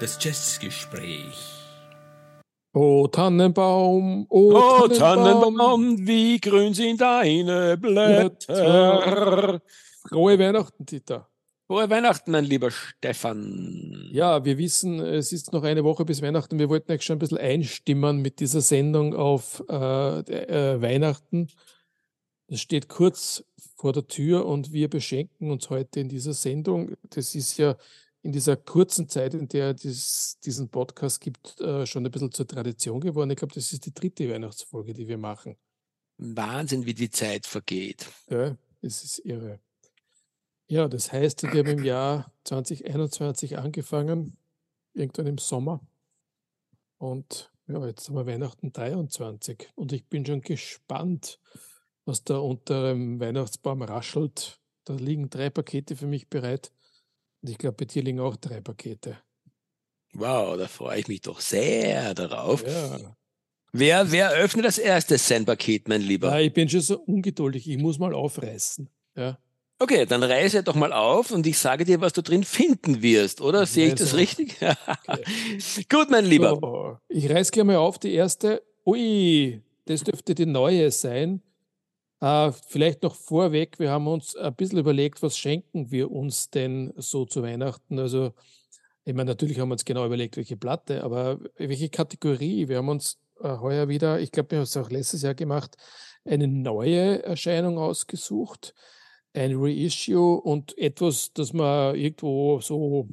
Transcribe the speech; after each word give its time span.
Das 0.00 0.18
Jazzgespräch. 0.20 1.60
O 2.72 3.06
Tannenbaum, 3.08 4.26
o, 4.28 4.52
Oh, 4.54 4.88
Tannenbaum, 4.88 5.56
Tannenbaum, 5.56 6.06
wie 6.06 6.40
grün 6.40 6.72
sind 6.72 7.00
deine 7.00 7.76
Blätter. 7.76 9.60
Frohe 10.08 10.38
Weihnachten, 10.38 10.86
Dieter. 10.86 11.28
Frohe 11.66 11.90
Weihnachten, 11.90 12.30
mein 12.30 12.44
lieber 12.44 12.70
Stefan. 12.70 14.08
Ja, 14.12 14.44
wir 14.44 14.56
wissen, 14.56 15.00
es 15.00 15.32
ist 15.32 15.52
noch 15.52 15.64
eine 15.64 15.84
Woche 15.84 16.04
bis 16.04 16.22
Weihnachten. 16.22 16.58
Wir 16.58 16.68
wollten 16.68 16.90
euch 16.92 17.02
schon 17.02 17.16
ein 17.16 17.20
bisschen 17.20 17.38
einstimmen 17.38 18.22
mit 18.22 18.40
dieser 18.40 18.60
Sendung 18.60 19.14
auf 19.14 19.62
äh, 19.68 19.74
äh, 20.20 20.80
Weihnachten. 20.80 21.48
Es 22.52 22.60
steht 22.60 22.88
kurz 22.88 23.44
vor 23.76 23.92
der 23.92 24.08
Tür 24.08 24.44
und 24.44 24.72
wir 24.72 24.90
beschenken 24.90 25.52
uns 25.52 25.70
heute 25.70 26.00
in 26.00 26.08
dieser 26.08 26.34
Sendung. 26.34 26.96
Das 27.10 27.36
ist 27.36 27.56
ja 27.58 27.76
in 28.22 28.32
dieser 28.32 28.56
kurzen 28.56 29.08
Zeit, 29.08 29.34
in 29.34 29.46
der 29.46 29.70
es 29.70 30.36
diesen 30.44 30.68
Podcast 30.68 31.20
gibt, 31.20 31.60
äh, 31.60 31.86
schon 31.86 32.04
ein 32.04 32.10
bisschen 32.10 32.32
zur 32.32 32.48
Tradition 32.48 33.00
geworden. 33.00 33.30
Ich 33.30 33.36
glaube, 33.36 33.54
das 33.54 33.72
ist 33.72 33.86
die 33.86 33.94
dritte 33.94 34.28
Weihnachtsfolge, 34.28 34.92
die 34.92 35.06
wir 35.06 35.16
machen. 35.16 35.56
Wahnsinn, 36.18 36.84
wie 36.86 36.92
die 36.92 37.08
Zeit 37.08 37.46
vergeht. 37.46 38.08
Ja, 38.28 38.56
es 38.82 39.04
ist 39.04 39.20
irre. 39.20 39.60
Ja, 40.66 40.88
das 40.88 41.12
heißt, 41.12 41.44
wir 41.44 41.50
haben 41.60 41.78
im 41.78 41.84
Jahr 41.84 42.32
2021 42.44 43.58
angefangen, 43.58 44.36
irgendwann 44.92 45.28
im 45.28 45.38
Sommer. 45.38 45.80
Und 46.98 47.52
ja, 47.68 47.86
jetzt 47.86 48.08
haben 48.08 48.16
wir 48.16 48.26
Weihnachten 48.26 48.72
23 48.72 49.68
und 49.76 49.92
ich 49.92 50.04
bin 50.06 50.26
schon 50.26 50.40
gespannt, 50.40 51.38
was 52.04 52.24
da 52.24 52.38
unter 52.38 52.90
dem 52.90 53.20
Weihnachtsbaum 53.20 53.82
raschelt. 53.82 54.60
Da 54.84 54.94
liegen 54.94 55.30
drei 55.30 55.50
Pakete 55.50 55.96
für 55.96 56.06
mich 56.06 56.28
bereit. 56.28 56.72
Und 57.42 57.50
ich 57.50 57.58
glaube, 57.58 57.76
bei 57.76 57.84
dir 57.84 58.02
liegen 58.02 58.20
auch 58.20 58.36
drei 58.36 58.60
Pakete. 58.60 59.18
Wow, 60.14 60.56
da 60.56 60.66
freue 60.66 61.00
ich 61.00 61.08
mich 61.08 61.20
doch 61.20 61.40
sehr 61.40 62.14
darauf. 62.14 62.66
Ja. 62.66 63.16
Wer, 63.72 64.10
wer 64.10 64.30
öffnet 64.32 64.66
als 64.66 64.78
erstes 64.78 65.28
sein 65.28 65.44
Paket, 65.44 65.86
mein 65.88 66.02
Lieber? 66.02 66.28
ja, 66.28 66.40
ich 66.40 66.52
bin 66.52 66.68
schon 66.68 66.80
so 66.80 66.98
ungeduldig. 66.98 67.68
Ich 67.68 67.78
muss 67.78 67.98
mal 67.98 68.12
aufreißen. 68.12 68.90
Ja. 69.16 69.38
Okay, 69.78 70.04
dann 70.04 70.22
reiße 70.22 70.62
doch 70.62 70.74
mal 70.74 70.92
auf 70.92 71.30
und 71.30 71.46
ich 71.46 71.56
sage 71.56 71.84
dir, 71.84 72.00
was 72.00 72.12
du 72.12 72.22
drin 72.22 72.44
finden 72.44 73.00
wirst, 73.00 73.40
oder? 73.40 73.64
Sehe 73.64 73.88
ich 73.88 73.94
das 73.94 74.12
Also, 74.12 74.16
richtig? 74.16 74.58
Gut, 75.88 76.10
mein 76.10 76.26
Lieber. 76.26 76.58
So, 76.60 76.98
ich 77.08 77.30
reiß 77.30 77.50
gleich 77.50 77.64
mal 77.64 77.76
auf 77.76 77.98
die 77.98 78.12
erste. 78.12 78.62
Ui, 78.84 79.62
das 79.86 80.02
dürfte 80.02 80.34
die 80.34 80.44
neue 80.46 80.90
sein. 80.90 81.40
Äh, 82.20 82.52
vielleicht 82.68 83.02
noch 83.02 83.14
vorweg, 83.14 83.78
wir 83.78 83.90
haben 83.90 84.06
uns 84.06 84.36
ein 84.36 84.54
bisschen 84.54 84.78
überlegt, 84.78 85.22
was 85.22 85.38
schenken 85.38 85.90
wir 85.90 86.10
uns 86.10 86.50
denn 86.50 86.92
so 86.96 87.24
zu 87.24 87.42
Weihnachten? 87.42 87.98
Also, 87.98 88.34
ich 89.04 89.14
meine, 89.14 89.30
natürlich 89.30 89.58
haben 89.58 89.70
wir 89.70 89.74
uns 89.74 89.86
genau 89.86 90.04
überlegt, 90.04 90.36
welche 90.36 90.56
Platte, 90.58 91.02
aber 91.02 91.40
welche 91.56 91.88
Kategorie? 91.88 92.68
Wir 92.68 92.78
haben 92.78 92.90
uns 92.90 93.18
äh, 93.40 93.56
heuer 93.58 93.88
wieder, 93.88 94.20
ich 94.20 94.32
glaube, 94.32 94.50
wir 94.50 94.58
haben 94.58 94.64
es 94.64 94.76
auch 94.76 94.90
letztes 94.90 95.22
Jahr 95.22 95.34
gemacht, 95.34 95.76
eine 96.24 96.46
neue 96.46 97.22
Erscheinung 97.22 97.78
ausgesucht, 97.78 98.74
ein 99.32 99.54
Reissue 99.56 100.40
und 100.42 100.76
etwas, 100.76 101.32
das 101.32 101.54
wir 101.54 101.94
irgendwo 101.94 102.60
so 102.60 103.08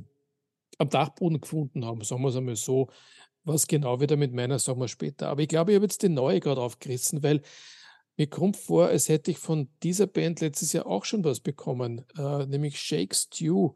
am 0.80 0.90
Dachboden 0.90 1.40
gefunden 1.40 1.86
haben, 1.86 2.02
sagen 2.04 2.22
wir 2.24 2.30
es 2.30 2.36
einmal 2.36 2.56
so. 2.56 2.90
Was 3.46 3.68
genau 3.68 4.02
wieder 4.02 4.18
mit 4.18 4.34
meiner, 4.34 4.60
sagen 4.60 4.82
wir 4.82 4.90
später. 4.90 5.30
Aber 5.30 5.42
ich 5.42 5.48
glaube, 5.48 5.72
ich 5.72 5.76
habe 5.76 5.86
jetzt 5.86 6.04
die 6.04 6.10
neue 6.10 6.42
gerade 6.42 6.60
aufgerissen, 6.60 7.24
weil 7.24 7.42
mir 8.18 8.28
kommt 8.28 8.58
vor, 8.58 8.88
als 8.88 9.10
hätte 9.10 9.32
ich 9.32 9.38
von 9.38 9.70
dieser 9.84 10.08
Band 10.08 10.42
letztes 10.42 10.74
Jahr 10.74 10.88
auch 10.88 11.06
schon 11.06 11.24
was 11.24 11.40
bekommen, 11.40 12.04
äh, 12.18 12.46
nämlich 12.48 12.80
Shake 12.80 13.16
Stew. 13.16 13.74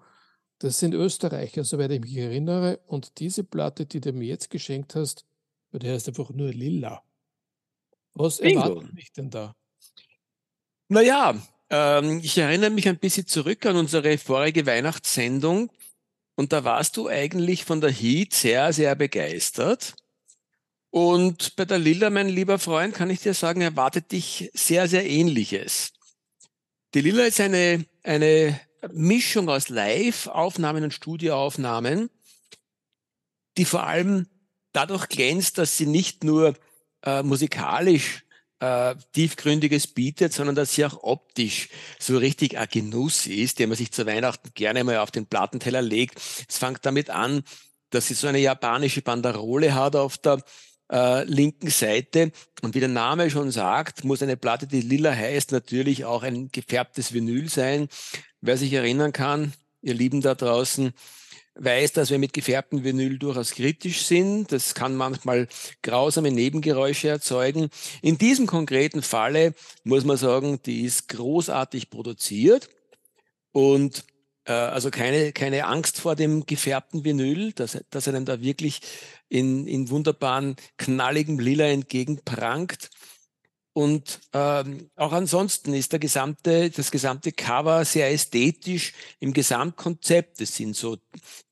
Das 0.57 0.79
sind 0.79 0.93
Österreicher, 0.93 1.63
soweit 1.63 1.91
ich 1.91 2.01
mich 2.01 2.17
erinnere. 2.17 2.79
Und 2.87 3.19
diese 3.19 3.43
Platte, 3.43 3.85
die 3.85 4.01
du 4.01 4.13
mir 4.13 4.27
jetzt 4.27 4.49
geschenkt 4.49 4.95
hast, 4.95 5.25
die 5.71 5.89
heißt 5.89 6.07
einfach 6.07 6.31
nur 6.31 6.49
Lilla. 6.49 7.03
Was 8.13 8.39
Bingo. 8.39 8.61
erwartet 8.61 8.93
mich 8.93 9.11
denn 9.13 9.29
da? 9.29 9.55
Naja, 10.89 11.35
ähm, 11.69 12.19
ich 12.21 12.37
erinnere 12.37 12.71
mich 12.71 12.87
ein 12.87 12.99
bisschen 12.99 13.27
zurück 13.27 13.65
an 13.65 13.77
unsere 13.77 14.17
vorige 14.17 14.65
Weihnachtssendung 14.65 15.71
und 16.35 16.51
da 16.51 16.63
warst 16.63 16.97
du 16.97 17.07
eigentlich 17.07 17.63
von 17.63 17.79
der 17.79 17.91
Heat 17.91 18.33
sehr, 18.33 18.73
sehr 18.73 18.95
begeistert. 18.95 19.95
Und 20.91 21.55
bei 21.55 21.63
der 21.63 21.79
Lilla, 21.79 22.09
mein 22.09 22.27
lieber 22.27 22.59
Freund, 22.59 22.93
kann 22.93 23.09
ich 23.09 23.21
dir 23.21 23.33
sagen, 23.33 23.61
erwartet 23.61 24.11
dich 24.11 24.51
sehr, 24.53 24.89
sehr 24.89 25.09
Ähnliches. 25.09 25.93
Die 26.93 27.01
Lilla 27.01 27.23
ist 27.23 27.39
eine, 27.39 27.85
eine 28.03 28.59
Mischung 28.91 29.47
aus 29.47 29.69
Live-Aufnahmen 29.69 30.83
und 30.83 30.93
Studioaufnahmen, 30.93 32.09
die 33.57 33.63
vor 33.63 33.83
allem 33.83 34.27
dadurch 34.73 35.07
glänzt, 35.07 35.57
dass 35.57 35.77
sie 35.77 35.85
nicht 35.85 36.25
nur 36.25 36.55
äh, 37.03 37.23
musikalisch 37.23 38.25
äh, 38.59 38.95
tiefgründiges 39.13 39.87
bietet, 39.87 40.33
sondern 40.33 40.55
dass 40.55 40.75
sie 40.75 40.85
auch 40.85 41.03
optisch 41.03 41.69
so 41.99 42.17
richtig 42.17 42.57
ein 42.57 42.67
Genuss 42.69 43.27
ist, 43.27 43.59
den 43.59 43.69
man 43.69 43.77
sich 43.77 43.93
zu 43.93 44.05
Weihnachten 44.05 44.51
gerne 44.53 44.83
mal 44.83 44.97
auf 44.97 45.11
den 45.11 45.25
Plattenteller 45.25 45.81
legt. 45.81 46.19
Es 46.49 46.57
fängt 46.57 46.85
damit 46.85 47.09
an, 47.09 47.43
dass 47.91 48.07
sie 48.07 48.13
so 48.13 48.27
eine 48.27 48.39
japanische 48.39 49.01
Banderole 49.01 49.73
hat 49.73 49.95
auf 49.95 50.17
der 50.17 50.43
äh, 50.91 51.23
linken 51.23 51.69
Seite. 51.69 52.31
Und 52.61 52.75
wie 52.75 52.79
der 52.79 52.89
Name 52.89 53.29
schon 53.29 53.51
sagt, 53.51 54.03
muss 54.03 54.21
eine 54.21 54.37
Platte, 54.37 54.67
die 54.67 54.81
lila 54.81 55.11
heißt, 55.11 55.51
natürlich 55.51 56.05
auch 56.05 56.23
ein 56.23 56.51
gefärbtes 56.51 57.13
Vinyl 57.13 57.49
sein. 57.49 57.87
Wer 58.41 58.57
sich 58.57 58.73
erinnern 58.73 59.13
kann, 59.13 59.53
ihr 59.81 59.93
Lieben 59.93 60.21
da 60.21 60.35
draußen, 60.35 60.93
weiß, 61.55 61.93
dass 61.93 62.09
wir 62.09 62.19
mit 62.19 62.33
gefärbtem 62.33 62.83
Vinyl 62.83 63.19
durchaus 63.19 63.51
kritisch 63.51 64.03
sind. 64.03 64.51
Das 64.51 64.73
kann 64.73 64.95
manchmal 64.95 65.47
grausame 65.81 66.31
Nebengeräusche 66.31 67.09
erzeugen. 67.09 67.69
In 68.01 68.17
diesem 68.17 68.47
konkreten 68.47 69.01
Falle 69.01 69.53
muss 69.83 70.05
man 70.05 70.17
sagen, 70.17 70.61
die 70.65 70.81
ist 70.81 71.09
großartig 71.09 71.89
produziert 71.89 72.69
und 73.51 74.05
also 74.49 74.89
keine, 74.89 75.33
keine 75.33 75.65
Angst 75.65 75.99
vor 75.99 76.15
dem 76.15 76.45
gefärbten 76.45 77.03
Vinyl, 77.03 77.53
dass, 77.53 77.77
dass 77.89 78.07
einem 78.07 78.25
da 78.25 78.41
wirklich 78.41 78.81
in, 79.29 79.67
in 79.67 79.89
wunderbaren, 79.89 80.55
knalligem 80.77 81.39
Lila 81.39 81.65
entgegenprangt. 81.65 82.89
Und 83.73 84.19
ähm, 84.33 84.89
auch 84.95 85.13
ansonsten 85.13 85.73
ist 85.73 85.93
der 85.93 85.99
gesamte, 85.99 86.69
das 86.69 86.91
gesamte 86.91 87.31
Cover 87.31 87.85
sehr 87.85 88.11
ästhetisch 88.11 88.93
im 89.19 89.31
Gesamtkonzept. 89.31 90.41
Es 90.41 90.55
sind 90.55 90.75
so 90.75 90.97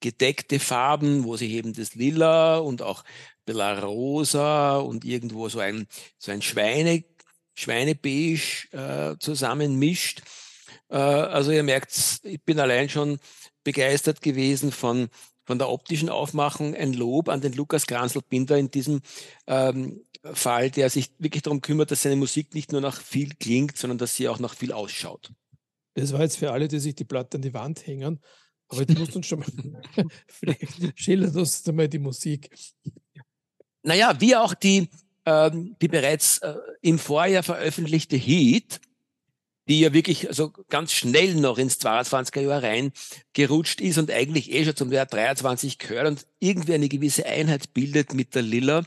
gedeckte 0.02 0.60
Farben, 0.60 1.24
wo 1.24 1.38
sich 1.38 1.52
eben 1.52 1.72
das 1.74 1.96
Lila 1.96 2.58
und 2.58 2.82
auch 2.82 3.06
Bella 3.46 3.80
Rosa 3.80 4.78
und 4.78 5.06
irgendwo 5.06 5.48
so 5.48 5.60
ein, 5.60 5.88
so 6.18 6.32
ein 6.32 6.42
Schweine, 6.42 7.06
Schweinebeige 7.56 8.42
äh, 8.72 9.18
zusammenmischt. 9.20 10.20
Äh, 10.20 10.49
also 10.96 11.52
ihr 11.52 11.64
merkt, 11.64 12.22
ich 12.24 12.42
bin 12.44 12.60
allein 12.60 12.90
schon 12.90 13.20
begeistert 13.64 14.22
gewesen 14.22 14.72
von, 14.72 15.10
von 15.46 15.60
der 15.60 15.70
optischen 15.70 16.10
Aufmachung. 16.10 16.76
Ein 16.76 16.94
Lob 16.94 17.30
an 17.30 17.42
den 17.42 17.54
Lukas 17.54 17.88
Granzl-Binder 17.88 18.58
in 18.58 18.72
diesem 18.72 19.02
ähm, 19.48 20.02
Fall, 20.34 20.70
der 20.72 20.90
sich 20.90 21.12
wirklich 21.18 21.44
darum 21.44 21.62
kümmert, 21.62 21.92
dass 21.92 22.02
seine 22.02 22.16
Musik 22.16 22.54
nicht 22.54 22.72
nur 22.72 22.82
nach 22.82 23.02
viel 23.02 23.36
klingt, 23.36 23.78
sondern 23.78 23.98
dass 23.98 24.16
sie 24.16 24.28
auch 24.28 24.40
nach 24.40 24.56
viel 24.56 24.74
ausschaut. 24.74 25.32
Das 25.94 26.14
war 26.14 26.22
jetzt 26.22 26.38
für 26.38 26.52
alle, 26.52 26.68
die 26.68 26.80
sich 26.80 26.96
die 26.96 27.06
Platte 27.06 27.38
an 27.38 27.42
die 27.42 27.54
Wand 27.54 27.86
hängen. 27.86 28.20
Aber 28.70 28.86
du 28.86 28.94
musst 28.94 29.16
uns 29.16 29.26
schon 29.26 29.40
mal 29.40 29.48
vielleicht 30.28 30.94
schildern 31.00 31.36
uns 31.36 31.66
mal 31.68 31.88
die 31.88 32.00
Musik. 32.00 32.50
Naja, 33.84 34.16
wie 34.20 34.36
auch 34.36 34.54
die, 34.54 34.90
ähm, 35.26 35.76
die 35.82 35.88
bereits 35.88 36.40
äh, 36.40 36.56
im 36.82 37.00
Vorjahr 37.00 37.44
veröffentlichte 37.44 38.18
Heat, 38.18 38.80
die 39.70 39.82
ja 39.82 39.94
wirklich 39.94 40.28
also 40.28 40.52
ganz 40.70 40.92
schnell 40.94 41.36
noch 41.36 41.60
ins 41.60 41.80
22er 41.80 42.42
Jahr 42.42 42.64
reingerutscht 42.64 43.80
ist 43.82 44.00
und 44.00 44.10
eigentlich 44.10 44.52
eh 44.52 44.66
schon 44.66 44.76
zum 44.76 44.92
Jahr 44.92 45.06
23 45.06 45.78
gehört 45.78 46.08
und 46.08 46.28
irgendwie 46.40 46.74
eine 46.74 46.90
gewisse 46.90 47.26
Einheit 47.26 47.74
bildet 47.74 48.16
mit 48.16 48.34
der 48.34 48.42
Lilla, 48.42 48.84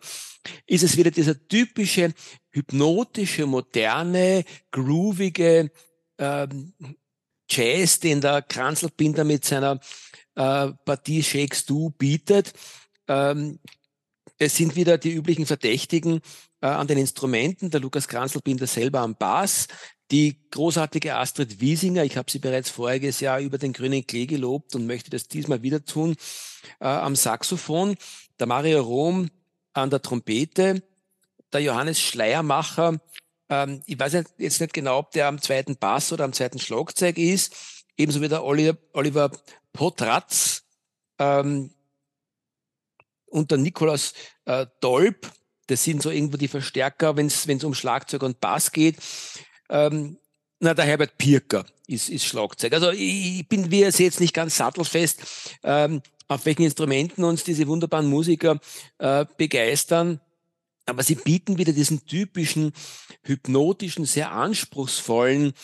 ist 0.66 0.82
es 0.82 0.96
wieder 0.96 1.12
dieser 1.12 1.46
typische 1.46 2.12
hypnotische, 2.50 3.46
moderne, 3.46 4.44
groovige 4.72 5.70
ähm, 6.18 6.72
Jazz, 7.48 8.00
den 8.00 8.20
der 8.20 8.42
Kranzelbinder 8.42 9.22
mit 9.22 9.44
seiner 9.44 9.78
äh, 10.34 10.72
Partie 10.84 11.22
Shakes 11.22 11.64
Du 11.64 11.90
bietet. 11.90 12.54
Ähm, 13.06 13.60
es 14.38 14.56
sind 14.56 14.74
wieder 14.74 14.98
die 14.98 15.12
üblichen 15.12 15.46
Verdächtigen 15.46 16.20
äh, 16.60 16.66
an 16.66 16.88
den 16.88 16.98
Instrumenten, 16.98 17.70
der 17.70 17.80
Lukas 17.80 18.08
Kranzelbinder 18.08 18.66
selber 18.66 19.00
am 19.00 19.14
Bass, 19.14 19.68
die 20.12 20.36
großartige 20.50 21.16
Astrid 21.16 21.60
Wiesinger, 21.60 22.04
ich 22.04 22.16
habe 22.16 22.30
sie 22.30 22.38
bereits 22.38 22.70
voriges 22.70 23.20
Jahr 23.20 23.40
über 23.40 23.58
den 23.58 23.72
grünen 23.72 24.06
Klee 24.06 24.26
gelobt 24.26 24.74
und 24.74 24.86
möchte 24.86 25.10
das 25.10 25.26
diesmal 25.26 25.62
wieder 25.62 25.84
tun, 25.84 26.16
äh, 26.80 26.86
am 26.86 27.16
Saxophon, 27.16 27.96
der 28.38 28.46
Mario 28.46 28.82
Rom 28.82 29.30
an 29.72 29.90
der 29.90 30.02
Trompete, 30.02 30.82
der 31.52 31.60
Johannes 31.60 32.00
Schleiermacher 32.00 32.94
äh, 32.94 32.98
Ähm, 33.52 33.82
ich 33.86 33.98
weiß 33.98 34.14
jetzt 34.38 34.60
nicht 34.60 34.72
genau, 34.72 34.98
ob 34.98 35.10
der 35.10 35.28
am 35.28 35.40
zweiten 35.40 35.76
Bass 35.76 36.10
oder 36.10 36.24
am 36.24 36.32
zweiten 36.32 36.58
Schlagzeug 36.58 37.18
ist. 37.18 37.54
Ebenso 37.98 38.22
wie 38.22 38.28
der 38.28 38.44
Oliver, 38.44 38.78
Oliver 38.94 39.30
Potratz 39.74 40.62
ähm, 41.18 41.70
und 43.26 43.50
der 43.50 43.58
Nikolaus 43.58 44.14
äh, 44.46 44.66
Dolb. 44.80 45.30
Das 45.66 45.84
sind 45.84 46.02
so 46.02 46.10
irgendwo 46.10 46.38
die 46.38 46.48
Verstärker, 46.48 47.16
wenn 47.16 47.26
es 47.26 47.64
um 47.64 47.74
Schlagzeug 47.74 48.22
und 48.22 48.40
Bass 48.40 48.72
geht. 48.72 48.96
Ähm, 49.72 50.18
na, 50.60 50.74
der 50.74 50.84
Herbert 50.84 51.18
Pirker 51.18 51.64
ist, 51.88 52.08
ist 52.08 52.26
Schlagzeug. 52.26 52.72
Also 52.74 52.90
ich 52.92 53.48
bin, 53.48 53.70
wie 53.70 53.80
ihr 53.80 53.90
seht, 53.90 54.20
nicht 54.20 54.34
ganz 54.34 54.56
sattelfest, 54.56 55.20
ähm, 55.64 56.02
auf 56.28 56.46
welchen 56.46 56.62
Instrumenten 56.62 57.24
uns 57.24 57.42
diese 57.42 57.66
wunderbaren 57.66 58.06
Musiker 58.06 58.60
äh, 58.98 59.24
begeistern. 59.36 60.20
Aber 60.86 61.02
sie 61.02 61.14
bieten 61.14 61.58
wieder 61.58 61.72
diesen 61.72 62.06
typischen, 62.06 62.72
hypnotischen, 63.24 64.04
sehr 64.04 64.32
anspruchsvollen 64.32 65.54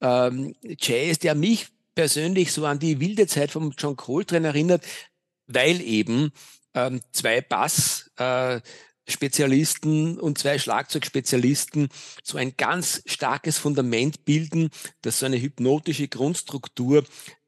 ähm, 0.00 0.54
Jazz, 0.78 1.18
der 1.18 1.34
mich 1.34 1.66
persönlich 1.94 2.52
so 2.52 2.64
an 2.64 2.78
die 2.78 3.00
wilde 3.00 3.26
Zeit 3.26 3.50
von 3.50 3.74
John 3.76 3.96
Coltrane 3.96 4.48
erinnert, 4.48 4.84
weil 5.46 5.80
eben 5.80 6.30
ähm, 6.74 7.00
zwei 7.12 7.40
Bass 7.40 8.10
äh, 8.18 8.60
Spezialisten 9.08 10.20
und 10.20 10.38
zwei 10.38 10.58
Schlagzeugspezialisten 10.58 11.88
so 12.22 12.38
ein 12.38 12.54
ganz 12.56 13.02
starkes 13.06 13.58
Fundament 13.58 14.24
bilden, 14.24 14.70
das 15.02 15.20
so 15.20 15.26
eine 15.26 15.40
hypnotische 15.40 16.08
Grundstruktur 16.08 17.04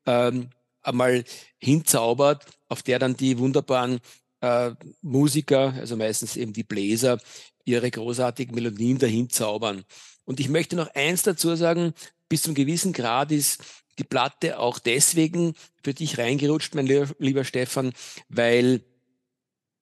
ähm, 0.06 0.50
einmal 0.82 1.24
hinzaubert, 1.58 2.46
auf 2.68 2.82
der 2.82 2.98
dann 2.98 3.16
die 3.16 3.38
wunderbaren 3.38 4.00
äh, 4.40 4.72
Musiker, 5.02 5.74
also 5.74 5.96
meistens 5.96 6.36
eben 6.36 6.52
die 6.52 6.64
Bläser, 6.64 7.20
ihre 7.64 7.90
großartigen 7.90 8.54
Melodien 8.54 8.98
dahin 8.98 9.28
zaubern. 9.28 9.84
Und 10.24 10.40
ich 10.40 10.48
möchte 10.48 10.76
noch 10.76 10.94
eins 10.94 11.22
dazu 11.22 11.54
sagen, 11.56 11.92
bis 12.28 12.42
zum 12.42 12.54
gewissen 12.54 12.92
Grad 12.92 13.32
ist 13.32 13.62
die 13.98 14.04
Platte 14.04 14.58
auch 14.58 14.78
deswegen 14.78 15.54
für 15.82 15.92
dich 15.92 16.16
reingerutscht, 16.16 16.74
mein 16.74 16.86
lieber 16.86 17.44
Stefan, 17.44 17.92
weil 18.28 18.82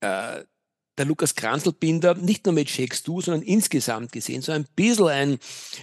äh, 0.01 0.43
der 0.99 1.07
Lukas 1.07 1.35
Kranzelbinder 1.35 2.15
nicht 2.15 2.45
nur 2.45 2.55
mit 2.55 2.69
Shakes 2.69 3.03
Du, 3.03 3.21
sondern 3.21 3.43
insgesamt 3.43 4.13
gesehen 4.13 4.43
so 4.43 4.53
ein 4.53 4.67
bisschen 4.75 5.09
ein, 5.09 5.39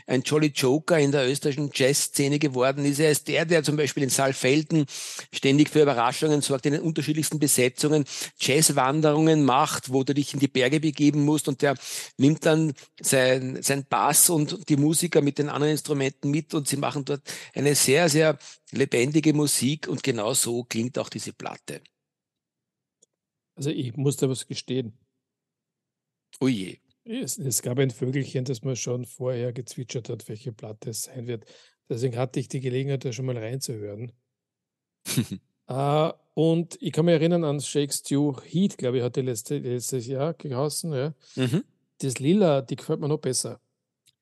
ein 0.07 0.21
Jolly 0.21 0.47
Joker 0.47 0.99
in 0.99 1.11
der 1.11 1.29
österreichischen 1.29 1.71
Jazzszene 1.73 2.37
geworden 2.37 2.85
ist. 2.85 2.99
Er 2.99 3.11
ist 3.11 3.27
der, 3.27 3.45
der 3.45 3.63
zum 3.63 3.77
Beispiel 3.77 4.03
in 4.03 4.09
Saalfelden 4.09 4.85
ständig 5.31 5.69
für 5.69 5.81
Überraschungen 5.81 6.41
sorgt, 6.41 6.65
in 6.65 6.73
den 6.73 6.81
unterschiedlichsten 6.81 7.39
Besetzungen 7.39 8.05
Jazzwanderungen 8.39 9.43
macht, 9.43 9.91
wo 9.91 10.03
du 10.03 10.13
dich 10.13 10.33
in 10.33 10.39
die 10.39 10.47
Berge 10.47 10.79
begeben 10.79 11.23
musst 11.23 11.47
und 11.47 11.61
der 11.61 11.75
nimmt 12.17 12.45
dann 12.45 12.73
sein, 12.99 13.61
sein 13.61 13.85
Bass 13.85 14.29
und 14.29 14.69
die 14.69 14.77
Musiker 14.77 15.21
mit 15.21 15.39
den 15.39 15.49
anderen 15.49 15.71
Instrumenten 15.71 16.29
mit 16.29 16.53
und 16.53 16.67
sie 16.67 16.77
machen 16.77 17.05
dort 17.05 17.21
eine 17.53 17.75
sehr, 17.75 18.09
sehr 18.09 18.37
lebendige 18.71 19.33
Musik 19.33 19.87
und 19.87 20.03
genau 20.03 20.33
so 20.33 20.63
klingt 20.63 20.99
auch 20.99 21.09
diese 21.09 21.33
Platte. 21.33 21.81
Also 23.55 23.69
ich 23.69 23.95
muss 23.95 24.17
da 24.17 24.29
was 24.29 24.47
gestehen. 24.47 24.93
Oh 26.39 26.47
je. 26.47 26.79
Es, 27.03 27.37
es 27.37 27.61
gab 27.61 27.77
ein 27.79 27.91
Vögelchen, 27.91 28.45
das 28.45 28.63
mir 28.63 28.75
schon 28.75 29.05
vorher 29.05 29.53
gezwitschert 29.53 30.09
hat, 30.09 30.27
welche 30.27 30.51
Platte 30.51 30.89
es 30.89 31.03
sein 31.03 31.27
wird. 31.27 31.45
Deswegen 31.87 32.17
hatte 32.17 32.39
ich 32.39 32.47
die 32.47 32.61
Gelegenheit, 32.61 33.05
da 33.05 33.13
schon 33.13 33.25
mal 33.25 33.37
reinzuhören. 33.37 34.11
uh, 35.69 36.11
und 36.33 36.81
ich 36.81 36.91
kann 36.91 37.05
mich 37.05 37.13
erinnern 37.13 37.43
an 37.43 37.61
Shake 37.61 37.93
Stew 37.93 38.33
Heat, 38.43 38.77
glaube 38.77 38.97
ich, 38.97 39.03
hat 39.03 39.15
die 39.15 39.21
letzte, 39.21 39.59
letztes 39.59 40.07
Jahr 40.07 40.33
gehausen. 40.33 40.93
Ja. 40.93 41.13
Mhm. 41.35 41.63
Das 41.99 42.17
Lila, 42.17 42.61
die 42.61 42.75
gefällt 42.75 42.99
mir 42.99 43.07
noch 43.07 43.19
besser. 43.19 43.61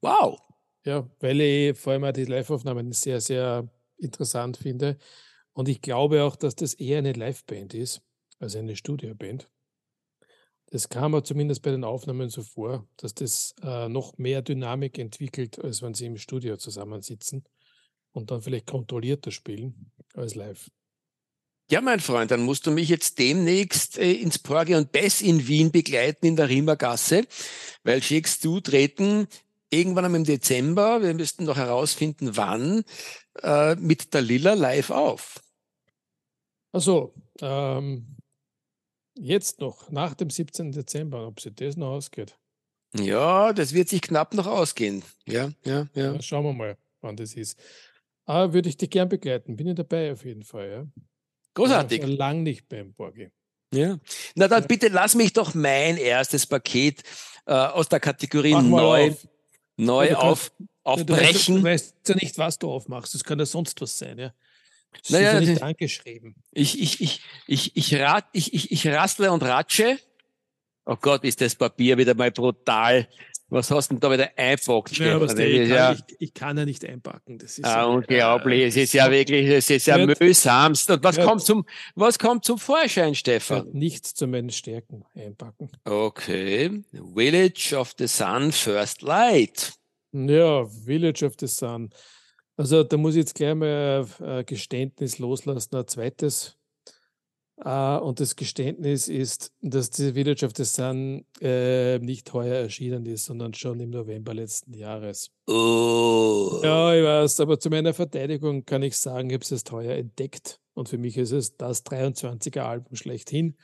Wow. 0.01 0.39
Ja, 0.85 1.09
weil 1.19 1.39
ich 1.39 1.77
vor 1.77 1.93
allem 1.93 2.03
auch 2.03 2.11
die 2.11 2.25
Live-Aufnahmen 2.25 2.91
sehr, 2.91 3.21
sehr 3.21 3.69
interessant 3.97 4.57
finde. 4.57 4.97
Und 5.53 5.69
ich 5.69 5.81
glaube 5.81 6.23
auch, 6.23 6.35
dass 6.35 6.55
das 6.55 6.73
eher 6.73 6.97
eine 6.97 7.13
Liveband 7.13 7.73
ist, 7.73 8.01
als 8.39 8.57
eine 8.57 8.75
Studioband. 8.75 9.49
Das 10.73 10.89
kam 10.89 11.13
aber 11.13 11.23
zumindest 11.23 11.61
bei 11.61 11.69
den 11.69 11.83
Aufnahmen 11.83 12.29
so 12.29 12.41
vor, 12.41 12.87
dass 12.97 13.13
das 13.13 13.53
äh, 13.61 13.87
noch 13.89 14.17
mehr 14.17 14.41
Dynamik 14.41 14.97
entwickelt, 14.97 15.63
als 15.63 15.83
wenn 15.83 15.93
sie 15.93 16.07
im 16.07 16.17
Studio 16.17 16.57
zusammensitzen 16.57 17.43
und 18.11 18.31
dann 18.31 18.41
vielleicht 18.41 18.65
kontrollierter 18.65 19.29
spielen 19.29 19.91
als 20.15 20.33
live. 20.33 20.71
Ja, 21.69 21.79
mein 21.79 21.99
Freund, 21.99 22.31
dann 22.31 22.41
musst 22.41 22.65
du 22.65 22.71
mich 22.71 22.89
jetzt 22.89 23.19
demnächst 23.19 23.99
äh, 23.99 24.13
ins 24.13 24.39
Porge 24.39 24.75
und 24.75 24.91
Bess 24.91 25.21
in 25.21 25.47
Wien 25.47 25.71
begleiten 25.71 26.25
in 26.25 26.35
der 26.37 26.49
Riemergasse, 26.49 27.27
weil 27.83 28.01
schickst 28.01 28.43
du 28.43 28.59
treten 28.59 29.27
irgendwann 29.69 30.15
im 30.15 30.23
Dezember, 30.23 31.03
wir 31.03 31.13
müssten 31.13 31.43
noch 31.43 31.57
herausfinden, 31.57 32.35
wann, 32.35 32.83
äh, 33.43 33.75
mit 33.75 34.11
der 34.15 34.23
Lilla 34.23 34.55
live 34.55 34.89
auf. 34.89 35.39
Also, 36.71 37.13
ähm, 37.41 38.17
Jetzt 39.15 39.59
noch, 39.59 39.91
nach 39.91 40.15
dem 40.15 40.29
17. 40.29 40.71
Dezember, 40.71 41.27
ob 41.27 41.39
sie 41.39 41.51
das 41.51 41.77
noch 41.77 41.91
ausgeht. 41.91 42.35
Ja, 42.95 43.53
das 43.53 43.73
wird 43.73 43.89
sich 43.89 44.01
knapp 44.01 44.33
noch 44.33 44.47
ausgehen. 44.47 45.03
Ja, 45.27 45.51
ja, 45.63 45.87
ja. 45.93 46.13
ja 46.13 46.21
schauen 46.21 46.45
wir 46.45 46.53
mal, 46.53 46.77
wann 47.01 47.15
das 47.15 47.33
ist. 47.33 47.57
Aber 48.25 48.53
würde 48.53 48.69
ich 48.69 48.77
dich 48.77 48.89
gern 48.89 49.09
begleiten. 49.09 49.55
Bin 49.55 49.67
ich 49.67 49.75
dabei 49.75 50.11
auf 50.11 50.23
jeden 50.25 50.43
Fall, 50.43 50.69
ja. 50.69 50.87
Großartig. 51.55 52.01
Ich 52.01 52.17
lang 52.17 52.43
nicht 52.43 52.67
beim 52.69 52.93
Borgi. 52.93 53.31
Ja. 53.73 53.99
Na 54.35 54.47
dann 54.47 54.61
ja. 54.61 54.67
bitte 54.67 54.87
lass 54.87 55.15
mich 55.15 55.33
doch 55.33 55.53
mein 55.53 55.97
erstes 55.97 56.45
Paket 56.45 57.03
äh, 57.45 57.53
aus 57.53 57.89
der 57.89 57.99
Kategorie 57.99 58.53
neu, 58.53 59.09
auf. 59.09 59.27
neu 59.77 60.09
ja, 60.09 60.17
auf, 60.17 60.51
aufbrechen. 60.83 61.57
Du 61.57 61.63
weißt, 61.63 61.95
du 61.97 62.03
weißt 62.03 62.09
ja 62.09 62.15
nicht, 62.15 62.37
was 62.37 62.59
du 62.59 62.71
aufmachst. 62.71 63.13
Das 63.13 63.23
kann 63.23 63.39
ja 63.39 63.45
sonst 63.45 63.79
was 63.81 63.97
sein, 63.97 64.17
ja. 64.19 64.33
Das 65.01 65.11
naja, 65.11 65.33
ja 65.33 65.39
nicht 65.39 65.61
angeschrieben. 65.61 66.35
Ich, 66.51 66.81
ich, 66.81 67.01
ich, 67.01 67.21
ich, 67.47 67.75
ich, 67.75 67.95
rat, 67.95 68.25
ich, 68.33 68.53
ich, 68.53 68.71
ich 68.71 68.87
rassle 68.87 69.31
und 69.31 69.43
ratsche. 69.43 69.97
Oh 70.85 70.97
Gott, 70.99 71.23
ist 71.23 71.39
das 71.41 71.55
Papier 71.55 71.97
wieder 71.97 72.13
mal 72.13 72.31
brutal. 72.31 73.07
Was 73.53 73.69
hast 73.69 73.91
du 73.91 73.93
denn 73.93 73.99
da 73.99 74.11
wieder 74.11 74.31
einpackt? 74.35 74.97
Ja, 74.97 75.21
was 75.21 75.35
der, 75.35 75.47
ich, 75.47 75.69
kann, 75.69 75.95
ich, 75.95 76.15
ich, 76.19 76.33
kann 76.33 76.57
ja 76.57 76.65
nicht 76.65 76.83
einpacken. 76.83 77.37
Das 77.37 77.59
ist 77.59 77.65
ah, 77.65 77.81
ja, 77.81 77.85
unglaublich. 77.85 78.61
Äh, 78.61 78.65
es 78.65 78.77
ist 78.77 78.93
ja 78.93 79.11
wirklich, 79.11 79.47
es 79.47 79.69
ist 79.69 79.85
ja 79.85 79.95
hört, 79.95 80.19
mühsamst. 80.19 80.89
Und 80.89 81.03
was 81.03 81.17
hört, 81.17 81.27
kommt 81.27 81.43
zum, 81.43 81.65
was 81.93 82.17
kommt 82.17 82.45
zum 82.45 82.57
Vorschein, 82.57 83.13
Stefan? 83.13 83.69
Nichts 83.71 84.15
zu 84.15 84.25
meinen 84.25 84.49
Stärken 84.49 85.05
einpacken. 85.13 85.69
Okay. 85.85 86.83
Village 87.15 87.77
of 87.77 87.93
the 87.99 88.07
Sun, 88.07 88.51
First 88.51 89.03
Light. 89.03 89.73
Ja, 90.13 90.65
Village 90.65 91.23
of 91.23 91.33
the 91.39 91.47
Sun. 91.47 91.91
Also 92.55 92.83
da 92.83 92.97
muss 92.97 93.15
ich 93.15 93.19
jetzt 93.19 93.35
gleich 93.35 93.55
mal 93.55 94.05
ein 94.19 94.45
Geständnis 94.45 95.19
loslassen, 95.19 95.75
ein 95.75 95.87
zweites. 95.87 96.57
Uh, 97.63 97.99
und 98.01 98.19
das 98.19 98.35
Geständnis 98.35 99.07
ist, 99.07 99.53
dass 99.61 99.91
die 99.91 100.13
Village 100.13 100.43
of 100.43 100.53
the 100.57 100.63
Sun 100.63 101.23
äh, 101.39 101.99
nicht 101.99 102.33
heuer 102.33 102.55
erschienen 102.55 103.05
ist, 103.05 103.25
sondern 103.25 103.53
schon 103.53 103.79
im 103.79 103.91
November 103.91 104.33
letzten 104.33 104.73
Jahres. 104.73 105.31
Oh. 105.47 106.59
Ja, 106.63 106.95
ich 106.95 107.03
weiß, 107.03 107.39
aber 107.41 107.59
zu 107.59 107.69
meiner 107.69 107.93
Verteidigung 107.93 108.65
kann 108.65 108.81
ich 108.81 108.97
sagen, 108.97 109.29
ich 109.29 109.35
habe 109.35 109.43
es 109.43 109.51
erst 109.51 109.71
heuer 109.71 109.95
entdeckt. 109.95 110.59
Und 110.73 110.89
für 110.89 110.97
mich 110.97 111.15
ist 111.15 111.31
es 111.31 111.55
das 111.55 111.85
23er 111.85 112.61
Album 112.61 112.95
schlechthin. 112.95 113.55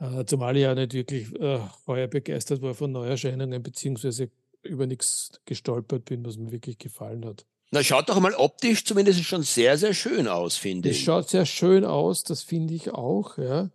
Uh, 0.00 0.24
zumal 0.24 0.56
ich 0.56 0.62
ja 0.62 0.74
nicht 0.74 0.94
wirklich 0.94 1.32
uh, 1.38 1.60
heuer 1.86 2.08
begeistert 2.08 2.62
war 2.62 2.74
von 2.74 2.92
Neuerscheinungen, 2.92 3.62
beziehungsweise 3.62 4.30
über 4.62 4.86
nichts 4.86 5.40
gestolpert 5.44 6.06
bin, 6.06 6.24
was 6.24 6.38
mir 6.38 6.50
wirklich 6.50 6.78
gefallen 6.78 7.24
hat. 7.26 7.46
Na, 7.70 7.82
schaut 7.82 8.08
doch 8.08 8.20
mal 8.20 8.34
optisch 8.34 8.84
zumindest 8.84 9.24
schon 9.24 9.42
sehr, 9.42 9.76
sehr 9.76 9.92
schön 9.92 10.28
aus, 10.28 10.56
finde 10.56 10.88
ich. 10.88 10.98
Es 10.98 11.04
schaut 11.04 11.28
sehr 11.28 11.46
schön 11.46 11.84
aus, 11.84 12.22
das 12.22 12.42
finde 12.42 12.74
ich 12.74 12.92
auch, 12.92 13.38
ja. 13.38 13.70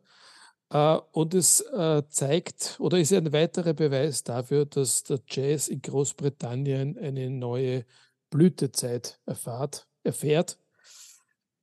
Äh, 0.69 0.99
und 1.11 1.33
es 1.33 1.61
äh, 1.61 2.03
zeigt 2.09 2.77
oder 2.79 2.97
ist 2.97 3.11
ein 3.13 3.33
weiterer 3.33 3.73
Beweis 3.73 4.23
dafür, 4.23 4.65
dass 4.65 5.03
der 5.03 5.19
Jazz 5.27 5.67
in 5.67 5.81
Großbritannien 5.81 6.97
eine 6.97 7.29
neue 7.29 7.85
Blütezeit 8.29 9.19
erfahrt, 9.25 9.87
erfährt. 10.03 10.57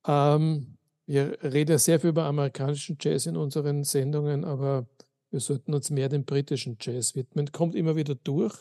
Ähm, 0.07 0.77
wir 1.07 1.39
reden 1.43 1.73
ja 1.73 1.79
sehr 1.79 2.01
viel 2.01 2.11
über 2.11 2.25
amerikanischen 2.25 2.99
Jazz 3.01 3.25
in 3.25 3.39
unseren 3.39 3.85
Sendungen, 3.85 4.45
aber 4.45 4.87
wir 5.31 5.41
sollten 5.41 5.73
uns 5.73 5.89
mehr 5.89 6.11
dem 6.11 6.25
britischen 6.27 6.77
Jazz 6.79 7.15
widmen. 7.15 7.51
Kommt 7.51 7.75
immer 7.75 7.97
wieder 7.97 8.15
durch. 8.15 8.55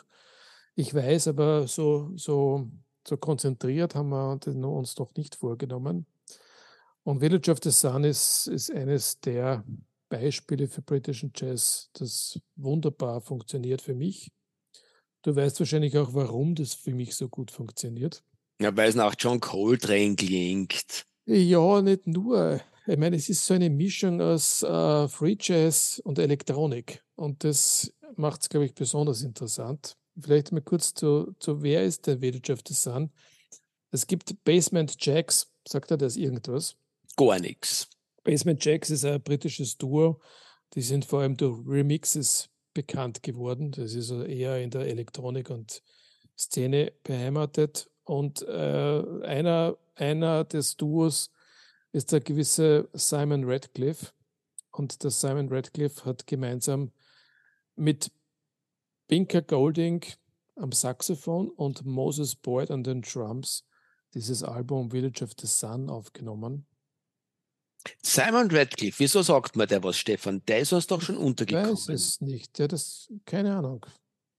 Ich 0.76 0.94
weiß 0.94 1.28
aber, 1.28 1.68
so, 1.68 2.12
so 2.16 2.70
so 3.08 3.18
konzentriert 3.18 3.96
haben 3.96 4.10
wir 4.10 4.40
uns 4.68 4.98
noch 4.98 5.16
nicht 5.16 5.36
vorgenommen. 5.36 6.06
Und 7.04 7.20
Village 7.20 7.50
of 7.52 7.60
the 7.64 7.72
Sun 7.72 8.04
ist, 8.04 8.48
ist 8.48 8.72
eines 8.72 9.20
der 9.22 9.64
Beispiele 10.10 10.68
für 10.68 10.82
britischen 10.82 11.32
Jazz, 11.36 11.90
das 11.94 12.40
wunderbar 12.56 13.22
funktioniert 13.22 13.82
für 13.82 13.94
mich. 13.96 14.32
Du 15.22 15.36
weißt 15.36 15.60
wahrscheinlich 15.60 15.98
auch, 15.98 16.14
warum 16.14 16.56
das 16.56 16.74
für 16.74 16.94
mich 16.94 17.16
so 17.16 17.30
gut 17.30 17.52
funktioniert. 17.52 18.24
Ja, 18.60 18.76
weil 18.76 18.90
es 18.90 18.96
nach 18.96 19.16
John 19.18 19.40
Coltrane 19.40 20.16
klingt. 20.16 21.06
Ja, 21.26 21.82
nicht 21.82 22.08
nur. 22.08 22.62
Ich 22.86 22.98
meine, 22.98 23.18
es 23.18 23.30
ist 23.30 23.46
so 23.46 23.54
eine 23.54 23.70
Mischung 23.70 24.22
aus 24.22 24.64
äh, 24.64 25.08
Free 25.10 25.36
Jazz 25.40 26.02
und 26.04 26.20
Elektronik. 26.20 27.04
Und 27.16 27.44
das 27.44 27.94
macht 28.16 28.42
es, 28.42 28.50
glaube 28.50 28.66
ich, 28.66 28.74
besonders 28.74 29.22
interessant. 29.22 29.98
Vielleicht 30.20 30.52
mal 30.52 30.62
kurz 30.62 30.94
zu, 30.94 31.36
zu 31.40 31.62
wer 31.62 31.84
ist 31.84 32.08
der 32.08 32.20
Village 32.20 32.52
of 32.52 32.60
the 32.68 32.74
Sun? 32.74 33.12
Es 33.92 34.08
gibt 34.08 34.44
Basement 34.44 34.96
Jacks, 35.00 35.52
sagt 35.68 35.92
er 35.92 35.98
das 35.98 36.18
irgendwas? 36.18 36.76
Gar 37.16 37.40
nichts. 37.40 37.88
Basement 38.24 38.64
Jacks 38.64 38.90
ist 38.90 39.06
ein 39.06 39.22
britisches 39.22 39.78
Duo. 39.78 40.22
Die 40.74 40.82
sind 40.82 41.06
vor 41.06 41.22
allem 41.22 41.38
durch 41.38 41.66
Remixes 41.66 42.50
bekannt 42.74 43.24
geworden. 43.24 43.72
Das 43.72 43.94
ist 43.94 44.12
eher 44.12 44.62
in 44.62 44.70
der 44.70 44.82
Elektronik 44.82 45.50
und 45.50 45.82
Szene 46.38 46.92
beheimatet. 47.04 47.90
Und 48.04 48.42
äh, 48.44 49.04
einer, 49.24 49.78
einer 49.96 50.44
des 50.44 50.78
Duos 50.78 51.32
ist 51.92 52.12
der 52.12 52.20
gewisse 52.20 52.90
Simon 52.94 53.44
Radcliffe. 53.46 54.12
Und 54.72 55.04
der 55.04 55.12
Simon 55.12 55.50
Radcliffe 55.50 56.06
hat 56.06 56.28
gemeinsam 56.28 56.92
mit 57.76 58.12
Binker 59.08 59.42
Golding 59.42 60.04
am 60.56 60.72
Saxophon 60.72 61.50
und 61.50 61.86
Moses 61.86 62.36
Boyd 62.36 62.72
an 62.72 62.84
den 62.84 63.02
Drums 63.02 63.66
dieses 64.14 64.44
Album 64.44 64.92
Village 64.92 65.24
of 65.24 65.32
the 65.40 65.48
Sun 65.48 65.90
aufgenommen. 65.90 66.66
Simon 68.02 68.50
Radcliffe, 68.52 69.00
wieso 69.00 69.22
sagt 69.22 69.56
man 69.56 69.68
der 69.68 69.84
was, 69.84 69.98
Stefan? 69.98 70.42
Der 70.48 70.60
ist 70.60 70.74
uns 70.74 70.88
doch 70.88 71.02
schon 71.02 71.18
untergekommen. 71.18 71.74
Ich 71.74 71.88
weiß 71.88 71.90
es 71.90 72.22
nicht. 72.22 72.60
Ja, 72.60 72.68
das, 72.68 73.12
keine 73.26 73.56
Ahnung. 73.56 73.86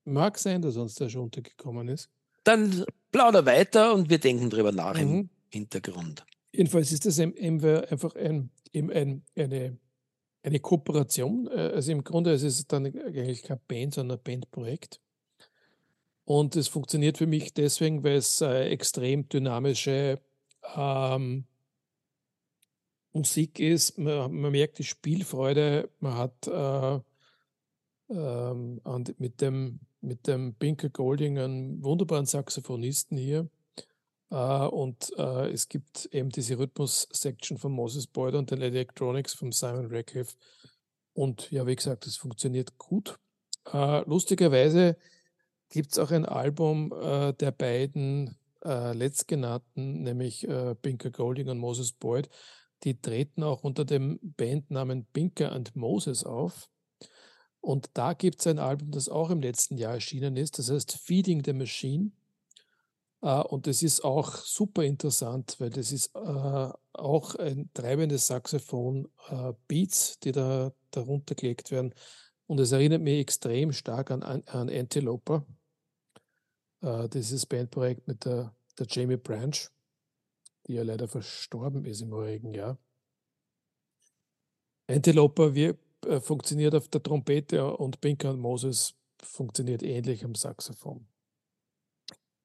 Mag 0.05 0.39
sein, 0.39 0.61
dass 0.63 0.77
uns 0.77 0.95
der 0.97 1.09
schon 1.09 1.23
untergekommen 1.23 1.89
ist. 1.89 2.11
Dann 2.45 2.85
plauder 3.13 3.47
weiter 3.47 3.95
und 3.95 4.11
wir 4.11 4.19
denken 4.19 4.51
drüber 4.51 4.73
nach 4.73 4.95
mhm. 4.95 5.01
im 5.01 5.31
Hintergrund. 5.51 6.25
Jedenfalls 6.53 6.93
ist 6.93 7.07
das 7.07 7.19
einfach 7.21 8.15
ein, 8.17 8.51
ein, 8.75 9.23
eine, 9.37 9.79
eine 10.43 10.61
Kooperation. 10.61 11.49
Äh, 11.49 11.73
also 11.75 11.93
im 11.93 12.05
Grunde 12.05 12.33
ist 12.33 12.43
es 12.43 12.67
dann 12.67 12.87
eigentlich 12.87 13.43
kein 13.43 13.61
Band, 13.69 13.95
sondern 13.95 14.19
ein 14.19 14.23
Bandprojekt. 14.23 15.01
Und 16.25 16.57
es 16.57 16.69
funktioniert 16.69 17.17
für 17.17 17.27
mich 17.27 17.55
deswegen, 17.55 18.05
weil 18.05 18.17
es 18.17 18.41
äh, 18.43 18.69
extrem 18.69 19.29
dynamische 19.29 20.21
ähm, 20.77 21.47
Musik 23.13 23.59
ist. 23.59 23.99
Man, 23.99 24.33
man, 24.35 24.53
merkt 24.53 24.79
die 24.79 24.85
Spielfreude. 24.85 25.89
Man 26.01 26.15
hat 26.15 26.47
äh, 26.47 27.01
ähm, 28.11 28.81
mit, 29.19 29.41
dem, 29.41 29.81
mit 30.01 30.27
dem 30.27 30.55
Binker 30.55 30.91
Golding 30.91 31.39
einen 31.39 31.83
wunderbaren 31.83 32.27
Saxophonisten 32.27 33.17
hier. 33.17 33.49
Äh, 34.31 34.67
und 34.67 35.13
äh, 35.17 35.51
es 35.51 35.69
gibt 35.69 36.07
eben 36.13 36.31
diese 36.31 36.59
Rhythmus-Section 36.59 37.59
von 37.59 37.73
Moses 37.73 38.07
Boyd 38.07 38.35
und 38.35 38.51
den 38.51 38.63
Electronics 38.63 39.35
von 39.35 39.53
Simon 39.53 39.89
Radcliffe. 39.91 40.37
Und 41.15 41.51
ja, 41.51 41.67
wie 41.67 41.77
gesagt, 41.77 42.07
es 42.07 42.17
funktioniert 42.17 42.79
gut. 42.79 43.19
Äh, 43.73 44.03
lustigerweise 44.09 44.97
gibt 45.71 45.93
es 45.93 45.99
auch 45.99 46.11
ein 46.11 46.25
Album 46.25 46.91
der 46.91 47.51
beiden 47.53 48.39
letztgenannten, 48.63 50.03
nämlich 50.03 50.49
Binker 50.81 51.11
Golding 51.11 51.49
und 51.49 51.59
Moses 51.59 51.93
Boyd. 51.93 52.31
Die 52.85 52.99
treten 52.99 53.43
auch 53.43 53.65
unter 53.65 53.85
dem 53.85 54.19
Bandnamen 54.23 55.05
Binker 55.13 55.53
and 55.53 55.77
Moses 55.77 56.25
auf. 56.25 56.71
Und 57.61 57.91
da 57.93 58.15
gibt 58.15 58.41
es 58.41 58.47
ein 58.47 58.59
Album, 58.59 58.93
das 58.93 59.11
auch 59.11 59.29
im 59.29 59.43
letzten 59.43 59.77
Jahr 59.77 59.93
erschienen 59.93 60.39
ist, 60.39 60.59
das 60.59 60.71
heißt 60.71 60.99
Feeding 61.03 61.45
the 61.45 61.53
Machine. 61.53 62.13
Uh, 63.21 63.43
und 63.49 63.67
das 63.67 63.83
ist 63.83 64.05
auch 64.05 64.37
super 64.37 64.85
interessant, 64.85 65.57
weil 65.59 65.71
das 65.71 65.91
ist 65.91 66.15
uh, 66.15 66.71
auch 66.93 67.35
ein 67.35 67.69
treibendes 67.75 68.29
Saxophon, 68.29 69.09
uh, 69.33 69.55
Beats, 69.67 70.21
die 70.21 70.31
da 70.31 70.73
darunter 70.93 71.35
gelegt 71.35 71.73
werden. 71.73 71.93
Und 72.47 72.61
es 72.61 72.73
erinnert 72.73 73.03
mich 73.03 73.21
extrem 73.21 73.73
stark 73.73 74.11
an, 74.11 74.23
an 74.23 74.71
Antiloper, 74.71 75.45
äh, 76.81 77.09
dieses 77.11 77.45
Bandprojekt 77.45 78.09
mit 78.09 78.25
der, 78.25 78.55
der 78.79 78.87
Jamie 78.89 79.19
Branch, 79.19 79.69
die 80.67 80.73
ja 80.75 80.83
leider 80.83 81.09
verstorben 81.09 81.85
ist 81.85 82.01
im 82.01 82.11
vorigen 82.11 82.55
Jahr. 82.55 82.79
Antiloper 84.87 85.55
wir, 85.55 85.77
äh, 86.07 86.21
funktioniert 86.21 86.75
auf 86.75 86.89
der 86.89 87.03
Trompete 87.03 87.77
und 87.77 88.01
Pinker 88.01 88.31
und 88.31 88.41
Moses 88.41 88.95
funktioniert 89.23 89.83
ähnlich 89.83 90.25
am 90.25 90.35
Saxophon. 90.35 91.07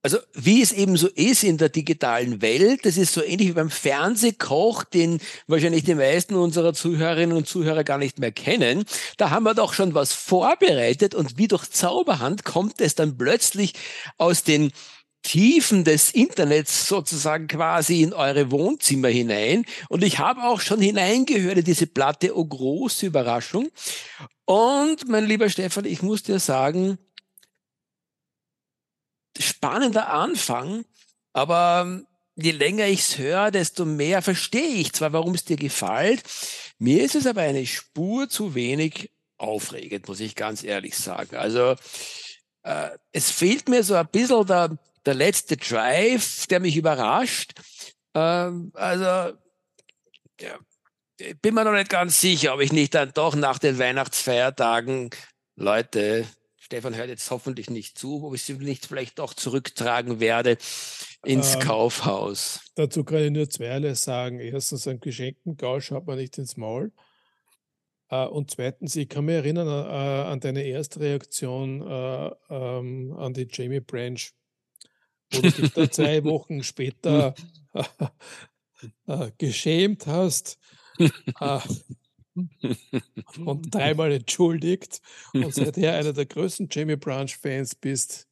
Also 0.06 0.18
wie 0.34 0.62
es 0.62 0.74
eben 0.74 0.98
so 0.98 1.08
ist 1.08 1.46
in 1.46 1.58
der 1.58 1.70
digitalen 1.70 2.42
Welt, 2.42 2.86
das 2.86 2.98
ist 2.98 3.14
so 3.14 3.24
ähnlich 3.24 3.48
wie 3.48 3.54
beim 3.54 3.70
Fernsehkoch, 3.70 4.84
den 4.84 5.22
wahrscheinlich 5.48 5.86
die 5.86 5.96
meisten 5.96 6.36
unserer 6.36 6.74
Zuhörerinnen 6.74 7.38
und 7.38 7.48
Zuhörer 7.48 7.86
gar 7.86 7.98
nicht 7.98 8.20
mehr 8.20 8.34
kennen. 8.34 8.84
Da 9.16 9.30
haben 9.30 9.44
wir 9.44 9.54
doch 9.54 9.74
schon 9.74 9.94
was 9.94 10.12
vorbereitet 10.12 11.16
und 11.16 11.38
wie 11.38 11.48
durch 11.48 11.70
Zauberhand 11.70 12.44
kommt 12.44 12.82
es 12.82 12.96
dann 12.96 13.18
plötzlich 13.18 13.76
aus 14.18 14.44
den 14.44 14.74
Tiefen 15.22 15.86
des 15.86 16.12
Internets 16.12 16.86
sozusagen 16.86 17.48
quasi 17.48 18.02
in 18.02 18.12
eure 18.12 18.52
Wohnzimmer 18.52 19.08
hinein. 19.08 19.64
Und 19.88 20.04
ich 20.04 20.20
habe 20.20 20.44
auch 20.44 20.60
schon 20.60 20.82
hineingehört 20.82 21.60
in 21.60 21.64
diese 21.64 21.88
Platte, 21.88 22.38
oh 22.38 22.44
große 22.44 23.06
Überraschung. 23.06 23.70
Und 24.44 25.08
mein 25.08 25.26
lieber 25.26 25.50
Stefan, 25.50 25.86
ich 25.86 26.02
muss 26.02 26.24
dir 26.24 26.40
sagen, 26.40 26.98
spannender 29.40 30.10
Anfang, 30.10 30.86
aber 31.34 31.84
ähm, 31.86 32.08
je 32.36 32.52
länger 32.52 32.88
ich 32.88 33.02
es 33.02 33.18
höre, 33.18 33.52
desto 33.52 33.86
mehr 33.86 34.22
verstehe 34.22 34.76
ich 34.76 34.94
zwar, 34.94 35.14
warum 35.14 35.34
es 35.36 35.46
dir 35.46 35.58
gefällt. 35.58 36.24
Mir 36.80 37.04
ist 37.04 37.16
es 37.16 37.28
aber 37.28 37.42
eine 37.42 37.66
Spur 37.66 38.30
zu 38.30 38.56
wenig 38.56 39.12
aufregend, 39.38 40.08
muss 40.08 40.20
ich 40.20 40.36
ganz 40.36 40.64
ehrlich 40.64 40.98
sagen. 40.98 41.36
Also 41.36 41.76
äh, 42.64 42.90
es 43.12 43.32
fehlt 43.32 43.70
mir 43.70 43.84
so 43.84 43.96
ein 43.96 44.08
bisschen 44.08 44.46
der, 44.46 44.78
der 45.06 45.14
letzte 45.14 45.58
Drive, 45.58 46.48
der 46.48 46.60
mich 46.60 46.76
überrascht. 46.76 47.54
Ähm, 48.14 48.72
also 48.74 49.38
ja, 50.40 50.58
bin 51.42 51.54
mir 51.54 51.64
noch 51.64 51.74
nicht 51.74 51.90
ganz 51.90 52.20
sicher, 52.20 52.54
ob 52.54 52.62
ich 52.62 52.72
nicht 52.72 52.94
dann 52.96 53.12
doch 53.14 53.36
nach 53.36 53.60
den 53.60 53.78
Weihnachtsfeiertagen 53.80 55.12
Leute 55.56 56.28
Stefan 56.74 56.96
hört 56.96 57.10
jetzt 57.10 57.30
hoffentlich 57.30 57.70
nicht 57.70 58.00
zu, 58.00 58.24
ob 58.24 58.34
ich 58.34 58.42
sie 58.42 58.54
nicht 58.54 58.88
vielleicht 58.88 59.20
doch 59.20 59.36
zurücktragen 59.36 60.20
werde 60.20 60.58
ins 61.24 61.54
ähm, 61.54 61.60
Kaufhaus. 61.60 62.62
Dazu 62.74 63.04
kann 63.04 63.20
ich 63.20 63.30
nur 63.30 63.48
zweierlei 63.48 63.94
sagen. 63.94 64.40
Erstens, 64.40 64.88
ein 64.88 65.00
geschenkten 65.00 65.56
Gau 65.56 65.80
schaut 65.80 66.08
man 66.08 66.18
nicht 66.18 66.36
ins 66.40 66.58
Maul. 66.58 66.92
Uh, 68.12 68.26
und 68.26 68.50
zweitens, 68.50 68.96
ich 68.96 69.08
kann 69.08 69.26
mich 69.26 69.36
erinnern 69.36 69.68
uh, 69.68 70.32
an 70.32 70.40
deine 70.40 70.64
erste 70.64 71.00
Reaktion 71.00 71.84
um, 71.84 72.34
ähm, 72.50 73.16
an 73.20 73.36
die 73.36 73.48
Jamie 73.52 73.80
Branch, 73.80 74.32
wo 75.32 75.42
du 75.42 75.52
dich 75.52 75.74
da 75.74 75.92
zwei 75.92 76.24
Wochen 76.24 76.64
später 76.64 77.36
geschämt 79.38 80.08
hast. 80.08 80.58
und 83.46 83.74
dreimal 83.74 84.12
entschuldigt 84.12 85.02
und 85.34 85.54
seither 85.54 85.96
einer 85.96 86.14
der 86.14 86.26
größten 86.26 86.68
Jamie 86.72 86.96
Branch-Fans 86.96 87.76
bist, 87.76 88.28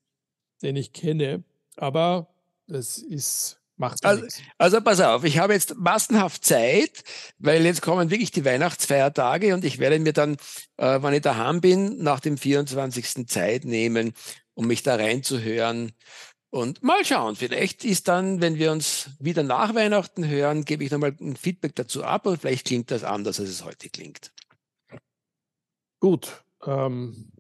den 0.62 0.76
ich 0.76 0.94
kenne. 0.94 1.44
Aber 1.78 2.28
das 2.68 2.98
ist 2.98 3.62
Macht 3.82 4.06
also, 4.06 4.28
also, 4.60 4.80
pass 4.80 5.00
auf, 5.00 5.24
ich 5.24 5.40
habe 5.40 5.54
jetzt 5.54 5.76
massenhaft 5.76 6.46
Zeit, 6.46 7.04
weil 7.40 7.66
jetzt 7.66 7.82
kommen 7.82 8.12
wirklich 8.12 8.30
die 8.30 8.46
Weihnachtsfeiertage 8.46 9.56
und 9.56 9.66
ich 9.66 9.80
werde 9.80 9.98
mir 9.98 10.14
dann, 10.14 10.38
äh, 10.78 11.02
wenn 11.02 11.16
ich 11.16 11.22
daheim 11.22 11.62
bin, 11.62 11.98
nach 11.98 12.20
dem 12.20 12.38
24. 12.38 13.26
Zeit 13.28 13.66
nehmen, 13.66 14.14
um 14.54 14.68
mich 14.68 14.84
da 14.84 14.98
reinzuhören 14.98 15.94
und 16.52 16.84
mal 16.84 17.04
schauen, 17.06 17.38
vielleicht 17.38 17.86
ist 17.86 18.10
dann, 18.10 18.42
wenn 18.42 18.58
wir 18.58 18.74
uns 18.74 19.10
wieder 19.20 19.42
nach 19.42 19.74
Weihnachten 19.74 20.28
hören, 20.28 20.66
gebe 20.66 20.84
ich 20.84 20.92
nochmal 20.92 21.16
ein 21.20 21.38
Feedback 21.38 21.76
dazu 21.76 22.04
ab 22.04 22.26
und 22.26 22.42
vielleicht 22.42 22.68
klingt 22.68 22.92
das 22.92 23.06
anders, 23.06 23.40
als 23.40 23.50
es 23.50 23.64
heute 23.64 23.90
klingt. 23.90 24.34
Gut. 26.02 26.44
Ähm, 26.66 27.32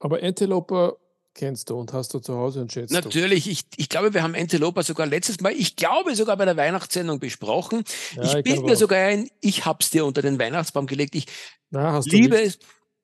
aber 0.00 0.22
Antelope 0.22 0.98
kennst 1.32 1.70
du 1.70 1.78
und 1.78 1.94
hast 1.94 2.12
du 2.12 2.18
zu 2.18 2.34
Hause 2.34 2.60
und 2.60 2.72
schätzt 2.72 2.92
Natürlich, 2.92 3.48
ich, 3.48 3.64
ich 3.76 3.88
glaube, 3.88 4.12
wir 4.12 4.22
haben 4.22 4.34
Antelope 4.34 4.82
sogar 4.82 5.06
letztes 5.06 5.40
Mal, 5.40 5.52
ich 5.52 5.76
glaube 5.76 6.14
sogar 6.14 6.36
bei 6.36 6.44
der 6.44 6.58
Weihnachtssendung 6.58 7.20
besprochen. 7.20 7.84
Ja, 8.16 8.38
ich, 8.38 8.46
ich 8.46 8.60
mir 8.60 8.76
sogar 8.76 8.98
ein, 8.98 9.30
ich 9.40 9.64
hab's 9.64 9.88
dir 9.88 10.04
unter 10.04 10.20
den 10.20 10.38
Weihnachtsbaum 10.38 10.86
gelegt. 10.86 11.14
Ich 11.14 11.26
Na, 11.70 12.00
liebe 12.00 12.38
es 12.38 12.58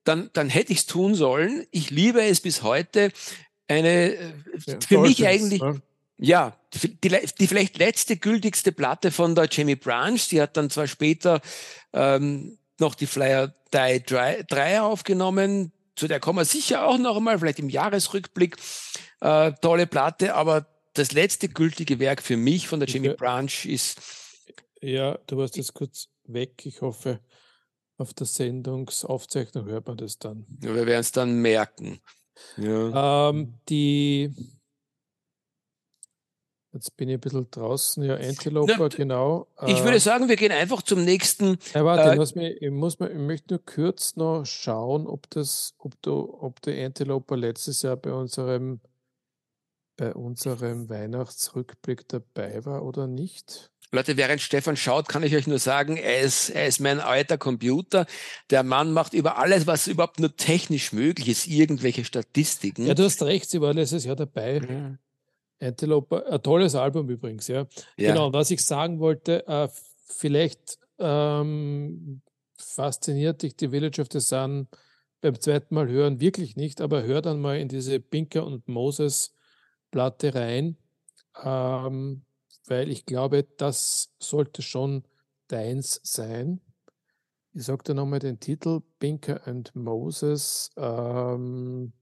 dann, 0.09 0.31
dann 0.33 0.49
hätte 0.49 0.73
ich 0.73 0.81
es 0.81 0.87
tun 0.87 1.15
sollen. 1.15 1.67
Ich 1.71 1.91
liebe 1.91 2.23
es 2.23 2.41
bis 2.41 2.63
heute. 2.63 3.13
Eine 3.69 4.15
äh, 4.15 4.33
ja, 4.67 4.79
für 4.87 4.99
mich 4.99 5.27
eigentlich, 5.27 5.61
ne? 5.61 5.83
ja, 6.17 6.57
die, 6.73 6.97
die, 6.97 7.47
vielleicht 7.47 7.79
letzte 7.79 8.17
gültigste 8.17 8.73
Platte 8.73 9.11
von 9.11 9.35
der 9.35 9.49
Jamie 9.51 9.77
Branch. 9.77 10.19
Die 10.31 10.41
hat 10.41 10.57
dann 10.57 10.71
zwar 10.71 10.87
später 10.87 11.41
ähm, 11.93 12.59
noch 12.79 12.95
die 12.95 13.07
Flyer 13.07 13.55
3, 13.71 14.45
3 14.49 14.81
aufgenommen. 14.81 15.73
Zu 15.95 16.09
der 16.09 16.21
kommen 16.21 16.39
wir 16.39 16.45
sicher 16.45 16.87
auch 16.87 16.99
noch 16.99 17.17
einmal, 17.17 17.39
vielleicht 17.39 17.59
im 17.59 17.69
Jahresrückblick. 17.69 18.57
Äh, 19.21 19.53
tolle 19.61 19.87
Platte, 19.87 20.35
aber 20.35 20.67
das 20.95 21.13
letzte 21.13 21.49
gültige 21.49 21.99
Werk 21.99 22.23
für 22.23 22.37
mich 22.37 22.69
von 22.69 22.81
der 22.81 22.89
Jamie 22.89 23.11
Branch 23.11 23.65
ist. 23.65 24.01
Ja, 24.81 25.19
du 25.27 25.37
warst 25.37 25.57
jetzt 25.57 25.75
kurz 25.75 26.09
weg. 26.25 26.65
Ich 26.65 26.81
hoffe, 26.81 27.21
Auf 27.99 28.15
der 28.15 28.27
Sendungsaufzeichnung 28.27 29.67
hört 29.67 29.87
man 29.87 29.97
das 29.97 30.19
dann. 30.19 30.47
Ja, 30.63 30.75
wir 30.75 30.87
werden 30.87 31.01
es 31.01 31.13
dann 31.13 31.43
merken. 31.43 32.01
Ja. 32.57 33.31
Ähm, 33.31 33.55
die 33.69 34.33
Jetzt 36.73 36.97
bin 36.97 37.09
ich 37.09 37.15
ein 37.15 37.21
bisschen 37.21 37.51
draußen. 37.51 38.05
Ja, 38.05 38.17
Antelope, 38.17 38.75
Na, 38.79 38.89
genau. 38.89 39.49
Ich 39.67 39.83
würde 39.83 39.99
sagen, 39.99 40.29
wir 40.29 40.37
gehen 40.37 40.53
einfach 40.53 40.83
zum 40.83 41.03
nächsten. 41.03 41.59
Ja, 41.75 41.85
warte, 41.85 42.13
äh, 42.13 42.39
mich, 42.39 42.63
ich, 42.63 42.71
muss 42.71 42.99
mal, 42.99 43.11
ich 43.11 43.19
möchte 43.19 43.55
nur 43.55 43.65
kurz 43.65 44.17
noch 44.17 44.45
schauen, 44.45 45.07
ob 45.07 45.29
das, 45.31 45.75
ob 45.79 46.01
du, 46.03 46.37
ob 46.41 46.61
der 46.63 46.87
Antelope 46.87 47.37
letztes 47.37 47.83
Jahr 47.83 47.97
bei 47.97 48.13
unserem, 48.13 48.81
bei 49.97 50.15
unserem 50.15 50.91
Weihnachtsrückblick 50.91 52.07
dabei 52.07 52.65
war 52.67 52.85
oder 52.85 53.07
nicht. 53.07 53.71
Leute, 53.91 54.17
während 54.17 54.41
Stefan 54.41 54.77
schaut, 54.77 55.09
kann 55.09 55.23
ich 55.23 55.35
euch 55.35 55.47
nur 55.47 55.59
sagen, 55.59 55.97
er 55.97 56.21
ist, 56.21 56.51
er 56.51 56.67
ist 56.67 56.81
mein 56.81 57.01
alter 57.01 57.39
Computer. 57.39 58.07
Der 58.51 58.63
Mann 58.63 58.93
macht 58.93 59.15
über 59.15 59.39
alles, 59.39 59.67
was 59.67 59.87
überhaupt 59.87 60.21
nur 60.21 60.37
technisch 60.37 60.93
möglich 60.93 61.29
ist, 61.29 61.47
irgendwelche 61.47 62.05
Statistiken. 62.05 62.87
Ja, 62.87 62.95
du 62.95 63.05
hast 63.05 63.23
recht, 63.23 63.49
sie 63.49 63.61
war 63.61 63.73
letztes 63.73 64.05
Jahr 64.05 64.17
dabei. 64.17 64.61
Mhm. 64.61 64.99
Antelope, 65.61 66.27
ein 66.27 66.43
tolles 66.43 66.75
Album 66.75 67.09
übrigens, 67.09 67.49
ja. 67.49 67.67
ja. 67.97 68.13
Genau, 68.13 68.33
was 68.33 68.51
ich 68.51 68.65
sagen 68.65 69.01
wollte, 69.01 69.47
äh, 69.47 69.69
vielleicht 70.07 70.79
ähm, 70.99 72.21
fasziniert 72.57 73.43
dich 73.43 73.57
die 73.57 73.69
Village 73.69 74.01
of 74.01 74.09
the 74.13 74.21
Sun 74.21 74.69
beim 75.21 75.41
zweiten 75.41 75.75
Mal 75.75 75.89
hören 75.89 76.21
wirklich 76.21 76.57
nicht, 76.57 76.81
aber 76.81 77.03
hör 77.03 77.23
dann 77.23 77.41
mal 77.41 77.59
in 77.59 77.69
diese 77.69 77.99
Pinker 78.01 78.47
und 78.47 78.69
Moses 78.69 79.35
Platte 79.91 80.35
rein, 80.35 80.77
ähm, 81.43 82.23
weil 82.71 82.91
ich 82.91 83.07
glaube, 83.07 83.45
das 83.45 84.11
sollte 84.19 84.63
schon 84.63 85.05
deins 85.49 86.01
sein. 86.03 86.61
Ich 87.53 87.65
sage 87.65 87.83
dir 87.83 87.95
nochmal 87.95 88.19
den 88.19 88.39
Titel, 88.39 88.81
Pinker 88.99 89.47
and 89.47 89.75
Moses, 89.75 90.71
ähm, 90.77 91.93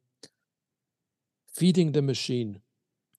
Feeding 1.47 1.95
the 1.95 2.03
Machine 2.03 2.61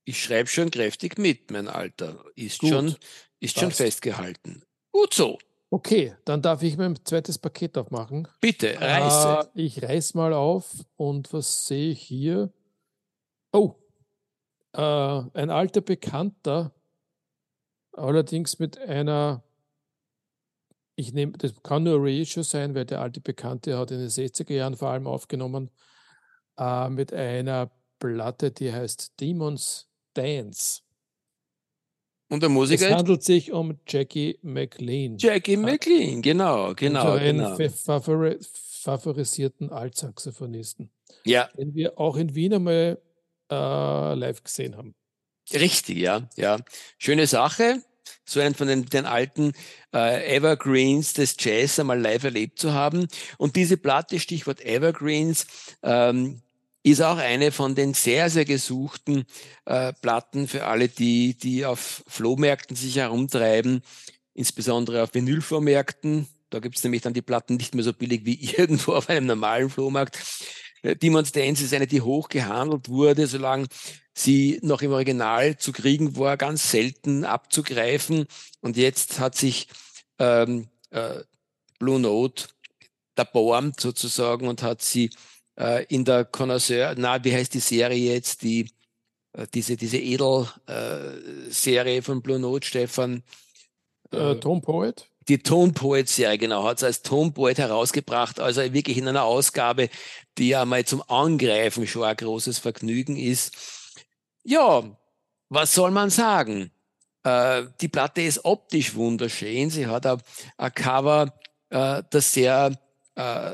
ich 0.07 0.23
schreibe 0.23 0.47
schon 0.47 0.71
kräftig 0.71 1.19
mit, 1.19 1.51
mein 1.51 1.67
Alter. 1.67 2.23
Ist 2.35 2.59
Gut, 2.59 2.69
schon, 2.69 2.95
ist 3.41 3.59
schon 3.59 3.71
festgehalten. 3.71 4.63
Gut 4.91 5.13
so. 5.13 5.37
Okay, 5.69 6.15
dann 6.23 6.41
darf 6.41 6.63
ich 6.63 6.77
mein 6.77 6.97
zweites 7.03 7.37
Paket 7.37 7.77
aufmachen. 7.77 8.25
Bitte, 8.39 8.79
reiße. 8.79 9.49
Äh, 9.53 9.61
ich 9.61 9.83
reiß 9.83 10.13
mal 10.13 10.31
auf 10.31 10.71
und 10.95 11.33
was 11.33 11.67
sehe 11.67 11.91
ich 11.91 12.01
hier? 12.01 12.53
Oh, 13.51 13.75
äh, 14.71 14.79
ein 14.81 15.49
alter 15.49 15.81
Bekannter, 15.81 16.73
allerdings 17.97 18.59
mit 18.59 18.77
einer, 18.77 19.43
ich 20.95 21.13
nehme, 21.13 21.33
das 21.33 21.53
kann 21.63 21.83
nur 21.83 22.03
Reissue 22.03 22.43
sein, 22.43 22.75
weil 22.75 22.85
der 22.85 23.01
alte 23.01 23.21
Bekannte 23.21 23.77
hat 23.77 23.91
in 23.91 23.99
den 23.99 24.09
60er 24.09 24.53
Jahren 24.53 24.75
vor 24.75 24.89
allem 24.89 25.07
aufgenommen, 25.07 25.69
äh, 26.57 26.89
mit 26.89 27.13
einer 27.13 27.71
Platte, 27.99 28.51
die 28.51 28.71
heißt 28.71 29.19
Demons 29.19 29.89
Dance. 30.13 30.81
Und 32.29 32.43
der 32.43 32.49
Musiker? 32.49 32.89
Es 32.89 32.93
handelt 32.93 33.23
sich 33.23 33.51
um 33.51 33.79
Jackie 33.87 34.37
McLean. 34.41 35.17
Jackie 35.17 35.55
McLean, 35.55 36.21
genau, 36.21 36.73
genau. 36.75 37.13
Einen 37.13 37.55
genau. 37.55 37.69
Favori 37.69 38.37
favorisierten 38.41 39.71
Altsaxophonisten. 39.71 40.89
Ja. 41.25 41.49
Den 41.57 41.73
wir 41.73 41.99
auch 41.99 42.15
in 42.15 42.35
Wien 42.35 42.53
einmal 42.53 43.01
äh, 43.51 44.13
live 44.15 44.43
gesehen 44.43 44.77
haben. 44.77 44.95
Richtig, 45.53 45.97
ja, 45.97 46.27
ja. 46.35 46.57
Schöne 46.97 47.27
Sache, 47.27 47.81
so 48.25 48.39
einen 48.39 48.55
von 48.55 48.67
den, 48.67 48.85
den 48.85 49.05
alten 49.05 49.53
äh, 49.93 50.35
Evergreens 50.35 51.13
des 51.13 51.35
Jazz 51.39 51.79
einmal 51.79 51.99
live 51.99 52.25
erlebt 52.25 52.59
zu 52.59 52.73
haben. 52.73 53.07
Und 53.37 53.55
diese 53.55 53.77
Platte, 53.77 54.19
Stichwort 54.19 54.61
Evergreens, 54.61 55.47
ähm, 55.83 56.41
ist 56.83 57.01
auch 57.01 57.17
eine 57.17 57.51
von 57.51 57.75
den 57.75 57.93
sehr, 57.93 58.29
sehr 58.29 58.45
gesuchten 58.45 59.25
äh, 59.65 59.93
Platten 59.93 60.47
für 60.47 60.65
alle, 60.65 60.87
die, 60.87 61.37
die 61.37 61.65
auf 61.65 62.03
Flohmärkten 62.07 62.75
sich 62.75 62.97
herumtreiben, 62.97 63.81
insbesondere 64.33 65.03
auf 65.03 65.13
Vinylflohmärkten. 65.13 66.27
Da 66.49 66.59
gibt 66.59 66.77
es 66.77 66.83
nämlich 66.83 67.01
dann 67.01 67.13
die 67.13 67.21
Platten 67.21 67.57
nicht 67.57 67.75
mehr 67.75 67.83
so 67.83 67.93
billig 67.93 68.25
wie 68.25 68.39
irgendwo 68.57 68.93
auf 68.93 69.09
einem 69.09 69.25
normalen 69.25 69.69
Flohmarkt. 69.69 70.17
Äh, 70.81 70.95
Demon's 70.95 71.31
Dance 71.31 71.63
ist 71.63 71.73
eine, 71.73 71.87
die 71.87 72.01
hoch 72.01 72.29
gehandelt 72.29 72.87
wurde, 72.87 73.27
solange 73.27 73.67
sie 74.17 74.59
noch 74.63 74.81
im 74.81 74.91
Original 74.91 75.57
zu 75.57 75.71
kriegen 75.71 76.17
war, 76.17 76.37
ganz 76.37 76.71
selten 76.71 77.25
abzugreifen. 77.25 78.27
Und 78.61 78.77
jetzt 78.77 79.19
hat 79.19 79.35
sich 79.35 79.67
ähm, 80.19 80.67
äh, 80.91 81.21
Blue 81.79 81.99
Note 81.99 82.45
erbormt 83.15 83.79
sozusagen 83.79 84.47
und 84.47 84.63
hat 84.63 84.81
sie 84.81 85.09
äh, 85.59 85.85
in 85.85 86.05
der 86.05 86.25
Connoisseur, 86.25 86.95
na, 86.97 87.23
wie 87.23 87.33
heißt 87.33 87.53
die 87.53 87.59
Serie 87.59 88.13
jetzt, 88.13 88.41
die 88.41 88.69
äh, 89.33 89.47
diese, 89.53 89.77
diese 89.77 89.97
Edel-Serie 89.97 91.97
äh, 91.97 92.01
von 92.01 92.21
Blue 92.21 92.39
Note, 92.39 92.65
Stefan? 92.65 93.23
Äh, 94.11 94.35
Tone 94.35 94.61
Poet? 94.61 95.07
Die 95.27 95.39
Tone 95.39 95.73
Poet 95.73 96.07
Serie, 96.07 96.37
genau, 96.37 96.63
hat 96.63 96.77
es 96.77 96.83
als 96.83 97.01
Tone 97.01 97.31
Poet 97.31 97.57
herausgebracht, 97.57 98.39
also 98.39 98.61
wirklich 98.73 98.97
in 98.97 99.07
einer 99.07 99.23
Ausgabe, 99.23 99.89
die 100.37 100.49
ja 100.49 100.63
mal 100.63 100.85
zum 100.85 101.03
Angreifen 101.07 101.85
schon 101.85 102.03
ein 102.03 102.15
großes 102.15 102.59
Vergnügen 102.59 103.17
ist. 103.17 103.76
Ja, 104.47 104.81
was 105.49 105.73
soll 105.73 105.91
man 105.91 106.09
sagen? 106.09 106.71
Äh, 107.23 107.63
die 107.81 107.89
Platte 107.89 108.21
ist 108.21 108.45
optisch 108.45 108.95
wunderschön. 108.95 109.69
Sie 109.69 109.85
hat 109.85 110.05
ein, 110.05 110.21
Cover, 110.73 111.33
äh, 111.69 112.01
das 112.09 112.31
sehr 112.31 112.71
äh, 113.15 113.51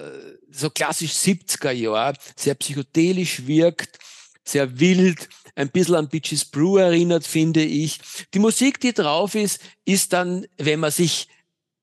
so 0.51 0.69
klassisch 0.69 1.13
70er 1.13 1.71
Jahr, 1.71 2.13
sehr 2.35 2.53
psychedelisch 2.53 3.47
wirkt, 3.47 3.97
sehr 4.43 4.79
wild, 4.79 5.29
ein 5.55 5.71
bisschen 5.71 5.95
an 5.95 6.09
Bitches 6.09 6.45
Brew 6.45 6.77
erinnert, 6.77 7.25
finde 7.25 7.63
ich. 7.63 7.99
Die 8.35 8.39
Musik, 8.39 8.79
die 8.79 8.93
drauf 8.93 9.33
ist, 9.33 9.61
ist 9.85 10.13
dann, 10.13 10.45
wenn 10.57 10.79
man 10.79 10.91
sich... 10.91 11.27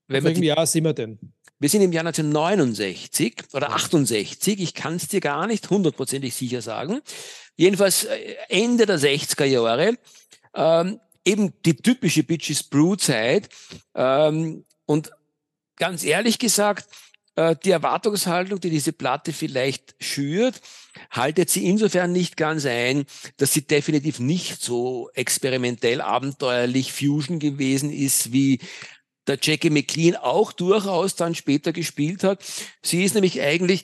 Wenn 0.07 0.23
man 0.23 0.35
die, 0.35 0.47
Jahr 0.47 0.67
sind 0.69 0.85
wir 0.85 0.93
denn? 0.93 1.19
Wir 1.59 1.69
sind 1.69 1.83
im 1.83 1.93
Jahr 1.93 2.07
1969 2.07 3.35
oder 3.53 3.73
68, 3.73 4.61
ich 4.61 4.73
kann 4.73 4.97
es 4.97 5.09
dir 5.09 5.21
gar 5.21 5.47
nicht 5.47 5.69
hundertprozentig 5.69 6.33
sicher 6.33 6.63
sagen. 6.63 7.01
Jedenfalls 7.61 8.05
äh, 8.05 8.37
Ende 8.49 8.87
der 8.87 8.99
60er 8.99 9.45
Jahre. 9.45 9.99
Ähm, 10.55 10.99
eben 11.27 11.53
die 11.67 11.77
typische 11.77 12.23
Bitches 12.23 12.63
Brew 12.63 12.97
Zeit. 12.97 13.51
Ähm, 13.95 14.65
und 14.87 15.11
ganz 15.77 16.03
ehrlich 16.03 16.39
gesagt, 16.39 16.89
äh, 17.37 17.55
die 17.63 17.73
Erwartungshaltung, 17.73 18.61
die 18.61 18.71
diese 18.71 18.95
Platte 18.95 19.35
vielleicht 19.35 19.95
schürt, 20.01 20.59
haltet 21.11 21.51
sie 21.51 21.67
insofern 21.67 22.13
nicht 22.13 22.39
ganz 22.39 22.65
ein, 22.65 23.05
dass 23.37 23.53
sie 23.53 23.67
definitiv 23.67 24.21
nicht 24.21 24.63
so 24.63 25.11
experimentell 25.13 26.01
abenteuerlich 26.01 26.95
Fusion 26.95 27.41
gewesen 27.41 27.93
ist, 27.93 28.33
wie 28.33 28.61
der 29.27 29.39
Jackie 29.39 29.69
McLean 29.69 30.17
auch 30.17 30.53
durchaus 30.53 31.15
dann 31.15 31.35
später 31.35 31.75
gespielt 31.75 32.25
hat. 32.25 32.43
Sie 32.83 33.05
ist 33.05 33.13
nämlich 33.13 33.39
eigentlich 33.43 33.83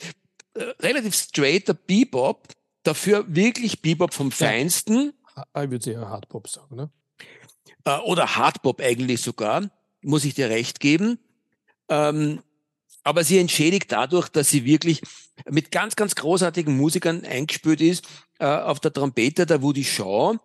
äh, 0.55 0.63
relativ 0.81 1.15
straighter 1.15 1.75
Bebop, 1.75 2.49
dafür 2.87 3.25
wirklich 3.29 3.83
Bebop 3.83 4.15
vom 4.15 4.31
Feinsten. 4.31 5.13
Ja, 5.37 5.63
ich 5.63 5.71
würde 5.71 5.91
eher 5.91 6.09
Hardpop 6.09 6.49
sagen, 6.49 6.77
ne? 6.77 6.91
Äh, 7.85 7.99
oder 7.99 8.37
Hardpop 8.37 8.81
eigentlich 8.81 9.21
sogar, 9.23 9.71
muss 10.03 10.25
ich 10.25 10.35
dir 10.35 10.49
recht 10.49 10.81
geben. 10.81 11.19
Ähm, 11.89 12.43
aber 13.05 13.23
sie 13.23 13.39
entschädigt 13.39 13.93
dadurch, 13.93 14.29
dass 14.29 14.51
sie 14.51 14.65
wirklich 14.65 15.01
mit 15.49 15.71
ganz, 15.71 15.95
ganz 15.95 16.17
großartigen 16.17 16.77
Musikern 16.77 17.25
eingespült 17.25 17.81
ist. 17.81 18.05
Äh, 18.39 18.47
auf 18.47 18.81
der 18.81 18.93
Trompete 18.93 19.47
der 19.47 19.63
Woody 19.63 19.85
Shaw, 19.85 20.39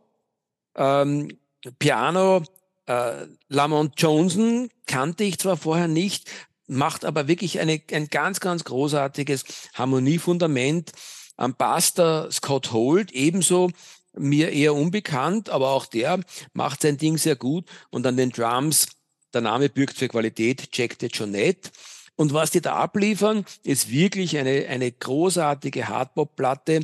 ähm, 0.75 1.37
Piano 1.79 2.43
äh, 2.85 3.25
Lamont 3.49 3.93
Johnson 3.97 4.69
kannte 4.85 5.23
ich 5.23 5.39
zwar 5.39 5.57
vorher 5.57 5.87
nicht, 5.87 6.29
macht 6.67 7.05
aber 7.05 7.27
wirklich 7.27 7.59
eine, 7.59 7.81
ein 7.91 8.07
ganz, 8.07 8.39
ganz 8.39 8.63
großartiges 8.63 9.43
Harmoniefundament. 9.73 10.91
Am 11.37 11.55
Bass 11.55 11.93
der 11.93 12.29
Scott 12.31 12.71
Holt 12.71 13.11
ebenso 13.11 13.71
mir 14.13 14.51
eher 14.51 14.75
unbekannt, 14.75 15.49
aber 15.49 15.69
auch 15.69 15.85
der 15.85 16.19
macht 16.53 16.81
sein 16.81 16.97
Ding 16.97 17.17
sehr 17.17 17.35
gut. 17.35 17.65
Und 17.89 18.05
an 18.05 18.17
den 18.17 18.31
Drums, 18.31 18.87
der 19.33 19.41
Name 19.41 19.69
bürgt 19.69 19.97
für 19.97 20.07
Qualität, 20.07 20.69
Jack 20.73 20.99
DeJohnette. 20.99 21.71
Und 22.15 22.33
was 22.33 22.51
die 22.51 22.61
da 22.61 22.75
abliefern, 22.75 23.45
ist 23.63 23.89
wirklich 23.89 24.37
eine, 24.37 24.67
eine 24.67 24.91
großartige 24.91 25.87
Hardpop-Platte. 25.87 26.81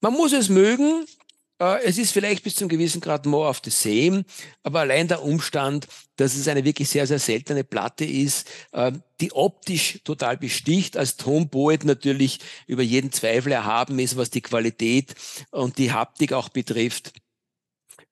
Man 0.00 0.12
muss 0.12 0.32
es 0.32 0.48
mögen. 0.48 1.06
Äh, 1.60 1.84
es 1.84 1.98
ist 1.98 2.12
vielleicht 2.12 2.42
bis 2.42 2.56
zum 2.56 2.68
gewissen 2.68 3.00
Grad 3.00 3.26
more 3.26 3.48
of 3.48 3.60
the 3.64 3.70
same, 3.70 4.24
aber 4.62 4.80
allein 4.80 5.08
der 5.08 5.22
Umstand, 5.22 5.86
dass 6.16 6.34
es 6.34 6.48
eine 6.48 6.64
wirklich 6.64 6.88
sehr, 6.88 7.06
sehr 7.06 7.18
seltene 7.18 7.64
Platte 7.64 8.04
ist, 8.04 8.50
äh, 8.72 8.92
die 9.20 9.32
optisch 9.32 10.00
total 10.04 10.36
besticht, 10.36 10.96
als 10.96 11.16
Tonpoet 11.16 11.84
natürlich 11.84 12.40
über 12.66 12.82
jeden 12.82 13.12
Zweifel 13.12 13.52
erhaben 13.52 13.98
ist, 13.98 14.16
was 14.16 14.30
die 14.30 14.42
Qualität 14.42 15.14
und 15.50 15.78
die 15.78 15.92
Haptik 15.92 16.32
auch 16.32 16.48
betrifft. 16.48 17.12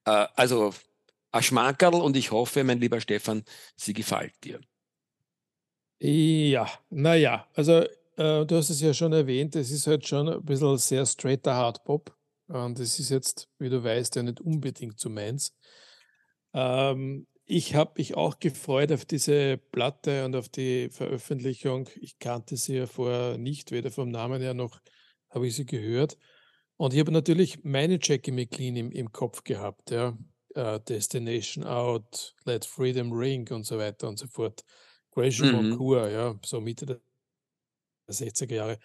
Äh, 0.05 0.27
also 0.35 0.73
ein 1.31 1.43
Schmankerl 1.43 1.95
und 1.95 2.15
ich 2.15 2.31
hoffe, 2.31 2.63
mein 2.63 2.79
lieber 2.79 3.01
Stefan, 3.01 3.43
sie 3.75 3.93
gefällt 3.93 4.33
dir. 4.43 4.59
Ja, 5.99 6.67
naja, 6.89 7.47
also 7.55 7.81
äh, 8.17 8.45
du 8.45 8.55
hast 8.55 8.69
es 8.69 8.81
ja 8.81 8.93
schon 8.93 9.13
erwähnt, 9.13 9.55
es 9.55 9.71
ist 9.71 9.87
halt 9.87 10.07
schon 10.07 10.29
ein 10.29 10.43
bisschen 10.43 10.77
sehr 10.77 11.05
straighter 11.05 11.55
Hardpop. 11.55 12.15
Und 12.53 12.79
das 12.79 12.99
ist 12.99 13.09
jetzt, 13.09 13.49
wie 13.57 13.69
du 13.69 13.83
weißt, 13.83 14.15
ja 14.15 14.23
nicht 14.23 14.39
unbedingt 14.39 14.99
so 14.99 15.09
meins. 15.09 15.55
Ähm, 16.53 17.25
ich 17.45 17.73
habe 17.73 17.93
mich 17.97 18.15
auch 18.15 18.39
gefreut 18.39 18.91
auf 18.91 19.05
diese 19.05 19.57
Platte 19.57 20.23
und 20.23 20.35
auf 20.35 20.49
die 20.49 20.89
Veröffentlichung. 20.89 21.89
Ich 21.99 22.19
kannte 22.19 22.55
sie 22.55 22.75
ja 22.75 22.87
vorher 22.87 23.39
nicht, 23.39 23.71
weder 23.71 23.89
vom 23.89 24.09
Namen 24.09 24.41
her 24.41 24.53
noch 24.53 24.79
habe 25.29 25.47
ich 25.47 25.55
sie 25.55 25.65
gehört. 25.65 26.15
Und 26.77 26.93
ich 26.93 26.99
habe 26.99 27.11
natürlich 27.11 27.63
meine 27.63 27.97
Jackie 27.99 28.31
McLean 28.31 28.75
im, 28.75 28.91
im 28.91 29.11
Kopf 29.11 29.43
gehabt, 29.43 29.91
ja. 29.91 30.17
Uh, 30.55 30.77
Destination 30.77 31.63
Out, 31.63 32.35
Let 32.45 32.63
Freedom 32.63 33.11
Ring 33.11 33.49
und 33.49 33.65
so 33.65 33.79
weiter 33.79 34.07
und 34.07 34.19
so 34.19 34.27
fort. 34.27 34.63
Gresham 35.09 35.47
mhm. 35.47 35.69
Moncur, 35.69 36.07
ja, 36.07 36.39
so 36.45 36.61
Mitte 36.61 36.85
der 36.85 36.99
60er 38.07 38.53
Jahre. 38.53 38.79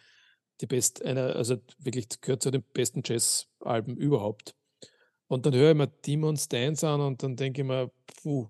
Die 0.60 0.66
best, 0.66 1.04
einer, 1.04 1.36
also 1.36 1.58
wirklich 1.78 2.08
gehört 2.20 2.42
zu 2.42 2.50
den 2.50 2.64
besten 2.72 3.02
Jazz-Alben 3.04 3.96
überhaupt. 3.96 4.54
Und 5.28 5.46
dann 5.46 5.54
höre 5.54 5.70
ich 5.70 5.76
mir 5.76 5.86
Demon's 5.88 6.48
Dance 6.48 6.86
an 6.88 7.00
und 7.00 7.22
dann 7.22 7.36
denke 7.36 7.62
ich 7.62 7.66
mir, 7.66 7.90
puh, 8.22 8.48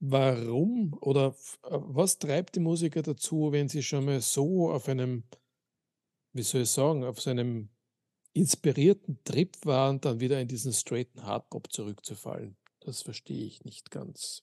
warum 0.00 0.96
oder 1.00 1.36
äh, 1.64 1.78
was 1.78 2.18
treibt 2.18 2.56
die 2.56 2.60
Musiker 2.60 3.02
dazu, 3.02 3.52
wenn 3.52 3.68
sie 3.68 3.82
schon 3.82 4.06
mal 4.06 4.20
so 4.20 4.70
auf 4.70 4.88
einem, 4.88 5.24
wie 6.32 6.42
soll 6.42 6.62
ich 6.62 6.70
sagen, 6.70 7.04
auf 7.04 7.20
so 7.20 7.30
einem 7.30 7.68
inspirierten 8.32 9.22
Trip 9.24 9.54
waren, 9.64 10.00
dann 10.00 10.20
wieder 10.20 10.40
in 10.40 10.48
diesen 10.48 10.72
straighten 10.72 11.24
Hardpop 11.24 11.72
zurückzufallen? 11.72 12.56
Das 12.80 13.02
verstehe 13.02 13.44
ich 13.44 13.64
nicht 13.64 13.90
ganz. 13.90 14.42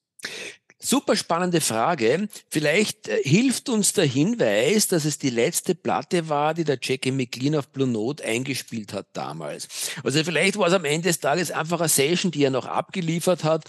Super 0.79 1.15
spannende 1.15 1.59
Frage. 1.59 2.29
Vielleicht 2.49 3.07
äh, 3.07 3.21
hilft 3.23 3.67
uns 3.69 3.93
der 3.93 4.05
Hinweis, 4.05 4.87
dass 4.87 5.05
es 5.05 5.17
die 5.17 5.31
letzte 5.31 5.73
Platte 5.73 6.29
war, 6.29 6.53
die 6.53 6.65
der 6.65 6.77
Jackie 6.79 7.11
McLean 7.11 7.55
auf 7.55 7.69
Blue 7.69 7.87
Note 7.87 8.23
eingespielt 8.23 8.93
hat 8.93 9.07
damals. 9.13 9.67
Also 10.03 10.23
vielleicht 10.23 10.57
war 10.57 10.67
es 10.67 10.73
am 10.73 10.85
Ende 10.85 11.07
des 11.07 11.19
Tages 11.19 11.49
einfach 11.49 11.79
eine 11.79 11.89
Session, 11.89 12.31
die 12.31 12.43
er 12.43 12.51
noch 12.51 12.67
abgeliefert 12.67 13.43
hat, 13.43 13.65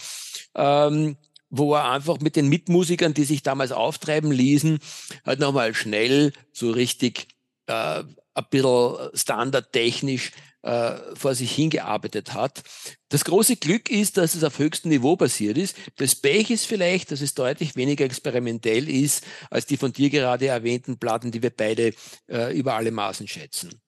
ähm, 0.53 1.17
wo 1.49 1.73
er 1.73 1.89
einfach 1.89 2.19
mit 2.19 2.35
den 2.35 2.47
Mitmusikern, 2.47 3.15
die 3.15 3.23
sich 3.23 3.41
damals 3.41 3.71
auftreiben 3.71 4.31
ließen, 4.31 4.77
halt 5.25 5.39
nochmal 5.39 5.73
schnell 5.73 6.31
so 6.53 6.69
richtig 6.69 7.27
äh, 7.65 8.03
ein 8.03 8.45
bisschen 8.51 9.09
standardtechnisch 9.15 10.31
äh, 10.61 11.15
vor 11.15 11.35
sich 11.35 11.51
hingearbeitet 11.51 12.33
hat. 12.33 12.61
Das 13.09 13.25
große 13.25 13.55
Glück 13.55 13.89
ist, 13.89 14.17
dass 14.17 14.35
es 14.35 14.43
auf 14.43 14.59
höchstem 14.59 14.89
Niveau 14.89 15.15
basiert 15.15 15.57
ist. 15.57 15.77
Das 15.97 16.15
Pech 16.15 16.49
ist 16.51 16.65
vielleicht, 16.65 17.11
dass 17.11 17.21
es 17.21 17.33
deutlich 17.33 17.75
weniger 17.75 18.05
experimentell 18.05 18.89
ist 18.89 19.25
als 19.49 19.65
die 19.65 19.77
von 19.77 19.93
dir 19.93 20.09
gerade 20.09 20.47
erwähnten 20.47 20.99
Platten, 20.99 21.31
die 21.31 21.41
wir 21.41 21.51
beide 21.51 21.93
äh, 22.27 22.57
über 22.57 22.75
alle 22.75 22.91
Maßen 22.91 23.27
schätzen. 23.27 23.81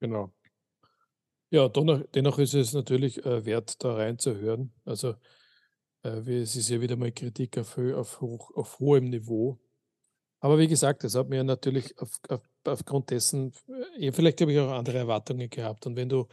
Genau. 0.00 0.32
Ja, 1.50 1.68
dennoch, 1.68 2.02
dennoch 2.14 2.38
ist 2.38 2.54
es 2.54 2.74
natürlich 2.74 3.24
äh, 3.24 3.44
wert, 3.44 3.82
da 3.82 3.94
reinzuhören. 3.94 4.72
Also 4.84 5.14
äh, 6.02 6.40
es 6.40 6.56
ist 6.56 6.68
ja 6.68 6.80
wieder 6.80 6.96
mal 6.96 7.12
Kritik 7.12 7.56
auf, 7.58 7.78
auf, 7.78 8.20
hoch, 8.20 8.50
auf 8.54 8.78
hohem 8.78 9.08
Niveau. 9.10 9.58
Aber 10.40 10.58
wie 10.58 10.68
gesagt, 10.68 11.04
das 11.04 11.14
hat 11.14 11.28
mir 11.28 11.42
natürlich 11.44 11.98
auf, 11.98 12.10
auf, 12.28 12.42
aufgrund 12.64 13.10
dessen, 13.10 13.52
ja, 13.96 14.12
vielleicht 14.12 14.40
habe 14.40 14.52
ich 14.52 14.58
auch 14.58 14.70
andere 14.70 14.98
Erwartungen 14.98 15.48
gehabt. 15.48 15.86
Und 15.86 15.96
wenn 15.96 16.08
du 16.08 16.26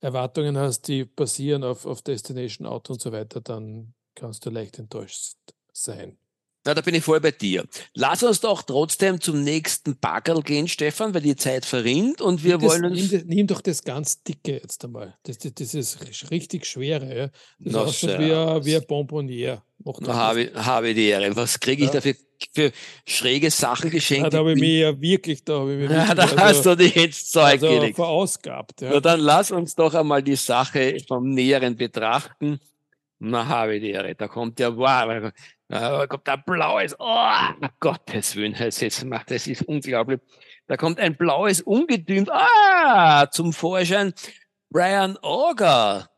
Erwartungen 0.00 0.56
hast, 0.56 0.88
die 0.88 1.04
basieren 1.04 1.64
auf, 1.64 1.86
auf 1.86 2.02
Destination 2.02 2.66
Out 2.66 2.90
und 2.90 3.00
so 3.00 3.12
weiter, 3.12 3.40
dann 3.40 3.94
kannst 4.14 4.44
du 4.44 4.50
leicht 4.50 4.78
enttäuscht 4.78 5.36
sein. 5.72 6.18
Na, 6.64 6.74
da 6.74 6.80
bin 6.80 6.94
ich 6.94 7.02
voll 7.02 7.20
bei 7.20 7.32
dir. 7.32 7.64
Lass 7.94 8.22
uns 8.22 8.40
doch 8.40 8.62
trotzdem 8.62 9.20
zum 9.20 9.42
nächsten 9.42 9.98
Baggerl 9.98 10.42
gehen, 10.42 10.68
Stefan, 10.68 11.12
weil 11.12 11.22
die 11.22 11.34
Zeit 11.34 11.64
verrinnt 11.64 12.20
und 12.20 12.44
wir 12.44 12.58
nimm 12.58 12.68
wollen 12.68 12.84
uns. 12.84 13.10
Nimm, 13.10 13.26
nimm, 13.26 13.46
doch 13.48 13.60
das 13.60 13.82
ganz 13.82 14.22
dicke 14.22 14.60
jetzt 14.62 14.84
einmal. 14.84 15.16
Das, 15.24 15.38
das, 15.38 15.54
das 15.54 15.74
ist 15.74 16.30
richtig 16.30 16.66
schwere. 16.66 17.16
Ja. 17.16 17.28
Das 17.58 17.72
no, 17.72 17.84
ist 17.84 17.98
schon 17.98 18.10
wie, 18.10 18.32
ein, 18.32 18.64
wie 18.64 18.76
ein 18.76 18.86
Bonbonnier. 18.86 19.62
Habe, 20.06 20.52
habe 20.54 20.94
die 20.94 21.08
Ehre. 21.08 21.34
Was 21.34 21.58
kriege 21.58 21.82
ich 21.82 21.88
ja. 21.88 21.94
dafür 21.94 22.14
für 22.54 22.72
schräge 23.04 23.50
Sachen 23.50 23.90
geschenkt? 23.90 24.24
Ja, 24.24 24.30
da 24.30 24.38
habe 24.38 24.52
ich 24.52 24.60
mir 24.60 24.78
ja 24.78 25.00
wirklich, 25.00 25.44
da 25.44 25.60
habe 25.60 25.72
ich 25.72 25.78
mir 25.78 25.88
wirklich, 25.88 26.08
ja, 26.08 26.14
da 26.14 26.22
also, 26.22 26.36
hast 26.38 26.66
du 26.66 26.76
dich 26.76 26.96
ins 26.96 27.30
Zeug 27.30 27.44
also 27.44 27.68
gelegt. 27.68 27.96
verausgabt. 27.96 28.82
Ja. 28.82 28.90
Na, 28.92 29.00
dann 29.00 29.18
lass 29.18 29.50
uns 29.50 29.74
doch 29.74 29.94
einmal 29.94 30.22
die 30.22 30.36
Sache 30.36 30.96
vom 31.08 31.30
Näheren 31.30 31.76
betrachten. 31.76 32.60
Na, 33.24 33.46
habe 33.46 33.78
die 33.78 33.92
Ehre. 33.92 34.16
Da 34.16 34.26
kommt 34.26 34.58
ja, 34.58 34.76
wow, 34.76 35.32
da 35.68 36.06
kommt 36.08 36.28
ein 36.28 36.42
blaues, 36.44 36.96
oh, 36.98 37.28
Gottes 37.78 38.34
Willen, 38.34 38.56
das 38.58 38.82
ist, 38.82 39.06
das 39.26 39.46
ist 39.46 39.62
unglaublich. 39.62 40.20
Da 40.66 40.76
kommt 40.76 40.98
ein 40.98 41.16
blaues 41.16 41.60
Ungetüm, 41.60 42.26
ah, 42.30 43.30
zum 43.30 43.52
Vorschein. 43.52 44.12
Brian 44.70 45.16
Auger. 45.18 46.10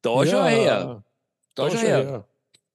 Da 0.00 0.22
ja, 0.22 0.30
schon 0.30 0.44
her. 0.44 1.04
Da, 1.56 1.64
da 1.64 1.70
schon 1.70 1.80
her. 1.80 1.96
her. 1.96 2.28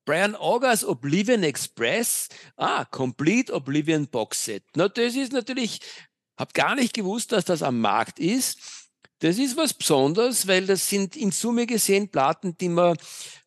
Brian 0.03 0.35
Augers 0.35 0.83
Oblivion 0.83 1.43
Express. 1.43 2.27
Ah, 2.57 2.83
Complete 2.83 3.53
Oblivion 3.53 4.07
Box 4.07 4.43
Set. 4.43 4.63
Na, 4.75 4.89
das 4.89 5.15
ist 5.15 5.31
natürlich, 5.31 5.79
hab 6.35 6.53
gar 6.53 6.75
nicht 6.75 6.93
gewusst, 6.93 7.31
dass 7.31 7.45
das 7.45 7.63
am 7.63 7.79
Markt 7.79 8.19
ist. 8.19 8.78
Das 9.19 9.37
ist 9.37 9.57
was 9.57 9.73
Besonderes, 9.73 10.47
weil 10.47 10.65
das 10.65 10.89
sind 10.89 11.15
in 11.17 11.31
Summe 11.31 11.65
gesehen 11.65 12.09
Platten, 12.09 12.57
die 12.57 12.69
man 12.69 12.97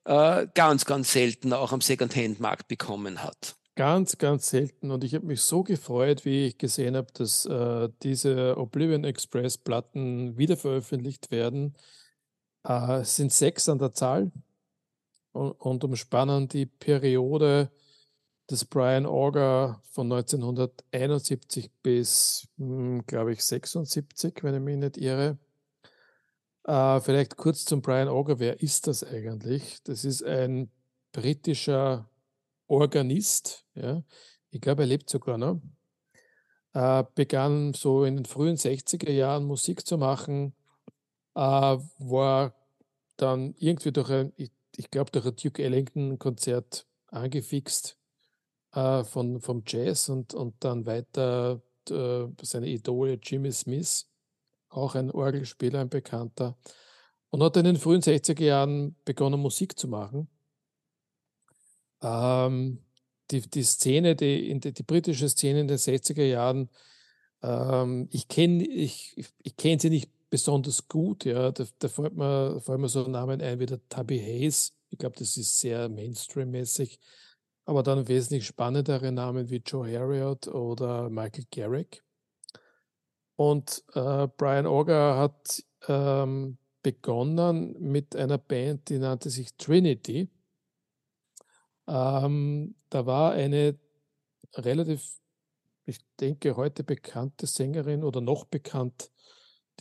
äh, 0.05 0.47
ganz, 0.55 0.85
ganz 0.85 1.13
selten 1.13 1.53
auch 1.53 1.73
am 1.73 1.81
Secondhand-Markt 1.81 2.69
bekommen 2.69 3.23
hat. 3.23 3.57
Ganz, 3.75 4.19
ganz 4.19 4.51
selten. 4.51 4.91
Und 4.91 5.03
ich 5.03 5.15
habe 5.15 5.25
mich 5.25 5.41
so 5.41 5.63
gefreut, 5.63 6.27
wie 6.27 6.49
ich 6.49 6.59
gesehen 6.59 6.95
habe, 6.95 7.11
dass 7.15 7.47
äh, 7.47 7.89
diese 8.03 8.59
Oblivion 8.59 9.05
Express 9.05 9.57
Platten 9.57 10.37
wiederveröffentlicht 10.37 11.31
werden. 11.31 11.75
Äh, 12.69 13.01
es 13.01 13.17
sind 13.17 13.33
sechs 13.33 13.71
an 13.71 13.79
der 13.79 13.93
Zahl 13.93 14.31
und, 15.33 15.53
und 15.53 15.85
umspannen 15.85 16.49
die 16.49 16.67
Periode 16.67 17.71
des 18.51 18.67
Brian 18.67 19.07
Auger 19.07 19.81
von 19.91 20.13
1971 20.13 21.71
bis, 21.83 22.49
hm, 22.59 23.07
glaube 23.07 23.33
ich, 23.33 23.43
76, 23.43 24.35
wenn 24.43 24.55
ich 24.55 24.61
mich 24.61 24.77
nicht 24.77 24.99
irre. 24.99 25.39
Äh, 26.65 27.01
vielleicht 27.01 27.37
kurz 27.37 27.65
zum 27.65 27.83
Brian 27.83 28.09
Auger. 28.09 28.39
Wer 28.39 28.63
ist 28.63 28.87
das 28.87 29.05
eigentlich? 29.05 29.83
Das 29.85 30.05
ist 30.05 30.23
ein 30.23 30.71
britischer 31.13 32.09
Organist. 32.67 33.65
Ja? 33.75 34.03
Ich 34.51 34.61
glaube, 34.61 34.83
er 34.83 34.87
lebt 34.87 35.11
sogar 35.11 35.39
noch. 35.39 35.61
Äh, 36.75 37.05
begann 37.15 37.75
so 37.75 38.05
in 38.05 38.17
den 38.17 38.25
frühen 38.25 38.57
60er 38.57 39.11
Jahren 39.11 39.45
Musik 39.45 39.87
zu 39.87 39.99
machen, 39.99 40.55
äh, 41.35 41.41
war 41.41 42.55
dann 43.17 43.55
irgendwie 43.59 43.93
durch 43.93 44.11
ein, 44.11 44.33
ich 44.37 44.51
ich 44.77 44.91
glaube, 44.91 45.11
durch 45.11 45.27
ein 45.27 45.37
Duke 45.37 45.63
Ellington-Konzert 45.63 46.87
angefixt 47.09 47.99
äh, 48.73 49.05
von, 49.05 49.41
vom 49.41 49.63
Jazz 49.67 50.09
und, 50.09 50.35
und 50.35 50.55
dann 50.61 50.87
weiter 50.87 51.61
äh, 51.91 52.27
seine 52.43 52.69
Idole 52.69 53.19
Jimmy 53.23 53.53
Smith, 53.53 54.09
auch 54.73 54.95
ein 54.95 55.11
Orgelspieler, 55.11 55.81
ein 55.81 55.89
Bekannter, 55.89 56.57
und 57.31 57.43
hat 57.43 57.57
in 57.57 57.65
den 57.65 57.77
frühen 57.77 58.03
60er 58.03 58.45
Jahren 58.45 58.97
begonnen, 59.05 59.41
Musik 59.41 59.79
zu 59.79 59.89
machen. 59.89 60.29
Ähm, 62.03 62.79
die, 63.31 63.41
die 63.43 63.63
Szene, 63.63 64.17
die, 64.17 64.59
die, 64.59 64.73
die, 64.73 64.83
britische 64.83 65.29
Szene 65.29 65.61
in 65.61 65.69
den 65.69 65.79
60er 65.79 66.25
Jahren, 66.25 66.69
ähm, 67.43 68.09
ich 68.11 68.29
kenne 68.29 68.65
ich, 68.67 69.17
ich 69.43 69.57
kenn 69.57 69.79
sie 69.79 69.91
nicht 69.91 70.11
besonders 70.29 70.89
gut. 70.89 71.25
Ja, 71.25 71.53
da, 71.53 71.65
da 71.79 71.89
fällt, 71.89 72.17
mir, 72.17 72.61
fällt 72.61 72.81
mir 72.81 72.89
so 72.89 73.07
Namen 73.09 73.41
ein 73.41 73.61
wie 73.61 73.67
der 73.67 73.81
Tubby 73.89 74.19
Hayes. 74.19 74.75
Ich 74.91 74.99
glaube, 74.99 75.17
das 75.19 75.37
ist 75.37 75.59
sehr 75.59 75.89
Mainstream-mäßig. 75.89 76.99
Aber 77.65 77.83
dann 77.83 78.09
wesentlich 78.09 78.47
spannendere 78.47 79.13
Namen 79.13 79.49
wie 79.49 79.63
Joe 79.65 79.91
Harriot 79.91 80.49
oder 80.49 81.09
Michael 81.09 81.45
Garrick. 81.51 82.03
Und 83.37 83.83
äh, 83.95 84.29
Brian 84.37 84.67
Auger 84.67 85.17
hat 85.17 85.65
ähm, 85.89 86.59
begonnen 86.83 87.77
mit 87.81 88.15
einer 88.17 88.39
Band, 88.39 88.89
die 88.89 88.99
nannte 88.99 89.31
sich 89.31 89.57
Trinity. 89.57 90.29
Ähm, 91.87 92.75
da 92.91 93.07
war 93.07 93.33
eine 93.33 93.79
relativ, 94.55 95.21
ich 95.85 95.99
denke, 96.21 96.57
heute 96.57 96.85
bekannte 96.85 97.47
Sängerin 97.47 98.05
oder 98.05 98.21
noch 98.21 98.45
bekannt, 98.45 99.11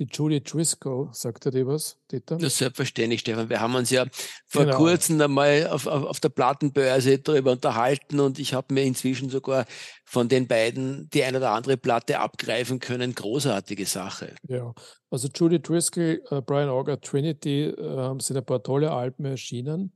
die 0.01 0.07
Julie 0.11 0.41
Driscoll, 0.41 1.09
sagt 1.11 1.45
er 1.45 1.51
dir 1.51 1.67
was, 1.67 1.95
Dieter? 2.11 2.37
Das 2.37 2.57
selbstverständlich, 2.57 3.19
Stefan. 3.19 3.49
Wir 3.49 3.61
haben 3.61 3.75
uns 3.75 3.91
ja 3.91 4.05
vor 4.47 4.65
genau. 4.65 4.77
kurzem 4.77 5.21
einmal 5.21 5.67
auf, 5.67 5.85
auf, 5.85 6.05
auf 6.05 6.19
der 6.19 6.29
Plattenbörse 6.29 7.19
darüber 7.19 7.51
unterhalten 7.51 8.19
und 8.19 8.39
ich 8.39 8.55
habe 8.55 8.73
mir 8.73 8.81
inzwischen 8.81 9.29
sogar 9.29 9.65
von 10.03 10.27
den 10.27 10.47
beiden 10.47 11.07
die 11.11 11.23
eine 11.23 11.37
oder 11.37 11.51
andere 11.51 11.77
Platte 11.77 12.19
abgreifen 12.19 12.79
können. 12.79 13.13
Großartige 13.13 13.85
Sache. 13.85 14.33
Ja, 14.47 14.73
also 15.11 15.27
Julie 15.27 15.59
Driscoll, 15.59 16.23
äh, 16.31 16.41
Brian 16.41 16.69
Auger, 16.69 16.99
Trinity 16.99 17.65
äh, 17.65 18.15
sind 18.19 18.37
ein 18.37 18.45
paar 18.45 18.63
tolle 18.63 18.91
Alben 18.91 19.25
erschienen. 19.25 19.93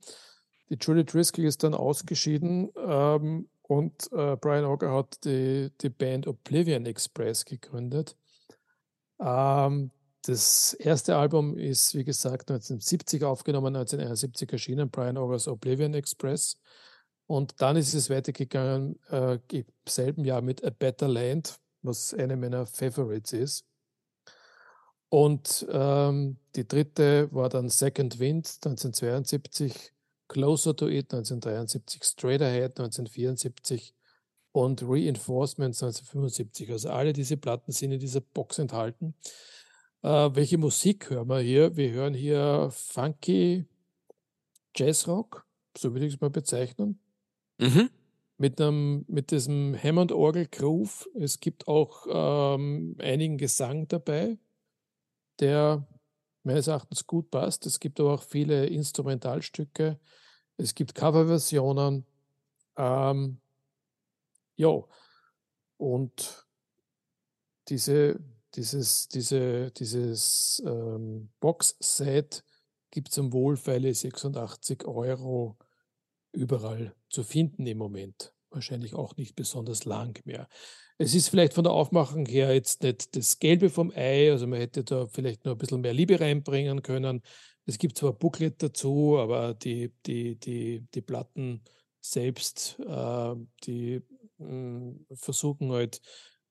Die 0.70 0.78
Julie 0.80 1.04
Driscoll 1.04 1.46
ist 1.46 1.64
dann 1.64 1.74
ausgeschieden 1.74 2.70
ähm, 2.78 3.50
und 3.64 4.12
äh, 4.12 4.36
Brian 4.36 4.66
Auger 4.66 4.94
hat 4.94 5.26
die, 5.26 5.72
die 5.82 5.90
Band 5.90 6.28
Oblivion 6.28 6.86
Express 6.86 7.44
gegründet. 7.44 8.16
Ähm, 9.20 9.92
das 10.28 10.74
erste 10.74 11.16
Album 11.18 11.58
ist, 11.58 11.94
wie 11.94 12.04
gesagt, 12.04 12.50
1970 12.50 13.24
aufgenommen, 13.24 13.76
1971 13.76 14.52
erschienen, 14.52 14.90
Brian 14.90 15.18
Augers 15.18 15.48
Oblivion 15.48 15.94
Express. 15.94 16.58
Und 17.28 17.62
dann 17.62 17.76
ist 17.76 17.94
es 17.94 18.10
weitergegangen 18.10 19.00
äh, 19.10 19.40
im 19.52 19.66
selben 19.88 20.26
Jahr 20.26 20.42
mit 20.42 20.64
A 20.64 20.70
Better 20.70 21.08
Land, 21.08 21.60
was 21.82 22.14
eine 22.14 22.38
meiner 22.38 22.66
Favorites 22.66 23.34
ist. 23.34 23.66
Und 25.10 25.66
ähm, 25.70 26.38
die 26.56 26.68
dritte 26.68 27.32
war 27.32 27.50
dann 27.50 27.70
Second 27.70 28.20
Wind 28.20 28.48
1972, 28.66 29.94
Closer 30.28 30.76
to 30.76 30.88
It 30.88 31.14
1973, 31.14 32.04
Straight 32.04 32.42
Ahead 32.42 32.80
1974 32.80 33.94
und 34.52 34.82
Reinforcements 34.84 35.84
1975. 35.84 36.72
Also 36.72 36.90
alle 36.90 37.14
diese 37.14 37.38
Platten 37.38 37.72
sind 37.72 37.92
in 37.92 38.00
dieser 38.00 38.22
Box 38.22 38.58
enthalten. 38.58 39.14
Äh, 40.06 40.36
welche 40.36 40.60
Musik 40.60 41.10
hören 41.10 41.28
wir 41.30 41.40
hier? 41.40 41.76
Wir 41.76 41.90
hören 41.90 42.14
hier 42.14 42.70
funky 42.72 43.66
Jazzrock, 44.76 45.48
so 45.76 45.94
würde 45.94 46.06
ich 46.06 46.14
es 46.14 46.22
mal 46.22 46.30
bezeichnen. 46.30 47.00
Mhm. 47.58 47.90
Mit, 48.38 48.62
einem, 48.62 49.04
mit 49.08 49.32
diesem 49.32 49.76
Hammond-Orgel-Groove. 49.76 51.10
Es 51.16 51.40
gibt 51.40 51.68
auch 51.68 52.06
ähm, 52.08 52.96
einigen 53.00 53.40
Gesang 53.40 53.88
dabei, 53.88 54.38
der 55.40 55.88
meines 56.44 56.68
Erachtens 56.68 57.08
gut 57.08 57.32
passt. 57.32 57.66
Es 57.66 57.80
gibt 57.80 58.00
aber 58.00 58.14
auch 58.14 58.24
viele 58.24 58.68
Instrumentalstücke. 58.68 60.00
Es 60.58 60.76
gibt 60.76 60.94
Coverversionen. 60.94 62.06
Ähm, 62.78 63.40
ja, 64.56 64.84
und 65.78 66.48
diese, 67.70 68.20
dieses, 68.56 69.08
diese, 69.08 69.72
dieses 69.72 70.64
ähm, 70.66 71.30
Box-Set 71.40 72.44
gibt 72.92 73.10
es 73.10 73.18
um 73.18 73.34
wohlfeile 73.34 73.94
86 73.94 74.86
Euro 74.86 75.58
überall 76.32 76.96
zu 77.10 77.24
finden 77.24 77.66
im 77.68 77.78
Moment. 77.78 78.34
Wahrscheinlich 78.50 78.94
auch 78.94 79.18
nicht 79.18 79.36
besonders 79.36 79.86
lang 79.86 80.22
mehr. 80.26 80.48
Es 80.98 81.14
ist 81.14 81.28
vielleicht 81.28 81.54
von 81.54 81.66
der 81.66 81.74
Aufmachung 81.74 82.26
her 82.26 82.54
jetzt 82.54 82.84
nicht 82.84 83.16
das 83.16 83.40
Gelbe 83.40 83.70
vom 83.70 83.92
Ei, 83.92 84.32
also 84.32 84.48
man 84.48 84.60
hätte 84.60 84.84
da 84.84 85.08
vielleicht 85.08 85.44
noch 85.44 85.54
ein 85.54 85.58
bisschen 85.58 85.82
mehr 85.82 85.94
Liebe 85.94 86.20
reinbringen 86.20 86.82
können. 86.82 87.22
Es 87.66 87.78
gibt 87.78 87.98
zwar 87.98 88.14
Booklet 88.14 88.64
dazu, 88.64 89.18
aber 89.18 89.56
die, 89.56 89.92
die, 90.06 90.40
die, 90.40 90.86
die 90.94 91.02
Platten 91.02 91.64
selbst, 92.00 92.80
äh, 92.80 93.36
die 93.66 94.02
mh, 94.38 94.48
hm, 94.48 95.06
versuchen 95.16 95.72
halt 95.72 96.00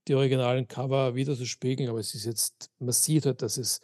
die 0.08 0.14
originalen 0.14 0.68
Cover 0.68 1.14
wieder 1.14 1.36
zu 1.36 1.46
spiegeln, 1.46 1.88
aber 1.88 2.00
es 2.00 2.14
ist 2.14 2.26
jetzt, 2.26 2.70
man 2.78 2.92
sieht 2.92 3.26
halt, 3.26 3.42
dass 3.42 3.56
es 3.56 3.80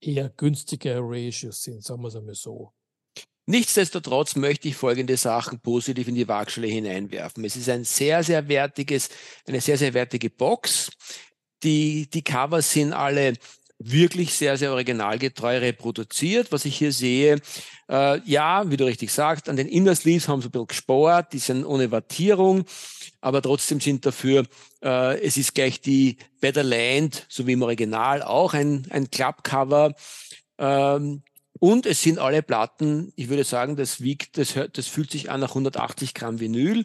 eher 0.00 0.30
günstige 0.30 0.98
Ratios 1.00 1.62
sind, 1.62 1.84
sagen 1.84 2.02
wir 2.02 2.08
es 2.08 2.16
einmal 2.16 2.34
so. 2.34 2.72
Nichtsdestotrotz 3.46 4.36
möchte 4.36 4.68
ich 4.68 4.76
folgende 4.76 5.16
Sachen 5.16 5.60
positiv 5.60 6.06
in 6.06 6.14
die 6.14 6.28
Waagschale 6.28 6.68
hineinwerfen. 6.68 7.44
Es 7.44 7.56
ist 7.56 7.68
ein 7.68 7.84
sehr, 7.84 8.22
sehr 8.22 8.48
wertiges, 8.48 9.08
eine 9.46 9.60
sehr, 9.60 9.76
sehr 9.76 9.92
wertige 9.92 10.30
Box. 10.30 10.90
Die, 11.62 12.08
die 12.08 12.22
Covers 12.22 12.70
sind 12.70 12.92
alle 12.92 13.34
wirklich 13.80 14.34
sehr, 14.34 14.56
sehr 14.56 14.72
originalgetreu 14.72 15.58
reproduziert. 15.58 16.52
Was 16.52 16.64
ich 16.64 16.76
hier 16.76 16.92
sehe, 16.92 17.40
äh, 17.88 18.20
ja, 18.24 18.70
wie 18.70 18.76
du 18.76 18.84
richtig 18.84 19.10
sagst, 19.10 19.48
an 19.48 19.56
den 19.56 19.66
Inner 19.66 19.96
Sleeves 19.96 20.28
haben 20.28 20.42
sie 20.42 20.48
ein 20.48 20.52
bisschen 20.52 20.68
gespart, 20.68 21.32
die 21.32 21.38
sind 21.38 21.64
ohne 21.64 21.90
Wattierung, 21.90 22.64
aber 23.20 23.42
trotzdem 23.42 23.80
sind 23.80 24.06
dafür, 24.06 24.46
äh, 24.82 25.20
es 25.20 25.36
ist 25.36 25.54
gleich 25.54 25.80
die 25.80 26.16
Better 26.40 26.62
Land, 26.62 27.26
so 27.28 27.46
wie 27.46 27.52
im 27.52 27.62
Original, 27.62 28.22
auch 28.22 28.54
ein, 28.54 28.86
ein 28.90 29.10
Clubcover. 29.10 29.94
Ähm, 30.58 31.22
und 31.58 31.84
es 31.84 32.02
sind 32.02 32.18
alle 32.18 32.42
Platten, 32.42 33.12
ich 33.16 33.28
würde 33.28 33.44
sagen, 33.44 33.76
das 33.76 34.00
wiegt, 34.00 34.38
das, 34.38 34.56
hört, 34.56 34.78
das 34.78 34.86
fühlt 34.86 35.10
sich 35.10 35.30
an 35.30 35.40
nach 35.40 35.50
180 35.50 36.14
Gramm 36.14 36.40
Vinyl. 36.40 36.84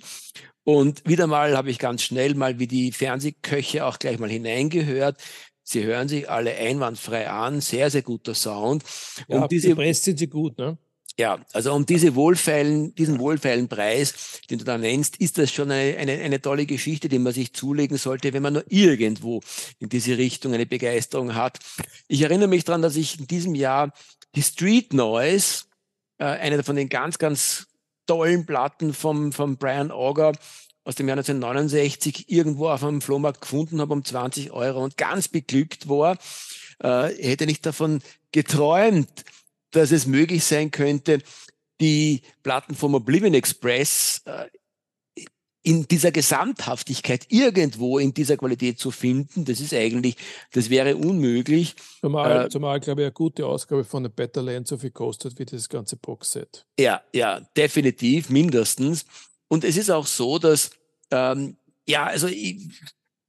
Und 0.66 1.08
wieder 1.08 1.28
mal 1.28 1.56
habe 1.56 1.70
ich 1.70 1.80
ganz 1.80 2.02
schnell 2.02 2.36
mal 2.36 2.60
wie 2.60 2.68
die 2.68 2.92
Fernsehköche 2.92 3.86
auch 3.86 4.00
gleich 4.00 4.20
mal 4.20 4.30
hineingehört. 4.30 5.22
Sie 5.64 5.84
hören 5.84 6.08
sich 6.08 6.30
alle 6.30 6.56
einwandfrei 6.56 7.30
an, 7.30 7.62
sehr, 7.62 7.90
sehr 7.90 8.02
guter 8.02 8.36
Sound. 8.36 8.84
Ja, 9.28 9.42
und 9.44 9.52
diese 9.52 9.76
Press 9.76 10.04
sind 10.04 10.20
sie 10.20 10.28
gut, 10.28 10.58
ne? 10.58 10.78
Ja, 11.18 11.40
also 11.54 11.74
um 11.74 11.86
diese 11.86 12.14
wohlfeilen, 12.16 12.94
diesen 12.96 13.20
wohlfeilen 13.20 13.70
Preis, 13.70 14.42
den 14.50 14.60
du 14.60 14.66
da 14.66 14.78
nennst, 14.78 15.16
ist 15.18 15.38
das 15.38 15.50
schon 15.50 15.72
eine, 15.72 15.98
eine, 15.98 16.12
eine 16.20 16.42
tolle 16.42 16.66
Geschichte, 16.66 17.08
die 17.08 17.20
man 17.20 17.32
sich 17.32 17.54
zulegen 17.54 17.98
sollte, 17.98 18.34
wenn 18.34 18.44
man 18.44 18.54
nur 18.54 18.66
irgendwo 18.68 19.42
in 19.80 19.88
diese 19.88 20.18
Richtung 20.18 20.54
eine 20.54 20.66
Begeisterung 20.66 21.34
hat. 21.34 21.60
Ich 22.10 22.22
erinnere 22.22 22.50
mich 22.50 22.66
daran, 22.66 22.82
dass 22.82 22.98
ich 22.98 23.18
in 23.18 23.28
diesem 23.28 23.56
Jahr 23.56 23.94
die 24.36 24.44
Street 24.44 24.94
Noise, 24.94 25.64
äh, 26.18 26.26
eine 26.26 26.64
von 26.64 26.76
den 26.76 26.90
ganz, 26.90 27.18
ganz 27.18 27.68
tollen 28.06 28.46
Platten 28.46 28.94
vom, 28.94 29.32
vom 29.32 29.56
Brian 29.56 29.92
Auger 29.92 30.34
aus 30.84 30.96
dem 30.96 31.08
Jahr 31.08 31.18
1969 31.18 32.30
irgendwo 32.30 32.68
auf 32.68 32.84
einem 32.84 33.02
Flohmarkt 33.02 33.40
gefunden 33.40 33.80
habe 33.80 33.94
um 33.94 34.04
20 34.04 34.52
Euro 34.52 34.84
und 34.84 34.98
ganz 34.98 35.30
beglückt 35.30 35.88
war. 35.88 36.18
Äh, 36.80 37.08
hätte 37.24 37.46
nicht 37.46 37.66
davon 37.66 38.02
geträumt, 38.34 39.24
dass 39.76 39.92
es 39.92 40.06
möglich 40.06 40.44
sein 40.44 40.72
könnte, 40.72 41.20
die 41.82 42.22
Platten 42.44 42.76
vom 42.76 42.96
Oblivion 42.96 43.34
Express 43.34 44.22
äh, 44.26 44.46
in 45.64 45.88
dieser 45.88 46.12
Gesamthaftigkeit 46.12 47.26
irgendwo 47.30 47.98
in 47.98 48.14
dieser 48.14 48.38
Qualität 48.38 48.78
zu 48.78 48.92
finden, 48.92 49.46
das 49.46 49.60
ist 49.60 49.74
eigentlich, 49.74 50.16
das 50.52 50.70
wäre 50.70 50.96
unmöglich. 50.96 51.76
Zumal, 52.02 52.46
äh, 52.46 52.50
zumal 52.50 52.80
glaube 52.80 53.02
ich, 53.02 53.06
eine 53.06 53.14
gute 53.14 53.48
Ausgabe 53.48 53.84
von 53.84 54.04
der 54.04 54.12
Better 54.12 54.44
Land 54.44 54.68
so 54.68 54.78
viel 54.78 54.92
kostet 54.92 55.38
wie 55.40 55.46
das 55.46 55.68
ganze 55.68 55.98
Boxset. 55.98 56.66
Ja, 56.80 57.02
ja, 57.14 57.42
definitiv, 57.58 58.30
mindestens. 58.30 59.06
Und 59.48 59.64
es 59.64 59.76
ist 59.76 59.90
auch 59.90 60.06
so, 60.06 60.38
dass, 60.38 60.70
ähm, 61.10 61.58
ja, 61.88 62.06
also 62.06 62.28
ich, 62.28 62.70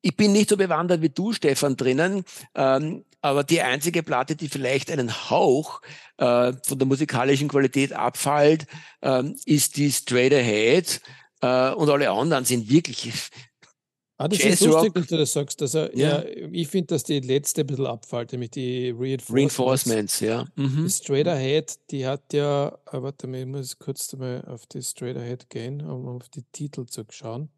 ich 0.03 0.17
bin 0.17 0.33
nicht 0.33 0.51
so 0.51 0.57
bewandert 0.57 1.03
wie 1.03 1.09
du, 1.09 1.33
Stefan, 1.33 1.77
drinnen, 1.77 2.25
ähm, 2.55 3.05
aber 3.21 3.43
die 3.43 3.61
einzige 3.61 4.03
Platte, 4.03 4.37
die 4.37 4.49
vielleicht 4.49 4.91
einen 4.91 5.31
Hauch 5.31 5.81
äh, 6.19 6.53
von 6.63 6.79
der 6.79 6.87
musikalischen 6.87 7.49
Qualität 7.49 7.93
abfällt, 7.93 8.67
ähm, 9.03 9.37
ist 9.47 9.77
die 9.77 9.91
Straight 9.91 10.33
Ahead 10.33 11.01
äh, 11.41 11.73
und 11.73 11.91
alle 11.91 12.11
anderen 12.11 12.45
sind 12.45 12.71
wirklich 12.71 13.13
Ah, 14.19 14.29
das 14.29 14.39
Jazz 14.39 14.63
ist 14.63 14.67
lustig, 14.67 14.95
dass 14.95 15.07
du 15.09 15.17
das 15.19 15.33
sagst. 15.33 15.61
Also, 15.61 15.81
ja. 15.93 16.23
ja 16.23 16.25
ich 16.25 16.69
finde, 16.69 16.87
dass 16.95 17.05
die 17.05 17.21
letzte 17.21 17.63
ein 17.63 17.67
bisschen 17.67 17.87
abfällt, 17.87 18.33
nämlich 18.33 18.51
die 18.51 18.91
Reinforcements. 18.91 19.31
Reinforcements, 19.31 20.21
ja. 20.21 20.47
Mhm. 20.55 20.85
Die 20.85 20.91
Straight 20.91 21.29
Ahead, 21.29 21.79
die 21.91 22.07
hat 22.07 22.33
ja, 22.33 22.69
äh, 22.91 23.03
warte 23.03 23.27
mal, 23.27 23.41
ich 23.41 23.47
muss 23.47 23.79
kurz 23.79 24.11
mal 24.15 24.43
auf 24.47 24.67
die 24.67 24.83
Straight 24.83 25.19
Ahead 25.19 25.51
gehen, 25.51 25.83
um 25.83 26.09
auf 26.09 26.31
die 26.31 26.45
Titel 26.51 26.87
zu 26.87 27.05
schauen. 27.11 27.51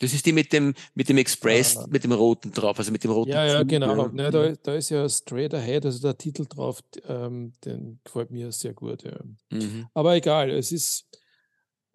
Das 0.00 0.14
ist 0.14 0.24
die 0.24 0.32
mit 0.32 0.50
dem, 0.54 0.74
mit 0.94 1.10
dem 1.10 1.18
Express, 1.18 1.74
ja, 1.74 1.86
mit 1.86 2.04
dem 2.04 2.12
roten 2.12 2.50
drauf, 2.52 2.78
also 2.78 2.90
mit 2.90 3.04
dem 3.04 3.10
roten 3.10 3.32
Ja, 3.32 3.44
ja, 3.44 3.62
genau. 3.62 4.08
Ja, 4.14 4.30
da, 4.30 4.52
da, 4.52 4.74
ist 4.74 4.88
ja 4.88 5.06
Straight 5.06 5.52
Ahead, 5.52 5.84
also 5.84 6.00
der 6.00 6.16
Titel 6.16 6.46
drauf, 6.46 6.80
ähm, 7.06 7.52
den 7.66 8.00
gefällt 8.02 8.30
mir 8.30 8.50
sehr 8.50 8.72
gut. 8.72 9.04
Ja. 9.04 9.18
Mhm. 9.50 9.88
Aber 9.92 10.16
egal, 10.16 10.50
es 10.50 10.72
ist, 10.72 11.06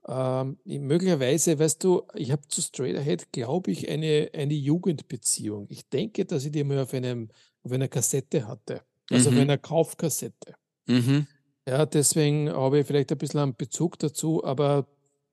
ähm, 0.08 0.60
möglicherweise, 0.66 1.58
weißt 1.58 1.84
du, 1.84 2.04
ich 2.14 2.32
habe 2.32 2.48
zu 2.48 2.62
Straight 2.62 2.96
Ahead, 2.96 3.32
glaube 3.32 3.72
ich, 3.72 3.90
eine, 3.90 4.30
eine 4.36 4.54
Jugendbeziehung. 4.54 5.66
Ich 5.70 5.90
denke, 5.90 6.26
dass 6.26 6.46
ich 6.46 6.52
die 6.52 6.64
mal 6.64 6.78
auf, 6.78 6.94
einem, 6.94 7.30
auf 7.64 7.72
einer 7.72 7.88
Kassette 7.88 8.48
hatte, 8.48 8.82
also 9.10 9.32
mhm. 9.32 9.38
auf 9.38 9.42
einer 9.42 9.58
Kaufkassette. 9.58 10.54
Mhm. 10.86 11.26
Ja, 11.68 11.88
deswegen 11.88 12.52
habe 12.52 12.82
ich 12.82 12.86
vielleicht 12.86 13.12
ein 13.12 13.18
bisschen 13.18 13.40
einen 13.40 13.56
Bezug 13.56 13.98
dazu, 13.98 14.44
aber 14.44 14.86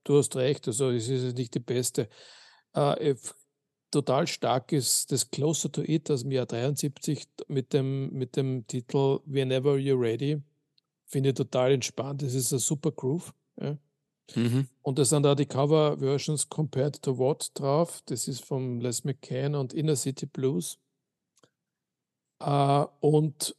du 0.05 0.17
hast 0.17 0.37
recht, 0.37 0.67
also 0.69 0.89
es 0.89 1.07
ist 1.11 1.37
nicht 1.37 1.55
die 1.55 1.61
beste. 1.61 2.09
Äh, 2.75 3.15
total 3.91 4.27
stark 4.27 4.73
ist 4.73 5.13
das 5.13 5.31
Closer 5.31 5.71
to 5.71 5.83
It 5.83 6.11
aus 6.11 6.23
dem 6.23 6.33
Jahr 6.33 6.47
73 6.47 7.29
mit 7.49 7.73
dem, 7.73 8.13
mit 8.13 8.37
dem 8.37 8.67
Titel 8.67 9.21
Whenever 9.27 9.75
You're 9.75 10.01
Ready. 10.01 10.43
Finde 11.07 11.31
ich 11.31 11.35
total 11.35 11.73
entspannt. 11.73 12.23
Das 12.23 12.35
ist 12.35 12.53
ein 12.53 12.59
super 12.59 12.91
Groove. 12.91 13.35
Ja. 13.61 13.77
Mhm. 14.35 14.69
Und 14.81 14.99
da 14.99 15.05
sind 15.05 15.25
da 15.25 15.35
die 15.35 15.47
Cover-Versions 15.47 16.49
Compared 16.49 17.03
to 17.03 17.19
What 17.19 17.51
drauf. 17.55 18.01
Das 18.07 18.29
ist 18.29 18.45
von 18.45 18.81
Les 18.81 19.05
McCann 19.05 19.55
und 19.55 19.75
Inner 19.75 19.97
City 19.97 20.27
Blues. 20.27 20.79
Äh, 22.41 22.87
und 23.01 23.55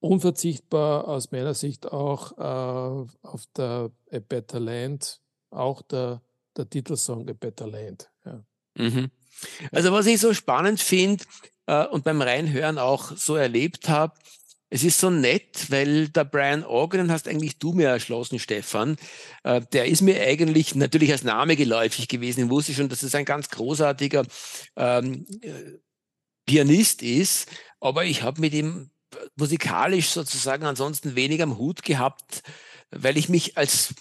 unverzichtbar 0.00 1.08
aus 1.08 1.32
meiner 1.32 1.54
Sicht 1.54 1.90
auch 1.90 2.32
äh, 2.38 3.10
auf 3.22 3.46
der 3.56 3.90
A 4.12 4.18
Better 4.20 4.60
Land, 4.60 5.20
auch 5.50 5.82
der, 5.82 6.22
der 6.56 6.68
Titelsong 6.68 7.28
A 7.28 7.32
Better 7.32 7.66
Land. 7.66 8.10
Mhm. 8.76 9.10
Also 9.72 9.92
was 9.92 10.06
ich 10.06 10.20
so 10.20 10.32
spannend 10.34 10.80
finde 10.80 11.24
äh, 11.66 11.86
und 11.86 12.04
beim 12.04 12.22
Reinhören 12.22 12.78
auch 12.78 13.16
so 13.16 13.36
erlebt 13.36 13.88
habe, 13.88 14.14
es 14.68 14.82
ist 14.82 14.98
so 14.98 15.10
nett, 15.10 15.70
weil 15.70 16.08
der 16.08 16.24
Brian 16.24 16.64
Organ 16.64 17.10
hast 17.10 17.28
eigentlich 17.28 17.58
du 17.58 17.72
mir 17.72 17.88
erschlossen, 17.88 18.38
Stefan. 18.38 18.96
Äh, 19.44 19.60
der 19.72 19.86
ist 19.86 20.02
mir 20.02 20.20
eigentlich 20.20 20.74
natürlich 20.74 21.12
als 21.12 21.22
Name 21.22 21.56
geläufig 21.56 22.08
gewesen. 22.08 22.44
Ich 22.44 22.50
wusste 22.50 22.74
schon, 22.74 22.88
dass 22.88 23.02
es 23.02 23.14
ein 23.14 23.24
ganz 23.24 23.48
großartiger 23.48 24.24
ähm, 24.76 25.24
äh, 25.40 25.78
Pianist 26.46 27.02
ist, 27.02 27.48
aber 27.80 28.04
ich 28.04 28.22
habe 28.22 28.40
mit 28.40 28.54
ihm 28.54 28.90
musikalisch 29.36 30.08
sozusagen 30.08 30.64
ansonsten 30.64 31.14
weniger 31.14 31.44
am 31.44 31.58
Hut 31.58 31.82
gehabt, 31.82 32.42
weil 32.90 33.16
ich 33.16 33.28
mich 33.28 33.56
als 33.56 33.94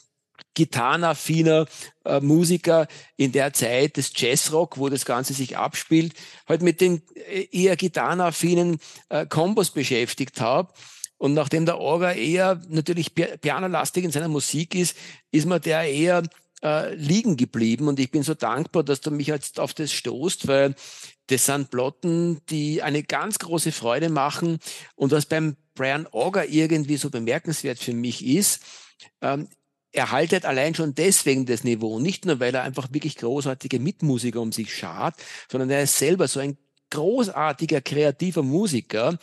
gitarrenaffiner 0.56 1.68
äh, 2.06 2.20
Musiker 2.20 2.88
in 3.15 3.32
der 3.32 3.54
Zeit 3.54 3.98
des 3.98 4.12
Jazzrock, 4.15 4.80
wo 4.80 4.89
das 4.89 5.06
Ganze 5.06 5.34
sich 5.34 5.58
abspielt, 5.58 6.13
halt 6.48 6.63
mit 6.63 6.82
den 6.82 7.04
äh, 7.13 7.48
eher 7.52 7.76
gitarrenaffinen 7.76 8.80
äh, 9.10 9.28
Kombos 9.28 9.70
beschäftigt 9.70 10.41
habe. 10.41 10.74
Und 11.18 11.34
nachdem 11.34 11.65
der 11.65 11.80
Orga 11.80 12.12
eher 12.12 12.62
natürlich 12.68 13.13
pianolastig 13.15 14.04
in 14.04 14.12
seiner 14.12 14.28
Musik 14.28 14.76
ist, 14.76 14.98
ist 15.32 15.46
mir 15.46 15.60
der 15.60 15.84
eher 15.84 16.24
äh, 16.62 16.94
liegen 16.96 17.38
geblieben. 17.38 17.88
Und 17.88 18.00
ich 18.00 18.12
bin 18.12 18.24
so 18.24 18.34
dankbar, 18.34 18.84
dass 18.84 19.02
du 19.02 19.12
mich 19.12 19.28
jetzt 19.28 19.60
auf 19.60 19.74
das 19.74 19.94
stoßt, 19.94 20.48
weil 20.48 20.76
das 21.28 21.46
sind 21.46 21.72
Plotten, 21.72 22.41
die 22.50 22.82
eine 22.84 23.04
ganz 23.04 23.39
große 23.39 23.72
Freude 23.72 24.10
machen. 24.10 24.60
Und 24.96 25.12
was 25.12 25.26
beim 25.26 25.56
Brian 25.74 26.08
Auger 26.08 26.48
irgendwie 26.48 26.98
so 26.98 27.10
bemerkenswert 27.10 27.80
für 27.80 27.94
mich 27.94 28.26
ist, 28.26 28.62
ähm, 29.22 29.48
er 29.95 30.12
haltet 30.12 30.45
allein 30.45 30.75
schon 30.75 30.93
deswegen 30.93 31.45
das 31.45 31.63
Niveau, 31.63 31.99
nicht 31.99 32.25
nur 32.25 32.39
weil 32.39 32.53
er 32.53 32.63
einfach 32.63 32.89
wirklich 32.91 33.15
großartige 33.15 33.79
Mitmusiker 33.79 34.41
um 34.41 34.51
sich 34.51 34.75
schart, 34.75 35.15
sondern 35.49 35.69
er 35.69 35.84
ist 35.84 35.97
selber 35.97 36.27
so 36.27 36.39
ein 36.39 36.58
großartiger 36.91 37.81
kreativer 37.81 38.43
Musiker, 38.43 39.17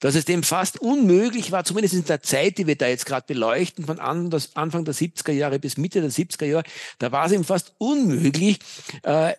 dass 0.00 0.14
es 0.14 0.24
dem 0.24 0.42
fast 0.42 0.80
unmöglich 0.80 1.52
war, 1.52 1.64
zumindest 1.64 1.94
in 1.94 2.04
der 2.04 2.22
Zeit, 2.22 2.58
die 2.58 2.66
wir 2.66 2.76
da 2.76 2.88
jetzt 2.88 3.06
gerade 3.06 3.26
beleuchten, 3.26 3.84
von 3.84 3.98
Anfang 3.98 4.84
der 4.84 4.94
70er 4.94 5.32
Jahre 5.32 5.58
bis 5.58 5.76
Mitte 5.76 6.00
der 6.00 6.10
70er 6.10 6.46
Jahre, 6.46 6.64
da 6.98 7.12
war 7.12 7.26
es 7.26 7.32
ihm 7.32 7.44
fast 7.44 7.74
unmöglich, 7.78 8.60
äh, 9.02 9.34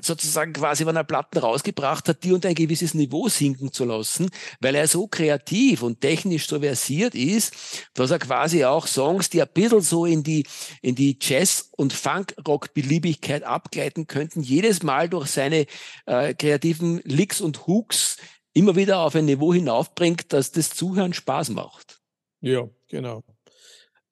sozusagen 0.00 0.52
quasi, 0.52 0.86
wenn 0.86 0.96
er 0.96 1.04
Platten 1.04 1.38
rausgebracht 1.38 2.08
hat, 2.08 2.24
die 2.24 2.32
unter 2.32 2.48
ein 2.48 2.54
gewisses 2.54 2.94
Niveau 2.94 3.28
sinken 3.28 3.72
zu 3.72 3.84
lassen, 3.84 4.30
weil 4.60 4.74
er 4.74 4.88
so 4.88 5.06
kreativ 5.06 5.82
und 5.82 6.00
technisch 6.00 6.46
so 6.46 6.60
versiert 6.60 7.14
ist, 7.14 7.54
dass 7.94 8.10
er 8.10 8.18
quasi 8.18 8.64
auch 8.64 8.86
Songs, 8.86 9.30
die 9.30 9.42
ein 9.42 9.48
bisschen 9.52 9.80
so 9.80 10.06
in 10.06 10.22
die, 10.22 10.46
in 10.80 10.94
die 10.94 11.18
Jazz- 11.20 11.70
und 11.72 11.92
Funk-Rock-Beliebigkeit 11.92 13.42
abgleiten 13.42 14.06
könnten, 14.06 14.42
jedes 14.42 14.82
Mal 14.82 15.08
durch 15.08 15.28
seine 15.28 15.66
äh, 16.06 16.34
kreativen 16.34 17.00
Licks 17.04 17.40
und 17.40 17.66
Hooks 17.66 18.16
immer 18.54 18.76
wieder 18.76 19.00
auf 19.00 19.14
ein 19.14 19.24
Niveau 19.24 19.52
hinaufbringt, 19.52 20.32
dass 20.32 20.52
das 20.52 20.70
Zuhören 20.70 21.12
Spaß 21.12 21.50
macht. 21.50 22.00
Ja, 22.40 22.68
genau. 22.88 23.22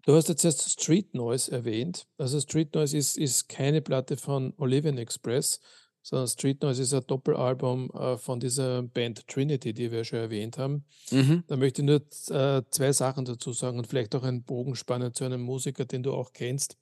Du 0.07 0.15
hast 0.15 0.29
jetzt 0.29 0.45
erst 0.45 0.71
Street 0.71 1.15
Noise 1.15 1.53
erwähnt. 1.53 2.07
Also 2.17 2.41
Street 2.41 2.75
Noise 2.75 2.97
ist, 2.97 3.19
ist 3.19 3.49
keine 3.49 3.83
Platte 3.83 4.17
von 4.17 4.55
Olivian 4.57 4.99
Express, 4.99 5.61
sondern 6.03 6.29
Street 6.29 6.63
Noise 6.63 6.83
ist 6.83 6.95
ein 6.95 7.07
Doppelalbum 7.07 7.91
äh, 7.91 8.17
von 8.17 8.41
dieser 8.41 8.83
Band 8.83 9.27
Trinity, 9.29 9.75
die 9.75 9.93
wir 9.93 10.05
schon 10.05 10.21
erwähnt 10.21 10.57
haben. 10.57 10.85
Mhm. 11.11 11.45
Da 11.47 11.57
möchte 11.57 11.83
ich 11.83 11.87
nur 11.87 12.01
äh, 12.37 12.63
zwei 12.71 12.93
Sachen 12.93 13.25
dazu 13.25 13.53
sagen 13.53 13.79
und 13.79 13.87
vielleicht 13.87 14.15
auch 14.15 14.23
einen 14.23 14.43
Bogen 14.43 14.75
spannen 14.75 15.13
zu 15.13 15.25
einem 15.25 15.43
Musiker, 15.43 15.85
den 15.85 16.03
du 16.03 16.13
auch 16.13 16.33
kennst. 16.33 16.79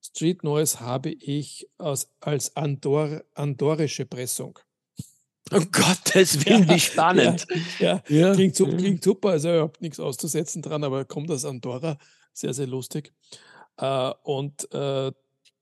Street 0.00 0.42
Noise 0.44 0.80
habe 0.80 1.10
ich 1.10 1.68
aus, 1.78 2.08
als 2.20 2.56
Andor, 2.56 3.22
andorische 3.34 4.06
Pressung. 4.06 4.58
Um 5.50 5.70
Gottes 5.72 6.44
Willen, 6.46 6.68
wie 6.68 6.80
spannend. 6.80 7.46
Ja, 7.78 8.02
ja, 8.08 8.18
ja. 8.28 8.34
Klingt, 8.34 8.56
super, 8.56 8.76
klingt 8.76 9.04
super, 9.04 9.30
also 9.30 9.52
ich 9.52 9.60
habe 9.60 9.72
nichts 9.80 10.00
auszusetzen 10.00 10.62
dran, 10.62 10.84
aber 10.84 11.04
kommt 11.04 11.30
aus 11.30 11.44
Andorra 11.44 11.98
sehr, 12.34 12.52
sehr 12.52 12.66
lustig. 12.66 13.12
Äh, 13.78 14.12
und 14.22 14.72
äh, 14.72 15.12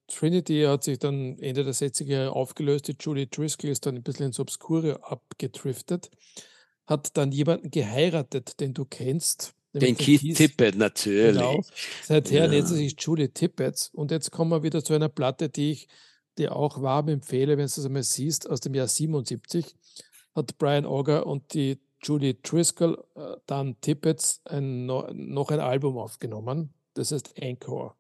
Trinity 0.09 0.63
hat 0.63 0.85
sich 0.85 0.99
dann 0.99 1.39
Ende 1.39 1.65
der 1.65 1.75
60er 1.75 2.05
Jahre 2.05 2.33
aufgelöst. 2.33 2.89
Die 2.89 2.97
Julie 2.99 3.27
Driscoll 3.27 3.71
ist 3.71 3.87
dann 3.87 3.97
ein 3.97 4.03
bisschen 4.03 4.27
ins 4.27 4.41
Obskure 4.41 5.05
abgedriftet. 5.05 6.11
Hat 6.87 7.17
dann 7.17 7.33
jemanden 7.33 7.71
geheiratet, 7.71 8.61
den 8.61 8.75
du 8.75 8.85
kennst. 8.85 9.55
Den 9.73 9.97
Keith 9.97 10.21
Keith. 10.21 10.37
Tippett, 10.37 10.77
natürlich. 10.77 11.35
Genau. 11.35 11.63
Seither 12.03 12.45
ja. 12.45 12.49
nennt 12.49 12.69
sie 12.69 12.77
sich 12.77 12.97
Julie 12.99 13.33
Tippett. 13.33 13.91
Und 13.95 14.11
jetzt 14.11 14.31
kommen 14.31 14.51
wir 14.51 14.63
wieder 14.63 14.85
zu 14.85 14.93
einer 14.93 15.09
Platte, 15.09 15.49
die 15.49 15.73
ich 15.73 15.89
dir 16.37 16.57
auch 16.57 16.83
warm 16.83 17.09
empfehle, 17.09 17.53
wenn 17.53 17.67
du 17.67 17.81
es 17.81 17.85
einmal 17.85 18.03
siehst, 18.03 18.49
aus 18.49 18.61
dem 18.61 18.75
Jahr 18.75 18.89
77 18.89 19.75
hat 20.35 20.57
Brian 20.59 20.87
Auger 20.87 21.27
und 21.27 21.55
die 21.55 21.79
Julie 22.03 22.35
Driscoll, 22.35 23.03
äh, 23.17 23.37
dann 23.47 23.81
Tippett 23.81 24.41
ein, 24.45 24.87
noch 24.87 25.51
ein 25.51 25.61
Album 25.61 25.99
aufgenommen. 25.99 26.75
Das 26.95 27.13
heißt 27.13 27.39
Encore. 27.39 27.95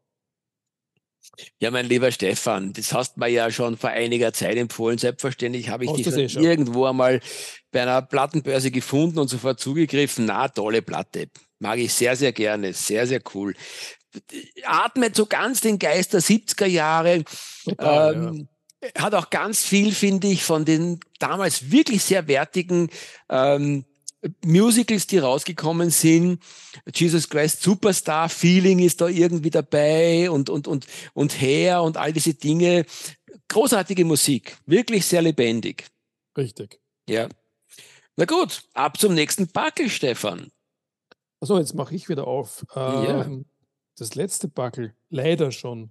Ja, 1.61 1.71
mein 1.71 1.87
lieber 1.87 2.11
Stefan, 2.11 2.73
das 2.73 2.93
hast 2.93 3.15
du 3.15 3.21
mir 3.21 3.29
ja 3.29 3.51
schon 3.51 3.77
vor 3.77 3.91
einiger 3.91 4.33
Zeit 4.33 4.57
empfohlen. 4.57 4.99
Selbstverständlich 4.99 5.69
habe 5.69 5.85
ich 5.85 5.93
dich 5.93 6.07
eh 6.09 6.41
irgendwo 6.41 6.87
einmal 6.87 7.21
bei 7.71 7.83
einer 7.83 8.03
Plattenbörse 8.03 8.73
gefunden 8.73 9.21
und 9.21 9.29
sofort 9.29 9.61
zugegriffen. 9.61 10.27
Na, 10.27 10.49
tolle 10.49 10.83
Platte. 10.83 11.29
Mag 11.61 11.79
ich 11.79 11.93
sehr, 11.95 12.17
sehr 12.17 12.33
gerne. 12.33 12.73
Sehr, 12.73 13.07
sehr 13.07 13.23
cool. 13.35 13.55
Atmet 14.65 15.15
so 15.15 15.27
ganz 15.27 15.61
den 15.61 15.79
Geist 15.79 16.12
der 16.12 16.21
70er 16.21 16.67
Jahre. 16.67 17.25
Total, 17.65 18.15
ähm, 18.15 18.35
ja 18.35 18.45
hat 18.99 19.15
auch 19.15 19.31
ganz 19.31 19.65
viel, 19.65 19.93
finde 19.93 20.29
ich, 20.29 20.43
von 20.43 20.65
den 20.65 20.99
damals 21.19 21.71
wirklich 21.71 22.03
sehr 22.03 22.27
wertigen 22.27 22.91
ähm, 23.29 23.85
Musicals, 24.45 25.07
die 25.07 25.19
rausgekommen 25.19 25.91
sind, 25.91 26.43
Jesus 26.95 27.29
Christ 27.29 27.63
Superstar 27.63 28.29
Feeling 28.29 28.79
ist 28.79 29.01
da 29.01 29.09
irgendwie 29.09 29.51
dabei 29.51 30.31
und, 30.31 30.49
und, 30.49 30.69
und, 30.69 30.87
und 31.13 31.41
Hair 31.41 31.83
und 31.83 31.97
all 31.97 32.13
diese 32.13 32.35
Dinge. 32.35 32.87
Großartige 33.49 34.05
Musik, 34.05 34.57
wirklich 34.67 35.05
sehr 35.05 35.23
lebendig. 35.23 35.87
Richtig. 36.37 36.81
Ja. 37.09 37.29
Na 38.17 38.25
gut, 38.25 38.63
ab 38.75 38.99
zum 38.99 39.15
nächsten 39.15 39.49
Backel, 39.49 39.91
Stefan. 39.91 40.51
Achso, 41.41 41.59
jetzt 41.59 41.75
mache 41.75 41.95
ich 41.95 42.09
wieder 42.09 42.27
auf. 42.27 42.65
Ähm, 42.77 43.05
ja. 43.05 43.31
Das 43.97 44.15
letzte 44.15 44.49
Backel, 44.49 44.95
leider 45.11 45.51
schon. 45.51 45.91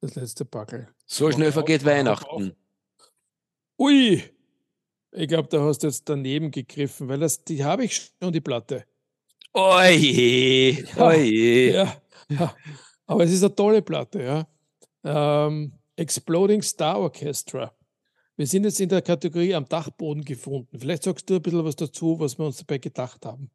Das 0.00 0.16
letzte 0.16 0.44
Backel. 0.44 0.88
So 1.06 1.30
schnell 1.30 1.52
vergeht 1.52 1.84
Weihnachten. 1.84 2.56
Ui, 3.78 4.22
ich 5.14 5.28
glaube, 5.28 5.48
da 5.48 5.62
hast 5.62 5.82
du 5.82 5.86
jetzt 5.86 6.08
daneben 6.08 6.50
gegriffen, 6.50 7.08
weil 7.08 7.20
das, 7.20 7.42
die 7.44 7.64
habe 7.64 7.84
ich 7.84 8.12
schon, 8.20 8.32
die 8.32 8.40
Platte. 8.40 8.84
Oje, 9.52 10.84
oje. 10.96 11.72
Ja, 11.72 11.96
ja, 12.28 12.54
aber 13.06 13.24
es 13.24 13.32
ist 13.32 13.44
eine 13.44 13.54
tolle 13.54 13.82
Platte, 13.82 14.22
ja. 14.22 14.46
Ähm, 15.04 15.72
Exploding 15.96 16.62
Star 16.62 16.98
Orchestra. 16.98 17.72
Wir 18.36 18.46
sind 18.46 18.64
jetzt 18.64 18.80
in 18.80 18.88
der 18.88 19.02
Kategorie 19.02 19.54
am 19.54 19.68
Dachboden 19.68 20.24
gefunden. 20.24 20.78
Vielleicht 20.78 21.04
sagst 21.04 21.30
du 21.30 21.36
ein 21.36 21.42
bisschen 21.42 21.64
was 21.64 21.76
dazu, 21.76 22.18
was 22.18 22.36
wir 22.36 22.46
uns 22.46 22.56
dabei 22.56 22.78
gedacht 22.78 23.24
haben. 23.24 23.50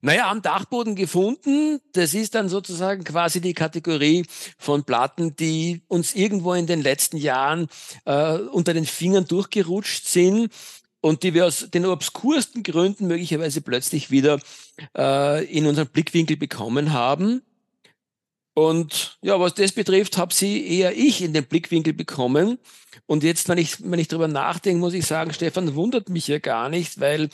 Naja, 0.00 0.30
am 0.30 0.42
Dachboden 0.42 0.96
gefunden. 0.96 1.80
Das 1.92 2.12
ist 2.12 2.34
dann 2.34 2.50
sozusagen 2.50 3.04
quasi 3.04 3.40
die 3.40 3.54
Kategorie 3.54 4.26
von 4.58 4.84
Platten, 4.84 5.34
die 5.34 5.80
uns 5.88 6.14
irgendwo 6.14 6.52
in 6.52 6.66
den 6.66 6.82
letzten 6.82 7.16
Jahren 7.16 7.68
äh, 8.04 8.34
unter 8.34 8.74
den 8.74 8.84
Fingern 8.84 9.26
durchgerutscht 9.26 10.06
sind 10.06 10.52
und 11.00 11.22
die 11.22 11.32
wir 11.32 11.46
aus 11.46 11.70
den 11.70 11.86
obskursten 11.86 12.62
Gründen 12.62 13.06
möglicherweise 13.06 13.62
plötzlich 13.62 14.10
wieder 14.10 14.40
äh, 14.96 15.44
in 15.46 15.66
unseren 15.66 15.88
Blickwinkel 15.88 16.36
bekommen 16.36 16.92
haben. 16.92 17.42
Und 18.54 19.18
ja, 19.20 19.38
was 19.40 19.54
das 19.54 19.72
betrifft, 19.72 20.16
habe 20.16 20.32
sie 20.32 20.64
eher 20.78 20.96
ich 20.96 21.22
in 21.22 21.32
den 21.32 21.44
Blickwinkel 21.44 21.92
bekommen. 21.92 22.58
Und 23.06 23.24
jetzt, 23.24 23.48
wenn 23.48 23.58
ich, 23.58 23.90
wenn 23.90 23.98
ich 23.98 24.06
darüber 24.06 24.28
nachdenke, 24.28 24.78
muss 24.78 24.94
ich 24.94 25.06
sagen, 25.06 25.32
Stefan 25.32 25.74
wundert 25.74 26.08
mich 26.08 26.28
ja 26.28 26.38
gar 26.38 26.68
nicht, 26.68 27.00
weil 27.00 27.28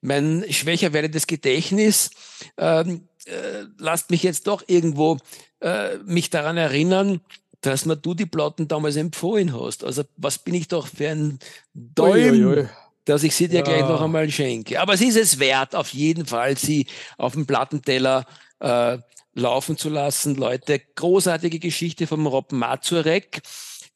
mein 0.00 0.44
schwächer 0.50 0.92
werdendes 0.92 1.28
Gedächtnis 1.28 2.10
ähm, 2.58 3.08
äh, 3.26 3.64
lasst 3.78 4.10
mich 4.10 4.24
jetzt 4.24 4.48
doch 4.48 4.64
irgendwo 4.66 5.18
äh, 5.60 5.98
mich 5.98 6.30
daran 6.30 6.56
erinnern, 6.56 7.20
dass 7.60 7.86
mir 7.86 7.96
du 7.96 8.14
die 8.14 8.26
Platten 8.26 8.66
damals 8.66 8.96
empfohlen 8.96 9.58
hast. 9.58 9.84
Also 9.84 10.02
was 10.16 10.38
bin 10.38 10.54
ich 10.54 10.66
doch 10.66 10.88
für 10.88 11.10
ein 11.10 11.38
Däum, 11.74 12.68
dass 13.04 13.22
ich 13.22 13.34
sie 13.34 13.48
dir 13.48 13.58
ja. 13.58 13.62
gleich 13.62 13.82
noch 13.82 14.02
einmal 14.02 14.28
schenke. 14.30 14.80
Aber 14.80 14.94
es 14.94 15.00
ist 15.00 15.16
es 15.16 15.38
wert, 15.38 15.76
auf 15.76 15.90
jeden 15.90 16.26
Fall, 16.26 16.58
sie 16.58 16.86
auf 17.18 17.34
dem 17.34 17.46
Plattenteller 17.46 18.26
äh, 18.58 18.98
laufen 19.36 19.76
zu 19.76 19.88
lassen. 19.88 20.34
Leute, 20.34 20.80
großartige 20.96 21.58
Geschichte 21.58 22.06
vom 22.06 22.26
Rob 22.26 22.52
Mazurek, 22.52 23.40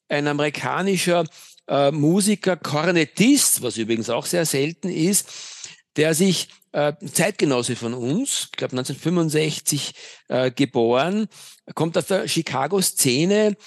ein 0.07 0.27
amerikanischer 0.27 1.25
äh, 1.67 1.91
Musiker, 1.91 2.55
Kornettist, 2.55 3.61
was 3.61 3.77
übrigens 3.77 4.09
auch 4.09 4.25
sehr 4.25 4.45
selten 4.45 4.89
ist, 4.89 5.29
der 5.97 6.13
sich 6.13 6.49
äh, 6.71 6.93
Zeitgenosse 7.11 7.75
von 7.75 7.93
uns, 7.93 8.49
ich 8.51 8.57
glaube 8.57 8.73
1965 8.77 9.93
äh, 10.29 10.51
geboren, 10.51 11.27
kommt 11.75 11.97
aus 11.97 12.05
der 12.05 12.27
Chicago-Szene 12.27 13.57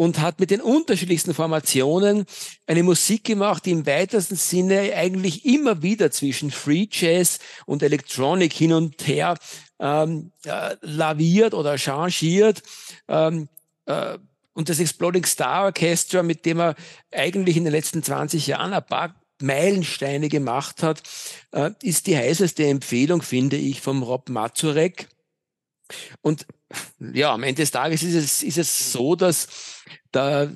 und 0.00 0.18
hat 0.18 0.40
mit 0.40 0.50
den 0.50 0.62
unterschiedlichsten 0.62 1.34
Formationen 1.34 2.24
eine 2.66 2.82
Musik 2.82 3.22
gemacht, 3.22 3.66
die 3.66 3.72
im 3.72 3.84
weitesten 3.84 4.34
Sinne 4.34 4.94
eigentlich 4.94 5.44
immer 5.44 5.82
wieder 5.82 6.10
zwischen 6.10 6.50
Free 6.50 6.86
Jazz 6.90 7.38
und 7.66 7.82
Electronic 7.82 8.50
hin 8.50 8.72
und 8.72 9.06
her 9.06 9.36
ähm, 9.78 10.32
äh, 10.46 10.76
laviert 10.80 11.52
oder 11.52 11.76
changiert. 11.76 12.62
Ähm, 13.08 13.50
äh, 13.84 14.16
und 14.54 14.70
das 14.70 14.80
Exploding 14.80 15.26
Star 15.26 15.66
Orchestra, 15.66 16.22
mit 16.22 16.46
dem 16.46 16.60
er 16.60 16.76
eigentlich 17.12 17.58
in 17.58 17.64
den 17.64 17.74
letzten 17.74 18.02
20 18.02 18.46
Jahren 18.46 18.72
ein 18.72 18.86
paar 18.86 19.14
Meilensteine 19.42 20.30
gemacht 20.30 20.82
hat, 20.82 21.02
äh, 21.52 21.72
ist 21.82 22.06
die 22.06 22.16
heißeste 22.16 22.66
Empfehlung, 22.66 23.20
finde 23.20 23.58
ich, 23.58 23.82
vom 23.82 24.02
Rob 24.02 24.30
Mazurek. 24.30 25.08
Und 26.22 26.46
ja, 26.98 27.34
am 27.34 27.42
Ende 27.42 27.62
des 27.62 27.70
Tages 27.70 28.02
ist 28.02 28.14
es, 28.14 28.42
ist 28.42 28.58
es 28.58 28.92
so, 28.92 29.16
dass 29.16 29.48
der 30.14 30.52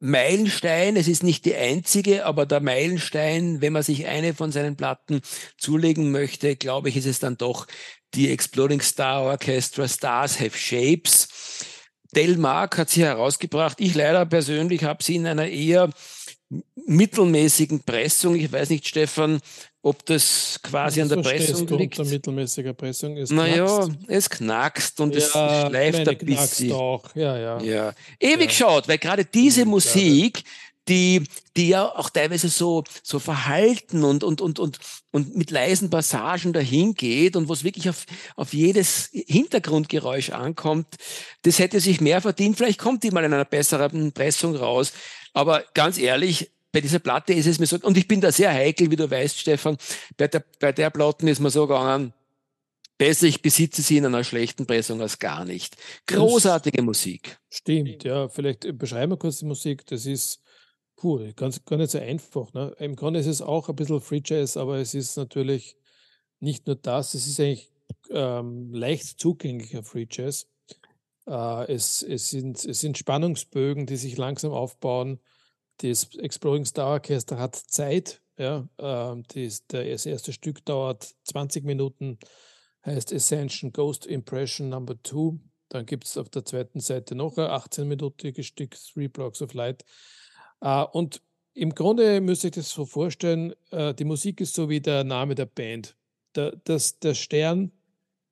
Meilenstein, 0.00 0.96
es 0.96 1.08
ist 1.08 1.22
nicht 1.22 1.44
die 1.44 1.56
einzige, 1.56 2.24
aber 2.24 2.46
der 2.46 2.60
Meilenstein, 2.60 3.60
wenn 3.60 3.72
man 3.72 3.82
sich 3.82 4.06
eine 4.06 4.32
von 4.32 4.52
seinen 4.52 4.76
Platten 4.76 5.20
zulegen 5.56 6.12
möchte, 6.12 6.56
glaube 6.56 6.88
ich, 6.88 6.96
ist 6.96 7.06
es 7.06 7.18
dann 7.18 7.36
doch 7.36 7.66
die 8.14 8.30
Exploding 8.30 8.80
Star 8.80 9.22
Orchestra 9.22 9.88
Stars 9.88 10.40
Have 10.40 10.56
Shapes. 10.56 11.28
Del 12.14 12.38
Mark 12.38 12.78
hat 12.78 12.90
sie 12.90 13.02
herausgebracht. 13.02 13.80
Ich 13.80 13.94
leider 13.94 14.24
persönlich 14.24 14.84
habe 14.84 15.02
sie 15.02 15.16
in 15.16 15.26
einer 15.26 15.48
eher 15.48 15.90
mittelmäßigen 16.86 17.82
Pressung. 17.82 18.34
Ich 18.34 18.50
weiß 18.50 18.70
nicht, 18.70 18.88
Stefan, 18.88 19.40
ob 19.82 20.04
das 20.06 20.58
quasi 20.62 21.00
an 21.00 21.08
der 21.08 21.16
Pressung 21.16 21.66
liegt. 21.78 21.98
Unter 21.98 22.10
mittelmäßiger 22.10 22.74
Pressung 22.74 23.16
ist. 23.16 23.30
Naja, 23.30 23.88
es 24.08 24.28
knackst 24.28 25.00
und 25.00 25.14
ja, 25.14 25.20
es 25.20 25.30
schleift 25.30 26.08
ein 26.08 26.18
bisschen. 26.18 26.72
Auch. 26.72 27.14
Ja, 27.14 27.36
ja. 27.38 27.60
ja. 27.60 27.92
Ewig 28.18 28.50
ja. 28.50 28.66
schaut, 28.66 28.88
weil 28.88 28.98
gerade 28.98 29.24
diese 29.24 29.64
Musik, 29.64 30.42
die, 30.88 31.22
die 31.56 31.68
ja 31.68 31.84
auch 31.84 32.10
teilweise 32.10 32.48
so, 32.48 32.82
so 33.02 33.18
verhalten 33.18 34.04
und, 34.04 34.24
und, 34.24 34.40
und, 34.40 34.58
und, 34.58 34.78
und 35.12 35.36
mit 35.36 35.50
leisen 35.50 35.90
Passagen 35.90 36.52
dahin 36.52 36.94
geht 36.94 37.36
und 37.36 37.48
wo 37.48 37.52
es 37.52 37.62
wirklich 37.62 37.88
auf, 37.88 38.04
auf 38.36 38.52
jedes 38.54 39.10
Hintergrundgeräusch 39.12 40.30
ankommt, 40.30 40.86
das 41.42 41.58
hätte 41.58 41.80
sich 41.80 42.00
mehr 42.00 42.20
verdient. 42.20 42.56
Vielleicht 42.56 42.80
kommt 42.80 43.04
die 43.04 43.10
mal 43.10 43.24
in 43.24 43.34
einer 43.34 43.44
besseren 43.44 44.12
Pressung 44.12 44.56
raus. 44.56 44.92
Aber 45.34 45.62
ganz 45.74 45.98
ehrlich, 45.98 46.50
bei 46.72 46.80
dieser 46.80 46.98
Platte 46.98 47.32
ist 47.32 47.46
es 47.46 47.58
mir 47.58 47.66
so, 47.66 47.78
und 47.82 47.96
ich 47.96 48.06
bin 48.06 48.20
da 48.20 48.30
sehr 48.30 48.52
heikel, 48.52 48.90
wie 48.90 48.96
du 48.96 49.10
weißt, 49.10 49.38
Stefan, 49.38 49.76
bei 50.16 50.28
der, 50.28 50.44
bei 50.60 50.72
der 50.72 50.90
Platte 50.90 51.28
ist 51.28 51.40
mir 51.40 51.50
so 51.50 51.66
gegangen, 51.66 52.12
besser 52.98 53.26
ich 53.26 53.40
besitze 53.40 53.80
sie 53.80 53.96
in 53.96 54.06
einer 54.06 54.24
schlechten 54.24 54.66
Pressung 54.66 55.00
als 55.00 55.18
gar 55.18 55.44
nicht. 55.44 55.76
Großartige 56.06 56.78
das 56.78 56.84
Musik. 56.84 57.38
Stimmt, 57.48 58.04
ja. 58.04 58.28
Vielleicht 58.28 58.76
beschreiben 58.76 59.12
wir 59.12 59.16
kurz 59.16 59.38
die 59.38 59.46
Musik. 59.46 59.86
Das 59.86 60.04
ist, 60.04 60.42
puh, 60.96 61.32
ganz, 61.34 61.64
gar 61.64 61.76
nicht 61.76 61.92
so 61.92 61.98
einfach. 61.98 62.52
Ne? 62.52 62.74
Im 62.78 62.96
Grunde 62.96 63.20
ist 63.20 63.26
es 63.26 63.40
auch 63.40 63.68
ein 63.68 63.76
bisschen 63.76 64.00
Free 64.00 64.20
Jazz, 64.24 64.56
aber 64.56 64.78
es 64.78 64.94
ist 64.94 65.16
natürlich 65.16 65.76
nicht 66.40 66.66
nur 66.66 66.76
das, 66.76 67.14
es 67.14 67.26
ist 67.26 67.40
eigentlich 67.40 67.70
ähm, 68.10 68.72
leicht 68.72 69.18
zugänglicher 69.18 69.82
Free 69.82 70.06
Jazz. 70.10 70.48
Äh, 71.26 71.72
es, 71.72 72.02
es, 72.02 72.28
sind, 72.28 72.62
es 72.64 72.80
sind 72.80 72.98
Spannungsbögen, 72.98 73.86
die 73.86 73.96
sich 73.96 74.16
langsam 74.16 74.52
aufbauen. 74.52 75.20
Das 75.78 76.14
Exploring 76.16 76.64
Star 76.64 76.88
Orchester 76.88 77.38
hat 77.38 77.56
Zeit. 77.56 78.20
Ja, 78.36 78.68
äh, 78.78 79.22
das, 79.34 79.66
das 79.66 80.06
erste 80.06 80.32
Stück 80.32 80.64
dauert 80.64 81.14
20 81.24 81.64
Minuten, 81.64 82.18
heißt 82.84 83.12
Ascension 83.12 83.72
Ghost 83.72 84.06
Impression 84.06 84.68
Number 84.68 84.96
2. 85.02 85.38
Dann 85.68 85.86
gibt 85.86 86.04
es 86.04 86.16
auf 86.16 86.28
der 86.28 86.44
zweiten 86.44 86.80
Seite 86.80 87.14
noch 87.14 87.36
ein 87.36 87.46
18-minütiges 87.46 88.44
Stück, 88.44 88.76
Three 88.92 89.08
Blocks 89.08 89.42
of 89.42 89.54
Light. 89.54 89.84
Äh, 90.60 90.84
und 90.84 91.22
im 91.54 91.74
Grunde 91.74 92.20
müsste 92.20 92.48
ich 92.48 92.54
das 92.54 92.70
so 92.70 92.86
vorstellen, 92.86 93.54
äh, 93.70 93.92
die 93.94 94.04
Musik 94.04 94.40
ist 94.40 94.54
so 94.54 94.68
wie 94.68 94.80
der 94.80 95.04
Name 95.04 95.34
der 95.34 95.46
Band. 95.46 95.96
Der, 96.36 96.54
das, 96.64 96.98
der 97.00 97.14
Stern 97.14 97.72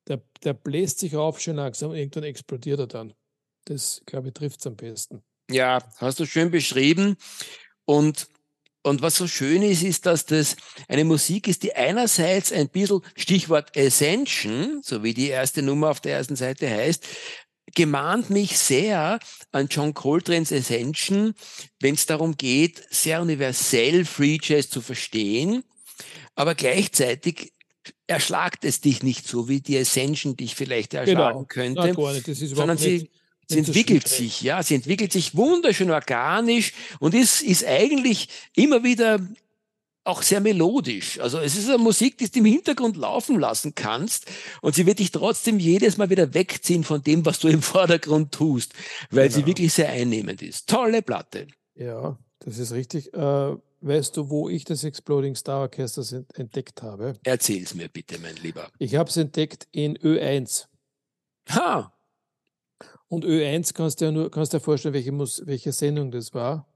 der, 0.07 0.21
der 0.43 0.53
bläst 0.53 0.99
sich 0.99 1.15
auf 1.15 1.39
schön 1.39 1.57
langsam 1.57 1.93
irgendwann 1.93 2.23
explodiert 2.23 2.79
er 2.79 2.87
dann. 2.87 3.13
Das, 3.65 4.01
glaube 4.05 4.29
ich, 4.29 4.33
trifft 4.33 4.59
es 4.61 4.67
am 4.67 4.75
besten. 4.75 5.23
Ja, 5.49 5.79
hast 5.97 6.19
du 6.19 6.25
schön 6.25 6.51
beschrieben. 6.51 7.17
Und, 7.85 8.27
und 8.83 9.01
was 9.01 9.15
so 9.15 9.27
schön 9.27 9.61
ist, 9.61 9.83
ist, 9.83 10.05
dass 10.05 10.25
das 10.25 10.55
eine 10.87 11.05
Musik 11.05 11.47
ist, 11.47 11.63
die 11.63 11.75
einerseits 11.75 12.51
ein 12.51 12.69
bisschen, 12.69 13.01
Stichwort 13.15 13.77
Ascension, 13.77 14.81
so 14.83 15.03
wie 15.03 15.13
die 15.13 15.29
erste 15.29 15.61
Nummer 15.61 15.89
auf 15.89 16.01
der 16.01 16.17
ersten 16.17 16.35
Seite 16.35 16.69
heißt, 16.69 17.05
gemahnt 17.75 18.29
mich 18.29 18.57
sehr 18.57 19.19
an 19.51 19.67
John 19.69 19.93
Coltrane's 19.93 20.51
Ascension, 20.51 21.33
wenn 21.79 21.95
es 21.95 22.05
darum 22.05 22.35
geht, 22.35 22.83
sehr 22.89 23.21
universell 23.21 24.05
Free 24.05 24.39
Jazz 24.41 24.69
zu 24.69 24.81
verstehen, 24.81 25.63
aber 26.35 26.55
gleichzeitig 26.55 27.53
erschlagt 28.05 28.65
es 28.65 28.81
dich 28.81 29.03
nicht 29.03 29.27
so 29.27 29.47
wie 29.47 29.61
die 29.61 29.77
Ascension 29.77 30.35
dich 30.35 30.55
vielleicht 30.55 30.93
erschlagen 30.93 31.47
genau. 31.47 31.75
könnte, 31.93 32.33
sondern 32.33 32.77
sie, 32.77 33.09
sie 33.47 33.59
entwickelt 33.59 34.07
sich, 34.07 34.41
ja, 34.41 34.61
sie 34.63 34.75
entwickelt 34.75 35.11
sich 35.11 35.35
wunderschön 35.35 35.91
organisch 35.91 36.73
und 36.99 37.13
ist, 37.13 37.41
ist 37.41 37.65
eigentlich 37.65 38.29
immer 38.55 38.83
wieder 38.83 39.19
auch 40.03 40.21
sehr 40.21 40.39
melodisch. 40.39 41.19
Also 41.19 41.39
es 41.39 41.57
ist 41.57 41.67
eine 41.67 41.77
Musik, 41.77 42.17
die 42.17 42.29
du 42.29 42.39
im 42.39 42.45
Hintergrund 42.45 42.95
laufen 42.95 43.39
lassen 43.39 43.75
kannst 43.75 44.25
und 44.61 44.73
sie 44.73 44.85
wird 44.85 44.99
dich 44.99 45.11
trotzdem 45.11 45.59
jedes 45.59 45.97
Mal 45.97 46.09
wieder 46.09 46.33
wegziehen 46.33 46.83
von 46.83 47.03
dem, 47.03 47.25
was 47.25 47.39
du 47.39 47.49
im 47.49 47.61
Vordergrund 47.61 48.31
tust, 48.31 48.73
weil 49.11 49.27
genau. 49.27 49.39
sie 49.39 49.45
wirklich 49.45 49.73
sehr 49.73 49.89
einnehmend 49.89 50.41
ist. 50.41 50.67
Tolle 50.69 51.01
Platte. 51.01 51.47
Ja, 51.75 52.17
das 52.39 52.57
ist 52.57 52.71
richtig. 52.71 53.13
Äh, 53.13 53.55
Weißt 53.81 54.17
du, 54.17 54.29
wo 54.29 54.49
ich 54.49 54.63
das 54.65 54.83
Exploding 54.83 55.35
Star 55.35 55.61
Orchester 55.61 56.23
entdeckt 56.33 56.81
habe? 56.81 57.13
Erzähl's 57.23 57.75
mir 57.75 57.89
bitte, 57.89 58.17
mein 58.19 58.35
Lieber. 58.37 58.71
Ich 58.79 58.95
habe 58.95 59.09
es 59.09 59.17
entdeckt 59.17 59.67
in 59.71 59.97
Ö1. 59.97 60.65
Ha! 61.49 61.93
Und 63.09 63.25
Ö1 63.25 63.73
kannst 63.73 64.01
du 64.01 64.05
dir 64.05 64.11
nur 64.11 64.31
kannst 64.31 64.53
dir 64.53 64.59
vorstellen, 64.59 64.93
welche, 64.93 65.11
Mus 65.11 65.41
welche 65.45 65.71
Sendung 65.71 66.11
das 66.11 66.33
war. 66.33 66.67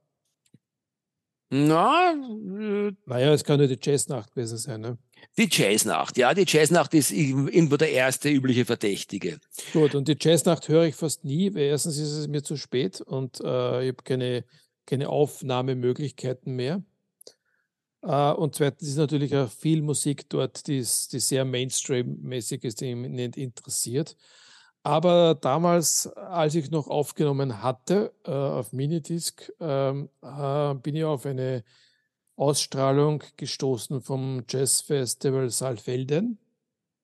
Na, 1.54 2.14
äh, 2.14 2.94
naja, 3.06 3.34
es 3.34 3.44
kann 3.44 3.60
nur 3.60 3.68
die 3.68 3.78
Jazznacht 3.82 4.34
gewesen 4.34 4.58
sein, 4.58 4.80
ne? 4.80 4.98
Die 5.38 5.50
Jazznacht, 5.52 6.18
ja, 6.18 6.34
die 6.34 6.46
Jazznacht 6.48 6.94
ist 6.94 7.12
irgendwo 7.12 7.76
der 7.76 7.92
erste 7.92 8.30
übliche 8.30 8.64
Verdächtige. 8.64 9.38
Gut, 9.74 9.94
und 9.94 10.08
die 10.08 10.16
Jazznacht 10.18 10.70
höre 10.70 10.86
ich 10.86 10.96
fast 10.96 11.26
nie, 11.26 11.54
weil 11.54 11.64
erstens 11.64 11.98
ist 11.98 12.14
es 12.14 12.30
mir 12.30 12.42
zu 12.42 12.56
spät 12.56 13.02
und 13.02 13.42
äh, 13.42 13.84
ich 13.84 13.90
habe 13.90 14.04
keine, 14.06 14.46
keine 14.86 15.10
Aufnahmemöglichkeiten 15.10 16.56
mehr. 16.56 16.84
Uh, 18.04 18.34
und 18.36 18.56
zweitens 18.56 18.88
ist 18.88 18.96
natürlich 18.96 19.36
auch 19.36 19.52
viel 19.52 19.84
Musik 19.84 20.28
dort, 20.28 20.66
die, 20.66 20.80
ist, 20.80 21.14
die 21.14 21.20
sehr 21.20 21.46
Mainstream-mäßig 21.46 22.64
ist, 22.64 22.82
die 22.82 22.96
mich 22.96 23.12
nicht 23.12 23.38
interessiert. 23.38 24.16
Aber 24.84 25.36
damals, 25.36 26.08
als 26.08 26.56
ich 26.56 26.72
noch 26.72 26.88
aufgenommen 26.88 27.62
hatte 27.62 28.14
uh, 28.28 28.32
auf 28.32 28.74
Minidisc, 28.74 29.52
uh, 29.60 30.74
bin 30.76 30.96
ich 30.96 31.04
auf 31.04 31.26
eine 31.26 31.64
Ausstrahlung 32.36 33.24
gestoßen 33.38 34.02
vom 34.02 34.44
Jazz 34.50 34.82
Festival 34.82 35.50
Saalfelden. 35.50 36.40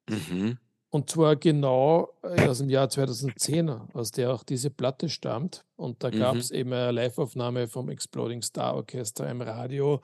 Mhm. 0.09 0.57
Und 0.89 1.09
zwar 1.09 1.35
genau 1.35 2.13
äh, 2.23 2.47
aus 2.47 2.59
dem 2.59 2.69
Jahr 2.69 2.89
2010, 2.89 3.69
aus 3.69 4.11
der 4.11 4.33
auch 4.33 4.43
diese 4.43 4.71
Platte 4.71 5.09
stammt. 5.09 5.65
Und 5.75 6.03
da 6.03 6.09
gab 6.09 6.37
es 6.37 6.49
mhm. 6.49 6.57
eben 6.57 6.73
eine 6.73 6.91
Liveaufnahme 6.91 7.67
vom 7.67 7.89
Exploding 7.89 8.41
Star 8.41 8.73
Orchestra 8.73 9.29
im 9.29 9.41
Radio 9.41 10.01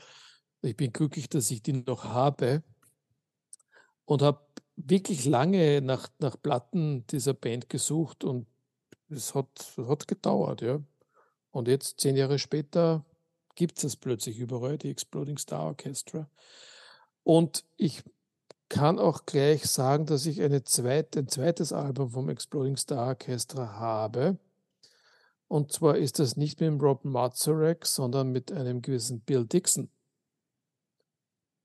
ich 0.63 0.77
bin 0.77 0.93
glücklich, 0.93 1.29
dass 1.29 1.51
ich 1.51 1.61
die 1.61 1.73
noch 1.73 2.05
habe 2.05 2.63
und 4.05 4.21
habe 4.21 4.39
wirklich 4.75 5.25
lange 5.25 5.81
nach, 5.81 6.09
nach 6.19 6.35
Platten 6.41 7.05
dieser 7.07 7.33
Band 7.33 7.69
gesucht 7.69 8.23
und 8.23 8.47
es 9.09 9.35
hat, 9.35 9.75
hat 9.77 10.07
gedauert, 10.07 10.61
ja. 10.61 10.81
Und 11.51 11.67
jetzt, 11.67 11.99
zehn 11.99 12.15
Jahre 12.15 12.39
später, 12.39 13.05
gibt 13.55 13.83
es 13.83 13.95
plötzlich 13.95 14.39
überall, 14.39 14.77
die 14.77 14.89
Exploding 14.89 15.37
Star 15.37 15.65
Orchestra. 15.65 16.27
Und 17.23 17.63
ich 17.77 18.03
kann 18.69 18.97
auch 18.97 19.25
gleich 19.25 19.65
sagen, 19.65 20.07
dass 20.07 20.25
ich 20.25 20.41
eine 20.41 20.63
zweite, 20.63 21.19
ein 21.19 21.27
zweites 21.27 21.71
Album 21.71 22.09
vom 22.09 22.29
Exploding 22.29 22.77
Star 22.77 23.07
Orchestra 23.07 23.73
habe. 23.73 24.39
Und 25.47 25.71
zwar 25.71 25.97
ist 25.97 26.17
das 26.17 26.35
nicht 26.35 26.59
mit 26.59 26.67
dem 26.67 26.81
Rob 26.81 27.05
Mazurek, 27.05 27.85
sondern 27.85 28.31
mit 28.31 28.51
einem 28.51 28.81
gewissen 28.81 29.19
Bill 29.21 29.45
Dixon. 29.45 29.89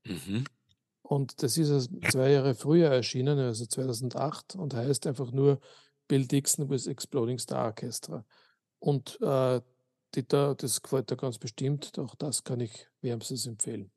Mhm. 0.05 0.45
Und 1.09 1.43
das 1.43 1.57
ist 1.57 1.91
zwei 2.11 2.33
Jahre 2.33 2.55
früher 2.55 2.91
erschienen, 2.91 3.39
also 3.39 3.65
2008, 3.65 4.57
und 4.57 4.75
heißt 4.75 5.07
einfach 5.07 5.31
nur 5.33 5.59
Bill 6.07 6.27
Dixon 6.27 6.69
with 6.69 6.87
Exploding 6.87 7.39
Star 7.39 7.65
Orchestra. 7.65 8.27
Und 8.79 9.19
äh, 9.23 9.63
die 10.15 10.29
da, 10.29 10.53
das 10.53 10.83
gefällt 10.83 11.11
da 11.11 11.15
ganz 11.15 11.39
bestimmt, 11.39 11.99
auch 11.99 12.15
das 12.15 12.45
kann 12.45 12.61
ich 12.61 12.89
wärmstens 13.01 13.47
empfehlen. 13.47 13.91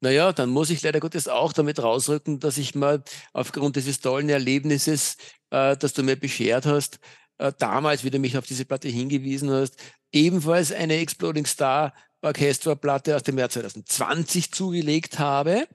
Naja, 0.00 0.32
dann 0.32 0.50
muss 0.50 0.70
ich 0.70 0.82
leider 0.82 0.98
Gottes 0.98 1.28
auch 1.28 1.52
damit 1.52 1.80
rausrücken, 1.80 2.40
dass 2.40 2.58
ich 2.58 2.74
mal 2.74 3.04
aufgrund 3.32 3.76
dieses 3.76 4.00
tollen 4.00 4.28
Erlebnisses, 4.28 5.16
äh, 5.50 5.76
das 5.76 5.92
du 5.92 6.02
mir 6.02 6.16
beschert 6.16 6.66
hast, 6.66 6.98
äh, 7.38 7.52
damals, 7.56 8.02
wie 8.02 8.10
du 8.10 8.18
mich 8.18 8.36
auf 8.36 8.46
diese 8.46 8.64
Platte 8.64 8.88
hingewiesen 8.88 9.50
hast, 9.50 9.76
ebenfalls 10.10 10.72
eine 10.72 10.96
Exploding 10.96 11.46
Star 11.46 11.94
Orchestra-Platte 12.20 13.14
aus 13.14 13.22
dem 13.22 13.38
Jahr 13.38 13.48
2020 13.48 14.50
zugelegt 14.50 15.20
habe. 15.20 15.68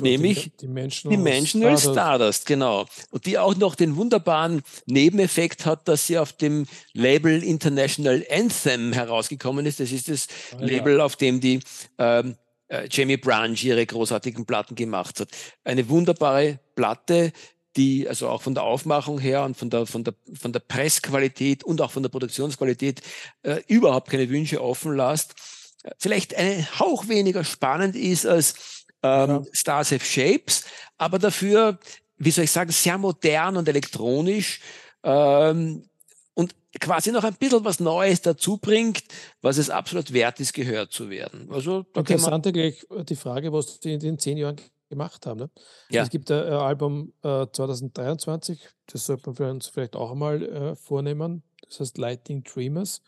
Nämlich 0.00 0.44
die, 0.44 0.56
die 0.58 0.68
Menschen, 0.68 1.10
die 1.10 1.16
Menschen 1.16 1.60
Stardust. 1.60 1.92
Stardust, 1.92 2.46
genau. 2.46 2.86
Und 3.10 3.26
die 3.26 3.38
auch 3.38 3.56
noch 3.56 3.74
den 3.74 3.96
wunderbaren 3.96 4.62
Nebeneffekt 4.86 5.66
hat, 5.66 5.88
dass 5.88 6.06
sie 6.06 6.18
auf 6.18 6.32
dem 6.32 6.66
Label 6.92 7.42
International 7.42 8.24
Anthem 8.30 8.92
herausgekommen 8.92 9.66
ist. 9.66 9.80
Das 9.80 9.90
ist 9.90 10.08
das 10.08 10.28
ah, 10.52 10.58
Label, 10.60 10.98
ja. 10.98 11.04
auf 11.04 11.16
dem 11.16 11.40
die 11.40 11.60
ähm, 11.98 12.36
äh, 12.68 12.86
Jamie 12.88 13.16
Branch 13.16 13.56
ihre 13.62 13.84
großartigen 13.84 14.46
Platten 14.46 14.76
gemacht 14.76 15.18
hat. 15.18 15.30
Eine 15.64 15.88
wunderbare 15.88 16.60
Platte, 16.76 17.32
die 17.76 18.08
also 18.08 18.28
auch 18.28 18.42
von 18.42 18.54
der 18.54 18.62
Aufmachung 18.62 19.18
her 19.18 19.42
und 19.42 19.56
von 19.56 19.68
der, 19.68 19.86
von 19.86 20.04
der, 20.04 20.14
von 20.34 20.52
der 20.52 20.60
Pressqualität 20.60 21.64
und 21.64 21.80
auch 21.80 21.90
von 21.90 22.04
der 22.04 22.10
Produktionsqualität 22.10 23.02
äh, 23.42 23.60
überhaupt 23.66 24.10
keine 24.10 24.28
Wünsche 24.28 24.62
offen 24.62 24.96
lässt. 24.96 25.34
Vielleicht 25.98 26.36
ein 26.36 26.64
Hauch 26.78 27.08
weniger 27.08 27.42
spannend 27.42 27.96
ist 27.96 28.24
als 28.24 28.81
ähm, 29.02 29.30
ja. 29.30 29.42
Stars 29.52 29.92
Have 29.92 30.04
Shapes, 30.04 30.64
aber 30.98 31.18
dafür, 31.18 31.78
wie 32.16 32.30
soll 32.30 32.44
ich 32.44 32.50
sagen, 32.50 32.70
sehr 32.70 32.98
modern 32.98 33.56
und 33.56 33.68
elektronisch 33.68 34.60
ähm, 35.02 35.84
und 36.34 36.54
quasi 36.80 37.12
noch 37.12 37.24
ein 37.24 37.34
bisschen 37.34 37.64
was 37.64 37.80
Neues 37.80 38.22
dazu 38.22 38.58
bringt, 38.58 39.02
was 39.40 39.58
es 39.58 39.70
absolut 39.70 40.12
wert 40.12 40.40
ist, 40.40 40.52
gehört 40.52 40.92
zu 40.92 41.10
werden. 41.10 41.48
Also 41.50 41.84
Interessant 41.94 42.50
gleich 42.52 42.86
die 43.08 43.16
Frage, 43.16 43.52
was 43.52 43.80
die 43.80 43.94
in 43.94 44.00
den 44.00 44.18
zehn 44.18 44.38
Jahren 44.38 44.56
gemacht 44.88 45.26
haben. 45.26 45.40
Ne? 45.40 45.50
Ja. 45.90 46.02
Es 46.02 46.10
gibt 46.10 46.30
ein, 46.30 46.52
Album 46.52 47.12
äh, 47.22 47.46
2023, 47.50 48.68
das 48.86 49.06
sollte 49.06 49.22
man 49.26 49.36
für 49.36 49.50
uns 49.50 49.66
vielleicht 49.66 49.96
auch 49.96 50.12
einmal 50.12 50.42
äh, 50.42 50.76
vornehmen. 50.76 51.42
Das 51.66 51.80
heißt 51.80 51.98
Lightning 51.98 52.44
Dreamers. 52.44 53.00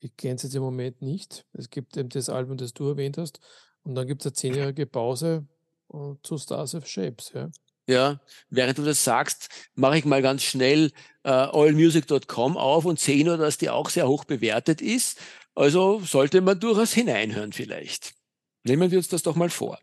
Ich 0.00 0.16
kenne 0.16 0.36
es 0.36 0.44
jetzt 0.44 0.54
im 0.54 0.62
Moment 0.62 1.02
nicht. 1.02 1.44
Es 1.52 1.68
gibt 1.68 1.96
eben 1.98 2.08
das 2.08 2.30
Album, 2.30 2.56
das 2.56 2.72
du 2.72 2.88
erwähnt 2.88 3.18
hast. 3.18 3.40
Und 3.84 3.94
dann 3.94 4.06
gibt 4.06 4.22
es 4.22 4.26
eine 4.26 4.32
zehnjährige 4.34 4.86
Pause 4.86 5.46
uh, 5.92 6.14
zu 6.22 6.38
Stars 6.38 6.74
of 6.74 6.86
Shapes. 6.86 7.32
Ja. 7.34 7.50
Ja, 7.88 8.20
während 8.50 8.78
du 8.78 8.84
das 8.84 9.02
sagst, 9.02 9.48
mache 9.74 9.98
ich 9.98 10.04
mal 10.04 10.22
ganz 10.22 10.44
schnell 10.44 10.92
äh, 11.24 11.30
allmusic.com 11.30 12.56
auf 12.56 12.84
und 12.84 13.00
sehe 13.00 13.24
nur, 13.24 13.36
dass 13.36 13.58
die 13.58 13.68
auch 13.68 13.88
sehr 13.88 14.06
hoch 14.06 14.24
bewertet 14.24 14.80
ist. 14.80 15.18
Also 15.56 16.00
sollte 16.00 16.40
man 16.40 16.60
durchaus 16.60 16.92
hineinhören 16.92 17.52
vielleicht. 17.52 18.14
Nehmen 18.62 18.92
wir 18.92 18.98
uns 18.98 19.08
das 19.08 19.24
doch 19.24 19.34
mal 19.34 19.50
vor. 19.50 19.78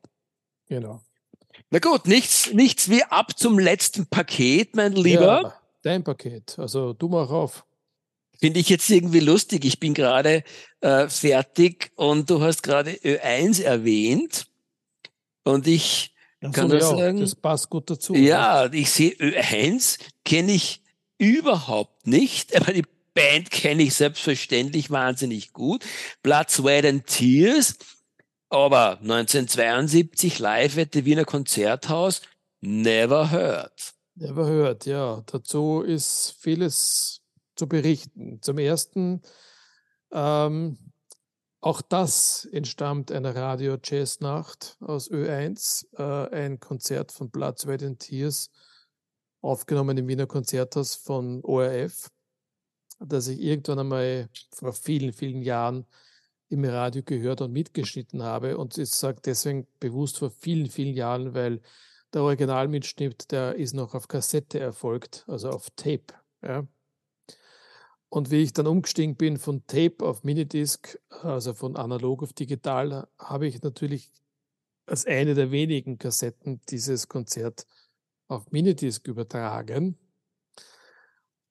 Genau. 0.67 1.01
Na 1.69 1.79
gut, 1.79 2.07
nichts, 2.07 2.53
nichts 2.53 2.89
wie 2.89 3.03
ab 3.03 3.37
zum 3.37 3.59
letzten 3.59 4.05
Paket, 4.05 4.75
mein 4.75 4.93
Lieber. 4.93 5.41
Ja, 5.41 5.61
dein 5.81 6.03
Paket. 6.03 6.57
Also 6.57 6.93
du 6.93 7.09
mach 7.09 7.29
auf. 7.29 7.65
Finde 8.39 8.59
ich 8.59 8.69
jetzt 8.69 8.89
irgendwie 8.89 9.19
lustig. 9.19 9.65
Ich 9.65 9.79
bin 9.79 9.93
gerade 9.93 10.43
äh, 10.81 11.07
fertig 11.07 11.91
und 11.95 12.29
du 12.29 12.41
hast 12.41 12.63
gerade 12.63 12.91
Ö1 12.91 13.63
erwähnt. 13.63 14.47
Und 15.43 15.67
ich 15.67 16.13
ja, 16.41 16.49
kann 16.49 16.69
das 16.69 16.89
sagen. 16.89 17.19
Das 17.19 17.35
passt 17.35 17.69
gut 17.69 17.89
dazu. 17.89 18.13
Ja, 18.13 18.65
oder? 18.65 18.73
ich 18.73 18.91
sehe 18.91 19.11
Ö1 19.11 19.99
kenne 20.23 20.51
ich 20.51 20.81
überhaupt 21.17 22.05
nicht, 22.05 22.55
aber 22.55 22.73
die 22.73 22.85
Band 23.13 23.49
kenne 23.49 23.83
ich 23.83 23.95
selbstverständlich 23.95 24.91
wahnsinnig 24.91 25.53
gut. 25.53 25.83
Blood, 26.21 26.51
Sweat 26.51 26.85
and 26.85 27.07
Tears 27.07 27.75
aber 28.49 28.99
1972 29.01 30.39
live 30.39 30.77
at 30.77 30.93
the 30.93 31.05
Wiener 31.05 31.25
Konzerthaus, 31.25 32.21
never 32.61 33.31
heard. 33.31 33.93
Never 34.15 34.45
heard, 34.45 34.85
ja. 34.85 35.21
Dazu 35.25 35.81
ist 35.81 36.35
vieles 36.39 37.21
zu 37.57 37.67
berichten. 37.67 38.41
Zum 38.41 38.57
ersten, 38.57 39.21
ähm, 40.11 40.77
auch 41.59 41.81
das 41.81 42.45
entstammt 42.51 43.11
einer 43.11 43.35
Radio-Jazz-Nacht 43.35 44.77
aus 44.79 45.09
Ö1, 45.09 45.87
äh, 45.97 46.35
ein 46.35 46.59
Konzert 46.59 47.11
von 47.11 47.29
Blood, 47.29 47.59
Sweat 47.59 47.83
and 47.83 47.99
Tears, 47.99 48.51
aufgenommen 49.41 49.97
im 49.97 50.07
Wiener 50.07 50.27
Konzerthaus 50.27 50.95
von 50.95 51.43
ORF, 51.43 52.09
das 52.99 53.27
ich 53.27 53.39
irgendwann 53.41 53.79
einmal 53.79 54.29
vor 54.53 54.73
vielen, 54.73 55.13
vielen 55.13 55.41
Jahren 55.41 55.85
im 56.49 56.63
Radio 56.63 57.03
gehört 57.03 57.41
und 57.41 57.51
mitgeschnitten 57.51 58.23
habe. 58.23 58.57
Und 58.57 58.77
ich 58.77 58.89
sage 58.89 59.21
deswegen 59.23 59.67
bewusst 59.79 60.19
vor 60.19 60.31
vielen, 60.31 60.69
vielen 60.69 60.95
Jahren, 60.95 61.33
weil 61.33 61.61
der 62.13 62.21
Originalmitschnitt, 62.21 63.31
der 63.31 63.55
ist 63.55 63.73
noch 63.73 63.93
auf 63.93 64.07
Kassette 64.07 64.59
erfolgt, 64.59 65.25
also 65.27 65.49
auf 65.49 65.69
Tape. 65.71 66.13
Ja. 66.41 66.65
Und 68.09 68.31
wie 68.31 68.43
ich 68.43 68.53
dann 68.53 68.67
umgestiegen 68.67 69.15
bin 69.15 69.37
von 69.37 69.65
Tape 69.67 69.97
auf 69.99 70.23
Minidisc, 70.23 70.97
also 71.09 71.53
von 71.53 71.75
analog 71.75 72.23
auf 72.23 72.33
digital, 72.33 73.07
habe 73.19 73.47
ich 73.47 73.61
natürlich 73.61 74.11
als 74.85 75.05
eine 75.05 75.35
der 75.35 75.51
wenigen 75.51 75.97
Kassetten 75.97 76.61
dieses 76.69 77.09
Konzert 77.09 77.67
auf 78.27 78.51
Minidisc 78.51 79.07
übertragen. 79.07 79.97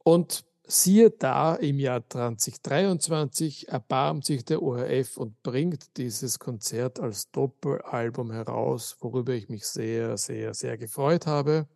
Und 0.02 0.46
Siehe 0.68 1.12
da, 1.12 1.54
im 1.54 1.78
Jahr 1.78 2.02
2023 2.10 3.68
erbarmt 3.68 4.24
sich 4.24 4.44
der 4.44 4.60
ORF 4.60 5.16
und 5.16 5.40
bringt 5.44 5.96
dieses 5.96 6.40
Konzert 6.40 6.98
als 6.98 7.30
Doppelalbum 7.30 8.32
heraus, 8.32 8.96
worüber 8.98 9.32
ich 9.32 9.48
mich 9.48 9.64
sehr, 9.64 10.16
sehr, 10.16 10.54
sehr 10.54 10.76
gefreut 10.76 11.28
habe. 11.28 11.68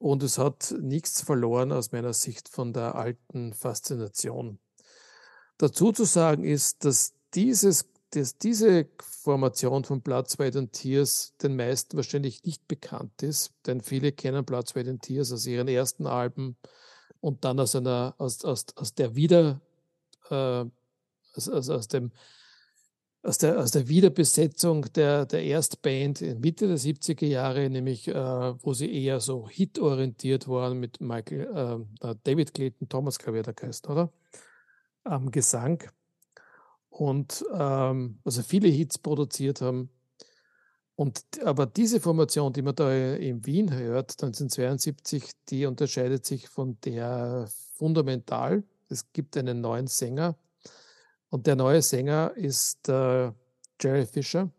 Und 0.00 0.22
es 0.22 0.38
hat 0.38 0.74
nichts 0.80 1.20
verloren 1.20 1.70
aus 1.70 1.92
meiner 1.92 2.14
Sicht 2.14 2.48
von 2.48 2.72
der 2.72 2.94
alten 2.94 3.52
Faszination. 3.52 4.58
Dazu 5.58 5.92
zu 5.92 6.04
sagen 6.04 6.42
ist, 6.42 6.84
dass, 6.84 7.12
dieses, 7.34 7.84
dass 8.10 8.38
diese 8.38 8.88
Formation 8.98 9.84
von 9.84 10.02
Platz 10.02 10.36
bei 10.36 10.50
den 10.50 10.72
Tiers 10.72 11.34
den 11.42 11.54
meisten 11.54 11.96
wahrscheinlich 11.96 12.42
nicht 12.44 12.66
bekannt 12.66 13.22
ist, 13.22 13.52
denn 13.66 13.82
viele 13.82 14.10
kennen 14.10 14.44
Platz 14.44 14.72
bei 14.72 14.82
den 14.82 15.00
Tiers 15.00 15.32
aus 15.32 15.46
ihren 15.46 15.68
ersten 15.68 16.06
Alben, 16.06 16.56
und 17.20 17.44
dann 17.44 17.60
aus 17.60 17.76
einer, 17.76 18.14
aus, 18.18 18.44
aus, 18.44 18.66
aus 18.76 18.94
der 18.94 19.14
Wieder, 19.14 19.60
äh, 20.30 20.64
aus, 21.34 21.48
aus, 21.48 21.68
aus 21.68 21.88
dem 21.88 22.12
aus 23.22 23.38
der, 23.38 23.58
aus 23.58 23.70
der 23.70 23.88
Wiederbesetzung 23.88 24.86
der, 24.94 25.26
der 25.26 25.42
Erstband 25.42 26.22
in 26.22 26.40
Mitte 26.40 26.66
der 26.66 26.78
70er 26.78 27.26
Jahre, 27.26 27.68
nämlich 27.68 28.08
äh, 28.08 28.14
wo 28.14 28.72
sie 28.72 28.92
eher 28.92 29.20
so 29.20 29.48
hitorientiert 29.48 30.48
waren 30.48 30.78
mit 30.78 31.00
Michael, 31.00 31.84
äh, 32.00 32.14
David 32.24 32.54
Clayton 32.54 32.88
Thomas, 32.88 33.18
glaube 33.18 33.38
ich, 33.38 33.44
der 33.44 33.54
heißt, 33.60 33.88
oder? 33.88 34.10
Am 35.04 35.30
Gesang. 35.30 35.82
Und 36.88 37.44
ähm, 37.52 38.18
also 38.24 38.42
viele 38.42 38.68
Hits 38.68 38.98
produziert 38.98 39.60
haben. 39.60 39.90
Und 40.96 41.22
aber 41.44 41.66
diese 41.66 42.00
Formation, 42.00 42.52
die 42.52 42.62
man 42.62 42.74
da 42.74 42.92
in 42.92 43.46
Wien 43.46 43.72
hört, 43.72 44.22
1972, 44.22 45.30
die 45.48 45.64
unterscheidet 45.64 46.26
sich 46.26 46.48
von 46.48 46.78
der 46.84 47.48
fundamental. 47.74 48.64
Es 48.88 49.10
gibt 49.12 49.36
einen 49.36 49.60
neuen 49.62 49.86
Sänger 49.86 50.36
und 51.30 51.46
der 51.46 51.56
neue 51.56 51.82
Sänger 51.82 52.32
ist 52.36 52.88
äh, 52.88 53.32
Jerry 53.80 54.06
Fisher 54.06 54.50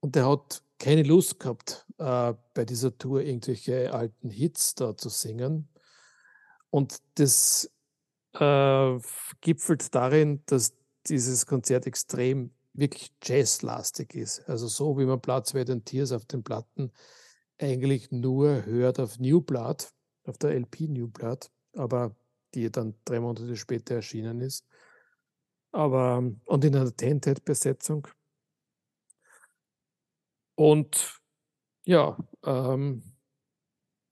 und 0.00 0.14
der 0.14 0.26
hat 0.28 0.62
keine 0.78 1.02
Lust 1.02 1.40
gehabt, 1.40 1.84
äh, 1.98 2.34
bei 2.54 2.64
dieser 2.64 2.96
Tour 2.96 3.22
irgendwelche 3.22 3.92
alten 3.92 4.30
Hits 4.30 4.74
da 4.74 4.96
zu 4.96 5.08
singen. 5.08 5.68
Und 6.70 6.98
das 7.14 7.70
äh, 8.34 8.98
gipfelt 9.40 9.94
darin, 9.94 10.42
dass 10.46 10.74
dieses 11.06 11.46
Konzert 11.46 11.86
extrem 11.86 12.52
wirklich 12.74 13.12
jazzlastig 13.22 14.14
ist. 14.14 14.48
Also 14.48 14.68
so 14.68 14.96
wie 14.98 15.06
man 15.06 15.20
Platz 15.20 15.52
bei 15.52 15.64
den 15.64 15.84
Tiers 15.84 16.12
auf 16.12 16.26
den 16.26 16.44
Platten 16.44 16.92
eigentlich 17.58 18.12
nur 18.12 18.64
hört 18.64 19.00
auf 19.00 19.18
New 19.18 19.40
Blood, 19.40 19.88
auf 20.24 20.38
der 20.38 20.54
LP 20.54 20.82
New 20.88 21.08
Blood, 21.08 21.50
aber 21.72 22.14
die 22.54 22.70
dann 22.70 22.94
drei 23.04 23.18
Monate 23.18 23.56
später 23.56 23.96
erschienen 23.96 24.40
ist. 24.40 24.64
Aber 25.72 26.22
und 26.44 26.64
in 26.64 26.74
einer 26.76 26.94
Tented-Besetzung. 26.94 28.08
Und 30.54 31.20
ja, 31.84 32.16
ähm, 32.44 33.02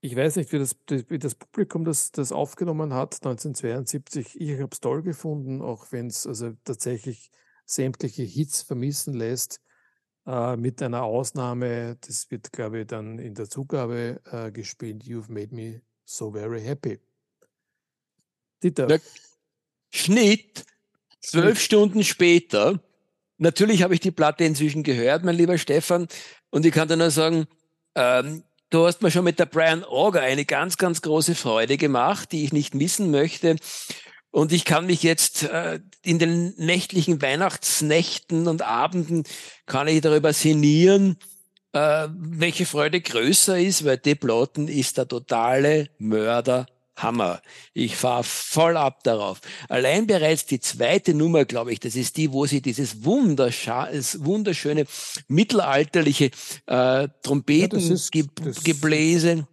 ich 0.00 0.14
weiß 0.14 0.36
nicht, 0.36 0.52
wie 0.52 0.59
das, 0.59 0.76
wie 0.88 1.18
das 1.18 1.34
Publikum 1.34 1.84
das, 1.84 2.12
das 2.12 2.30
aufgenommen 2.30 2.94
hat, 2.94 3.14
1972. 3.14 4.40
Ich 4.40 4.52
habe 4.61 4.68
es 4.70 4.80
toll 4.80 5.02
gefunden, 5.02 5.61
auch 5.62 5.90
wenn 5.90 6.07
es 6.07 6.26
also 6.26 6.52
tatsächlich 6.64 7.30
sämtliche 7.64 8.22
Hits 8.22 8.62
vermissen 8.62 9.14
lässt, 9.14 9.61
äh, 10.26 10.57
mit 10.57 10.82
einer 10.82 11.02
Ausnahme, 11.02 11.96
das 12.00 12.30
wird, 12.30 12.52
glaube 12.52 12.80
ich, 12.80 12.86
dann 12.86 13.18
in 13.18 13.34
der 13.34 13.48
Zugabe 13.48 14.20
äh, 14.26 14.52
gespielt, 14.52 15.02
You've 15.02 15.30
Made 15.30 15.54
Me 15.54 15.82
So 16.04 16.32
Very 16.32 16.62
Happy. 16.62 17.00
Dieter. 18.62 19.00
Schnitt, 19.90 20.64
zwölf 21.27 21.61
Stunden 21.61 22.05
später, 22.05 22.81
natürlich 23.39 23.83
habe 23.83 23.95
ich 23.95 24.01
die 24.01 24.11
Platte 24.11 24.45
inzwischen 24.45 24.83
gehört, 24.83 25.24
mein 25.24 25.37
lieber 25.37 25.59
Stefan, 25.59 26.09
und 26.51 26.64
ich 26.64 26.72
kann 26.72 26.89
dir 26.89 26.97
nur 26.97 27.11
sagen, 27.11 27.47
ähm, 27.95 28.45
du 28.70 28.87
hast 28.87 29.03
mir 29.03 29.11
schon 29.11 29.24
mit 29.24 29.39
der 29.39 29.47
Brian 29.47 29.85
Auger 29.85 30.22
eine 30.22 30.45
ganz, 30.45 30.77
ganz 30.77 31.03
große 31.03 31.35
Freude 31.35 31.77
gemacht, 31.77 32.33
die 32.33 32.45
ich 32.45 32.53
nicht 32.53 32.74
missen 32.74 33.11
möchte. 33.11 33.57
Und 34.31 34.53
ich 34.53 34.64
kann 34.64 34.87
mich 34.87 35.03
jetzt 35.03 35.45
äh, 35.45 35.81
in 36.03 36.18
den 36.18 36.55
nächtlichen 36.57 37.22
Weihnachtsnächten 37.22 38.49
und 38.49 38.62
Abenden 38.62 39.24
kann 39.64 39.89
ich 39.89 40.03
darüber 40.03 40.33
sinnieren, 40.33 41.16
äh, 41.72 42.09
welche 42.11 42.66
Freude 42.66 43.01
größer 43.01 43.59
ist, 43.59 43.85
weil 43.85 43.99
die 43.99 44.14
Platten 44.14 44.68
ist 44.68 44.99
der 44.99 45.09
totale 45.09 45.89
Mörder 45.99 46.66
Hammer. 46.97 47.40
Ich 47.74 47.97
fahre 47.97 48.24
voll 48.24 48.76
ab 48.76 49.05
darauf. 49.05 49.40
Allein 49.68 50.07
bereits 50.07 50.47
die 50.47 50.61
zweite 50.61 51.14
Nummer, 51.14 51.44
glaube 51.44 51.72
ich, 51.72 51.80
das 51.80 51.94
ist 51.94 52.16
die, 52.16 52.32
wo 52.32 52.47
sie 52.47 52.62
dieses 52.62 53.05
wunderschöne 53.05 54.86
mittelalterliche 55.28 56.30
äh, 56.66 57.09
Trompetengebläse 57.22 59.36
ja, 59.36 59.47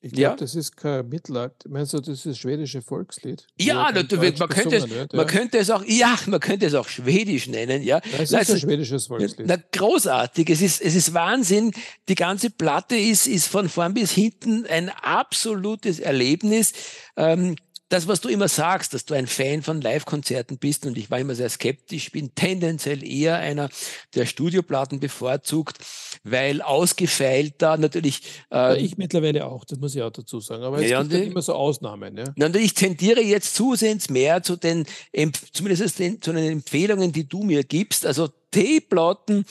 ich 0.00 0.12
glaube, 0.12 0.22
ja? 0.22 0.36
das 0.36 0.54
ist 0.54 0.76
kein 0.76 1.08
Mittelalter. 1.08 1.68
Meinst 1.68 1.92
du, 1.92 1.98
das 1.98 2.24
ist 2.24 2.38
schwedische 2.38 2.82
Volkslied? 2.82 3.44
Ja, 3.58 3.90
das, 3.90 4.04
man, 4.38 4.48
könnte 4.48 4.76
es, 4.76 4.88
wird, 4.88 5.12
man 5.12 5.26
könnte 5.26 5.58
es 5.58 5.70
auch, 5.70 5.84
ja, 5.84 6.16
man 6.26 6.38
könnte 6.38 6.66
es 6.66 6.74
auch 6.74 6.88
schwedisch 6.88 7.48
nennen, 7.48 7.82
ja. 7.82 8.00
Das 8.00 8.20
ist 8.20 8.34
also, 8.34 8.52
ein 8.52 8.60
schwedisches 8.60 9.08
Volkslied. 9.08 9.48
Na, 9.48 9.56
großartig. 9.72 10.50
Es 10.50 10.62
ist, 10.62 10.80
es 10.80 10.94
ist 10.94 11.14
Wahnsinn. 11.14 11.72
Die 12.08 12.14
ganze 12.14 12.50
Platte 12.50 12.96
ist, 12.96 13.26
ist 13.26 13.48
von 13.48 13.68
vorn 13.68 13.94
bis 13.94 14.12
hinten 14.12 14.66
ein 14.66 14.88
absolutes 14.88 15.98
Erlebnis. 15.98 16.72
Ähm, 17.16 17.56
das, 17.88 18.06
was 18.06 18.20
du 18.20 18.28
immer 18.28 18.48
sagst, 18.48 18.92
dass 18.92 19.04
du 19.04 19.14
ein 19.14 19.26
Fan 19.26 19.62
von 19.62 19.80
Live-Konzerten 19.80 20.58
bist 20.58 20.84
und 20.86 20.98
ich 20.98 21.10
war 21.10 21.18
immer 21.18 21.34
sehr 21.34 21.48
skeptisch, 21.48 22.12
bin 22.12 22.34
tendenziell 22.34 23.02
eher 23.02 23.38
einer, 23.38 23.70
der 24.14 24.26
Studioplatten 24.26 25.00
bevorzugt, 25.00 25.78
weil 26.24 26.62
ausgefeilter 26.62 27.76
natürlich. 27.76 28.22
Äh, 28.52 28.80
ich 28.82 28.98
mittlerweile 28.98 29.46
auch, 29.46 29.64
das 29.64 29.78
muss 29.78 29.94
ich 29.94 30.02
auch 30.02 30.10
dazu 30.10 30.40
sagen. 30.40 30.62
Aber 30.62 30.78
es 30.78 30.90
ja, 30.90 31.02
gibt 31.02 31.14
ja 31.14 31.20
immer 31.20 31.42
so 31.42 31.54
Ausnahmen. 31.54 32.16
Ja? 32.16 32.46
Und 32.46 32.56
ich 32.56 32.74
tendiere 32.74 33.20
jetzt 33.20 33.54
zusehends 33.54 34.10
mehr 34.10 34.42
zu 34.42 34.56
den, 34.56 34.84
zumindest 35.52 35.98
den, 35.98 36.20
zu 36.20 36.32
den 36.32 36.52
Empfehlungen, 36.52 37.12
die 37.12 37.28
du 37.28 37.42
mir 37.42 37.64
gibst. 37.64 38.06
Also 38.06 38.28
T-Platten, 38.50 39.44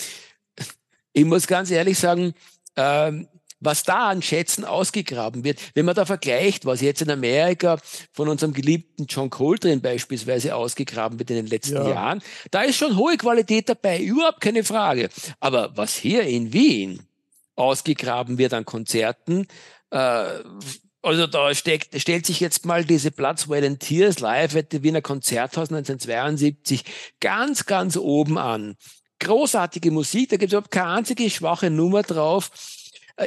ich 1.13 1.25
muss 1.25 1.47
ganz 1.47 1.71
ehrlich 1.71 1.97
sagen, 1.97 2.33
ähm, 2.75 3.27
was 3.59 3.83
da 3.83 4.09
an 4.09 4.21
Schätzen 4.21 4.65
ausgegraben 4.65 5.43
wird. 5.43 5.59
Wenn 5.73 5.85
man 5.85 5.95
da 5.95 6.05
vergleicht, 6.05 6.65
was 6.65 6.81
jetzt 6.81 7.01
in 7.01 7.09
Amerika 7.09 7.79
von 8.13 8.29
unserem 8.29 8.53
geliebten 8.53 9.05
John 9.07 9.29
Coltrane 9.29 9.79
beispielsweise 9.79 10.55
ausgegraben 10.55 11.19
wird 11.19 11.29
in 11.29 11.37
den 11.37 11.47
letzten 11.47 11.75
ja. 11.75 11.89
Jahren, 11.89 12.21
da 12.51 12.61
ist 12.61 12.77
schon 12.77 12.97
hohe 12.97 13.17
Qualität 13.17 13.69
dabei, 13.69 13.99
überhaupt 13.99 14.41
keine 14.41 14.63
Frage. 14.63 15.09
Aber 15.39 15.75
was 15.75 15.95
hier 15.95 16.23
in 16.23 16.53
Wien 16.53 17.01
ausgegraben 17.55 18.37
wird 18.37 18.53
an 18.53 18.65
Konzerten, 18.65 19.47
äh, 19.91 20.39
also 21.01 21.25
da 21.25 21.53
steckt, 21.55 21.99
stellt 21.99 22.25
sich 22.25 22.39
jetzt 22.39 22.65
mal 22.65 22.83
diese 22.83 23.11
Platz 23.11 23.47
Well 23.47 23.77
Tears 23.77 24.19
live 24.19 24.55
at 24.55 24.67
the 24.71 24.83
Wiener 24.83 25.01
Konzerthaus 25.01 25.69
1972 25.69 26.83
ganz, 27.19 27.65
ganz 27.65 27.95
oben 27.97 28.37
an. 28.37 28.75
Großartige 29.19 29.89
Musik, 29.89 30.29
da 30.29 30.37
gibt 30.37 30.51
es 30.51 30.53
überhaupt 30.53 30.71
keine 30.71 30.89
einzige 30.89 31.29
schwache 31.29 31.69
Nummer 31.69 32.03
drauf. 32.03 32.51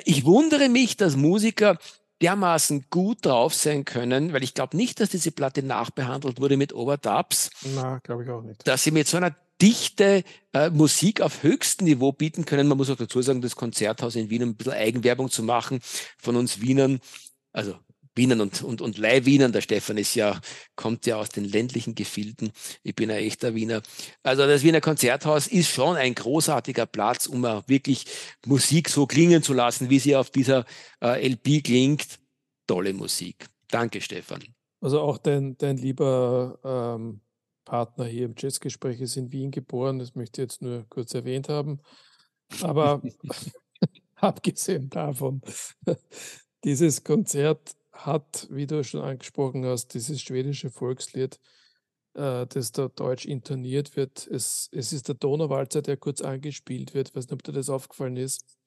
Ich 0.05 0.25
wundere 0.25 0.69
mich, 0.69 0.97
dass 0.97 1.17
Musiker 1.17 1.79
dermaßen 2.23 2.87
gut 2.91 3.25
drauf 3.25 3.55
sein 3.55 3.85
können, 3.85 4.33
weil 4.33 4.43
ich 4.43 4.55
glaube 4.55 4.77
nicht, 4.77 5.01
dass 5.01 5.11
diese 5.11 5.33
Platte 5.33 5.63
nachbehandelt 5.63 6.41
wurde 6.41 6.57
mit 6.57 6.75
Overdubs. 6.75 7.51
Na, 7.75 7.99
glaube 8.03 8.25
ich 8.25 8.31
auch 8.31 8.43
nicht. 8.43 8.67
Dass 8.67 8.85
sie 8.85 8.91
mit 8.91 9.09
so 9.09 9.17
einer 9.17 9.35
dichte 9.61 10.25
äh, 10.53 10.71
Musik 10.71 11.21
auf 11.21 11.43
höchstem 11.43 11.87
Niveau 11.87 12.13
bieten 12.13 12.45
können. 12.45 12.69
Man 12.69 12.79
muss 12.79 12.91
auch 12.91 12.97
dazu 12.97 13.21
sagen, 13.21 13.43
das 13.43 13.57
Konzerthaus 13.57 14.17
in 14.17 14.31
Wien, 14.31 14.43
um 14.43 14.49
ein 14.51 14.57
bisschen 14.57 14.73
Eigenwerbung 14.73 15.31
zu 15.31 15.43
machen 15.43 15.81
von 16.19 16.37
uns 16.37 16.61
Wienern, 16.61 17.01
also 17.53 17.75
Wienern 18.21 18.41
und, 18.41 18.63
und, 18.63 18.81
und 18.81 18.99
Leihwienern. 18.99 19.53
Der 19.53 19.63
Stefan 19.63 19.97
ist 19.97 20.15
ja, 20.15 20.39
kommt 20.77 21.07
ja 21.07 21.17
aus 21.17 21.31
den 21.31 21.45
ländlichen 21.45 21.95
Gefilden. 21.95 22.53
Ich 22.83 22.95
bin 22.95 23.11
ein 23.11 23.25
echter 23.25 23.55
Wiener. 23.55 23.83
Also 24.23 24.47
das 24.47 24.63
Wiener 24.63 24.81
Konzerthaus 24.81 25.47
ist 25.47 25.71
schon 25.71 25.97
ein 25.97 26.15
großartiger 26.15 26.87
Platz, 26.87 27.27
um 27.27 27.43
wirklich 27.43 28.05
Musik 28.47 28.89
so 28.89 29.07
klingen 29.07 29.43
zu 29.43 29.55
lassen, 29.55 29.91
wie 29.91 29.99
sie 29.99 30.15
auf 30.15 30.31
dieser 30.31 30.67
äh, 31.03 31.27
LP 31.27 31.65
klingt. 31.65 32.19
Tolle 32.67 32.93
Musik. 32.93 33.47
Danke, 33.71 34.01
Stefan. 34.01 34.45
Also 34.81 35.01
auch 35.01 35.19
dein, 35.19 35.57
dein 35.57 35.79
lieber 35.79 36.59
ähm, 36.63 37.21
Partner 37.65 38.05
hier 38.05 38.27
im 38.27 38.35
Jazzgespräch 38.37 39.01
ist 39.01 39.17
in 39.17 39.33
Wien 39.33 39.51
geboren. 39.51 39.99
Das 39.99 40.15
möchte 40.15 40.43
ich 40.43 40.47
jetzt 40.47 40.63
nur 40.63 40.85
kurz 40.89 41.15
erwähnt 41.15 41.49
haben. 41.49 41.81
Aber 42.61 43.03
abgesehen 44.17 44.91
davon, 44.91 45.43
dieses 46.65 47.03
Konzert 47.05 47.77
hat, 47.93 48.47
wie 48.51 48.67
du 48.67 48.83
schon 48.85 49.01
angesprochen 49.01 49.65
hast, 49.65 49.95
dieses 49.95 50.21
schwedische 50.21 50.71
Volkslied, 50.71 51.39
äh, 52.15 52.47
das 52.47 52.73
da 52.73 52.89
deutsch 52.89 53.27
intoniert 53.27 53.97
wird. 53.97 54.27
Es, 54.27 54.69
es 54.73 54.93
ist 54.93 55.09
der 55.09 55.15
Donauwalzer, 55.17 55.83
der 55.83 55.97
kurz 55.97 56.21
angespielt 56.21 56.95
wird. 56.95 57.11
Ich 57.11 57.15
weiß 57.15 57.27
nicht, 57.27 57.33
ob 57.33 57.43
dir 57.43 57.53
das 57.53 57.69
aufgefallen 57.69 58.17
ist. 58.17 58.59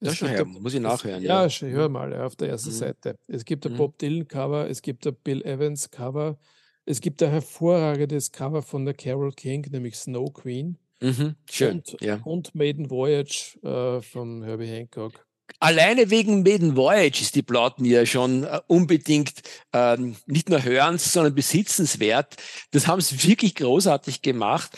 Ja, 0.00 0.14
schon 0.14 0.28
her, 0.28 0.44
muss 0.44 0.74
ich 0.74 0.80
nachhören. 0.80 1.22
Ja, 1.22 1.42
ja. 1.42 1.50
Schon, 1.50 1.70
hör 1.70 1.88
mal 1.88 2.14
auf 2.20 2.36
der 2.36 2.50
ersten 2.50 2.70
mhm. 2.70 2.74
Seite. 2.74 3.18
Es 3.26 3.44
gibt 3.44 3.66
ein 3.66 3.72
mhm. 3.72 3.78
Bob 3.78 3.98
Dylan-Cover, 3.98 4.68
es 4.68 4.80
gibt 4.82 5.06
ein 5.06 5.16
Bill 5.24 5.42
Evans-Cover, 5.42 6.38
es 6.84 7.00
gibt 7.00 7.22
ein 7.22 7.30
hervorragendes 7.30 8.30
Cover 8.30 8.62
von 8.62 8.84
der 8.84 8.94
Carol 8.94 9.32
King, 9.32 9.66
nämlich 9.70 9.96
Snow 9.96 10.32
Queen. 10.32 10.78
Mhm. 11.00 11.36
Schön, 11.50 11.78
und, 11.78 12.00
ja. 12.00 12.20
und 12.24 12.54
Maiden 12.54 12.90
Voyage 12.90 13.58
äh, 13.62 14.00
von 14.02 14.42
Herbie 14.42 14.66
Hancock 14.66 15.27
alleine 15.60 16.10
wegen 16.10 16.42
Maiden 16.42 16.76
Voyage 16.76 17.22
ist 17.22 17.34
die 17.34 17.42
Platten 17.42 17.84
ja 17.84 18.06
schon 18.06 18.44
äh, 18.44 18.60
unbedingt 18.66 19.42
ähm, 19.72 20.16
nicht 20.26 20.48
nur 20.48 20.62
hörens, 20.62 21.12
sondern 21.12 21.34
besitzenswert. 21.34 22.36
Das 22.70 22.86
haben 22.86 23.00
sie 23.00 23.22
wirklich 23.28 23.54
großartig 23.54 24.22
gemacht. 24.22 24.70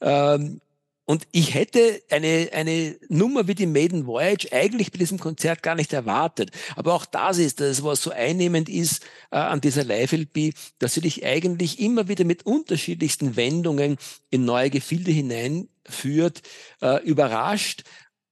Ähm, 0.00 0.60
und 1.08 1.26
ich 1.32 1.54
hätte 1.54 2.02
eine, 2.10 2.50
eine 2.52 2.98
Nummer 3.08 3.48
wie 3.48 3.54
die 3.54 3.64
Maiden 3.64 4.06
Voyage 4.06 4.52
eigentlich 4.52 4.92
bei 4.92 4.98
diesem 4.98 5.18
Konzert 5.18 5.62
gar 5.62 5.74
nicht 5.74 5.94
erwartet. 5.94 6.50
Aber 6.76 6.92
auch 6.92 7.06
das 7.06 7.38
ist 7.38 7.60
das, 7.60 7.82
was 7.82 8.02
so 8.02 8.10
einnehmend 8.10 8.68
ist 8.68 9.02
äh, 9.30 9.36
an 9.38 9.62
dieser 9.62 9.84
Live-LP, 9.84 10.52
dass 10.78 10.92
sie 10.92 11.00
dich 11.00 11.24
eigentlich 11.24 11.80
immer 11.80 12.08
wieder 12.08 12.26
mit 12.26 12.44
unterschiedlichsten 12.44 13.36
Wendungen 13.36 13.96
in 14.28 14.44
neue 14.44 14.68
Gefilde 14.68 15.10
hineinführt, 15.10 16.42
äh, 16.82 17.02
überrascht, 17.04 17.84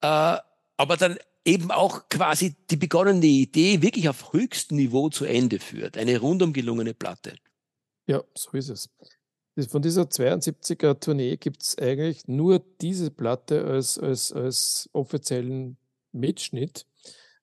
äh, 0.03 0.36
aber 0.76 0.97
dann 0.99 1.16
eben 1.47 1.70
auch 1.70 2.09
quasi 2.09 2.57
die 2.70 2.76
begonnene 2.76 3.24
Idee 3.24 3.80
wirklich 3.80 4.09
auf 4.09 4.32
höchstem 4.32 4.76
Niveau 4.76 5.09
zu 5.09 5.24
Ende 5.24 5.59
führt. 5.59 5.97
Eine 5.97 6.18
rundum 6.18 6.53
gelungene 6.53 6.92
Platte. 6.92 7.36
Ja, 8.07 8.22
so 8.34 8.51
ist 8.53 8.68
es. 8.68 8.90
Von 9.70 9.80
dieser 9.80 10.03
72er 10.03 11.01
Tournee 11.01 11.36
gibt 11.36 11.62
es 11.62 11.78
eigentlich 11.78 12.28
nur 12.28 12.62
diese 12.80 13.11
Platte 13.11 13.64
als, 13.64 13.99
als, 13.99 14.32
als 14.32 14.90
offiziellen 14.92 15.78
Mitschnitt 16.12 16.86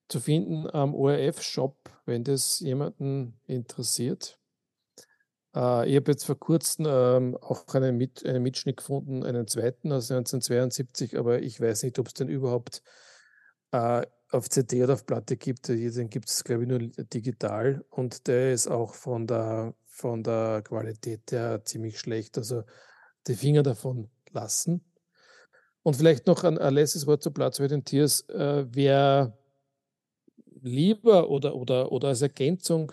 zu 0.10 0.20
finden 0.20 0.70
am 0.70 0.94
ORF-Shop, 0.94 1.76
wenn 2.06 2.24
das 2.24 2.60
jemanden 2.60 3.40
interessiert. 3.48 4.38
Äh, 5.56 5.90
ich 5.90 5.96
habe 5.96 6.12
jetzt 6.12 6.26
vor 6.26 6.40
kurzem 6.40 6.86
ähm, 6.88 7.38
auch 7.38 7.66
einen, 7.74 7.98
Mit, 7.98 8.24
einen 8.26 8.44
Mitschnitt 8.44 8.78
gefunden, 8.78 9.24
einen 9.24 9.48
zweiten 9.48 9.92
aus 9.92 10.12
1972, 10.12 11.18
aber 11.18 11.42
ich 11.42 11.60
weiß 11.60 11.84
nicht, 11.84 11.98
ob 11.98 12.08
es 12.08 12.14
den 12.14 12.30
überhaupt 12.30 12.84
auf 13.74 14.50
CD 14.50 14.84
oder 14.84 14.94
auf 14.94 15.06
Platte 15.06 15.38
gibt. 15.38 15.68
Den 15.68 16.10
gibt 16.10 16.30
es, 16.30 16.44
glaube 16.44 16.64
ich, 16.64 16.70
nur 16.70 16.80
digital 16.80 17.84
und 17.90 18.28
der 18.28 18.54
ist 18.54 18.68
auch 18.68 18.94
von 18.94 19.28
der, 19.28 19.74
von 19.86 20.24
der 20.24 20.62
Qualität 20.64 21.32
her 21.32 21.64
ziemlich 21.64 22.00
schlecht. 22.00 22.38
Also 22.38 22.64
die 23.28 23.36
Finger 23.36 23.64
davon 23.64 24.10
lassen. 24.32 24.84
Und 25.84 25.96
vielleicht 25.96 26.28
noch 26.28 26.44
ein, 26.44 26.58
ein 26.58 26.74
letztes 26.74 27.08
Wort 27.08 27.24
zu 27.24 27.32
Platz 27.32 27.60
bei 27.60 27.68
den 27.68 27.84
Tiers. 27.84 28.22
Äh, 28.30 28.66
wer 28.70 29.38
lieber 30.62 31.30
oder, 31.30 31.56
oder, 31.56 31.92
oder 31.92 32.10
als 32.10 32.22
Ergänzung 32.22 32.92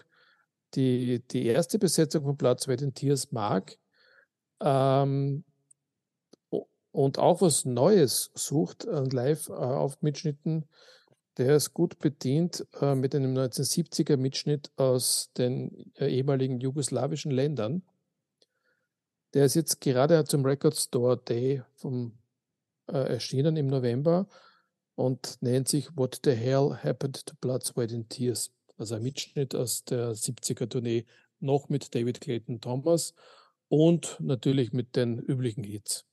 die, 0.75 1.27
die 1.29 1.47
erste 1.47 1.79
Besetzung 1.79 2.25
von 2.25 2.37
Platz 2.37 2.67
bei 2.67 2.77
den 2.77 2.95
Tiers 2.95 3.33
mag, 3.33 3.77
ähm, 4.61 5.45
und 6.93 7.19
auch 7.19 7.41
was 7.41 7.65
Neues 7.65 8.31
sucht 8.35 8.89
an 8.89 9.11
Live-Mitschnitten, 9.11 10.67
der 11.37 11.57
ist 11.57 11.73
gut 11.73 11.99
bedient 11.99 12.67
äh, 12.81 12.95
mit 12.95 13.15
einem 13.15 13.37
1970er 13.37 14.17
Mitschnitt 14.17 14.71
aus 14.77 15.31
den 15.37 15.93
äh, 15.97 16.09
ehemaligen 16.09 16.61
jugoslawischen 16.61 17.31
Ländern. 17.31 17.83
Der 19.33 19.45
ist 19.45 19.55
jetzt 19.55 19.81
gerade 19.81 20.25
zum 20.25 20.45
Record 20.45 20.77
Store 20.77 21.17
Day 21.17 21.63
vom, 21.77 22.19
äh, 22.89 22.99
erschienen 22.99 23.57
im 23.57 23.69
November 23.69 24.27
und 24.97 25.41
nennt 25.41 25.69
sich 25.69 25.97
What 25.97 26.21
the 26.25 26.33
Hell 26.33 26.77
Happened 26.83 27.25
to 27.25 27.35
Blood, 27.41 27.65
Sweat 27.65 27.93
and 27.93 28.11
Tears. 28.11 28.51
Also 28.77 28.97
ein 28.97 29.03
Mitschnitt 29.03 29.55
aus 29.55 29.85
der 29.85 30.15
70er 30.15 30.69
Tournee, 30.69 31.07
noch 31.39 31.69
mit 31.69 31.95
David 31.95 32.21
Clayton 32.21 32.61
Thomas 32.61 33.15
und 33.69 34.17
natürlich 34.21 34.73
mit 34.73 34.97
den 34.97 35.19
üblichen 35.19 35.65
Hits. 35.65 36.10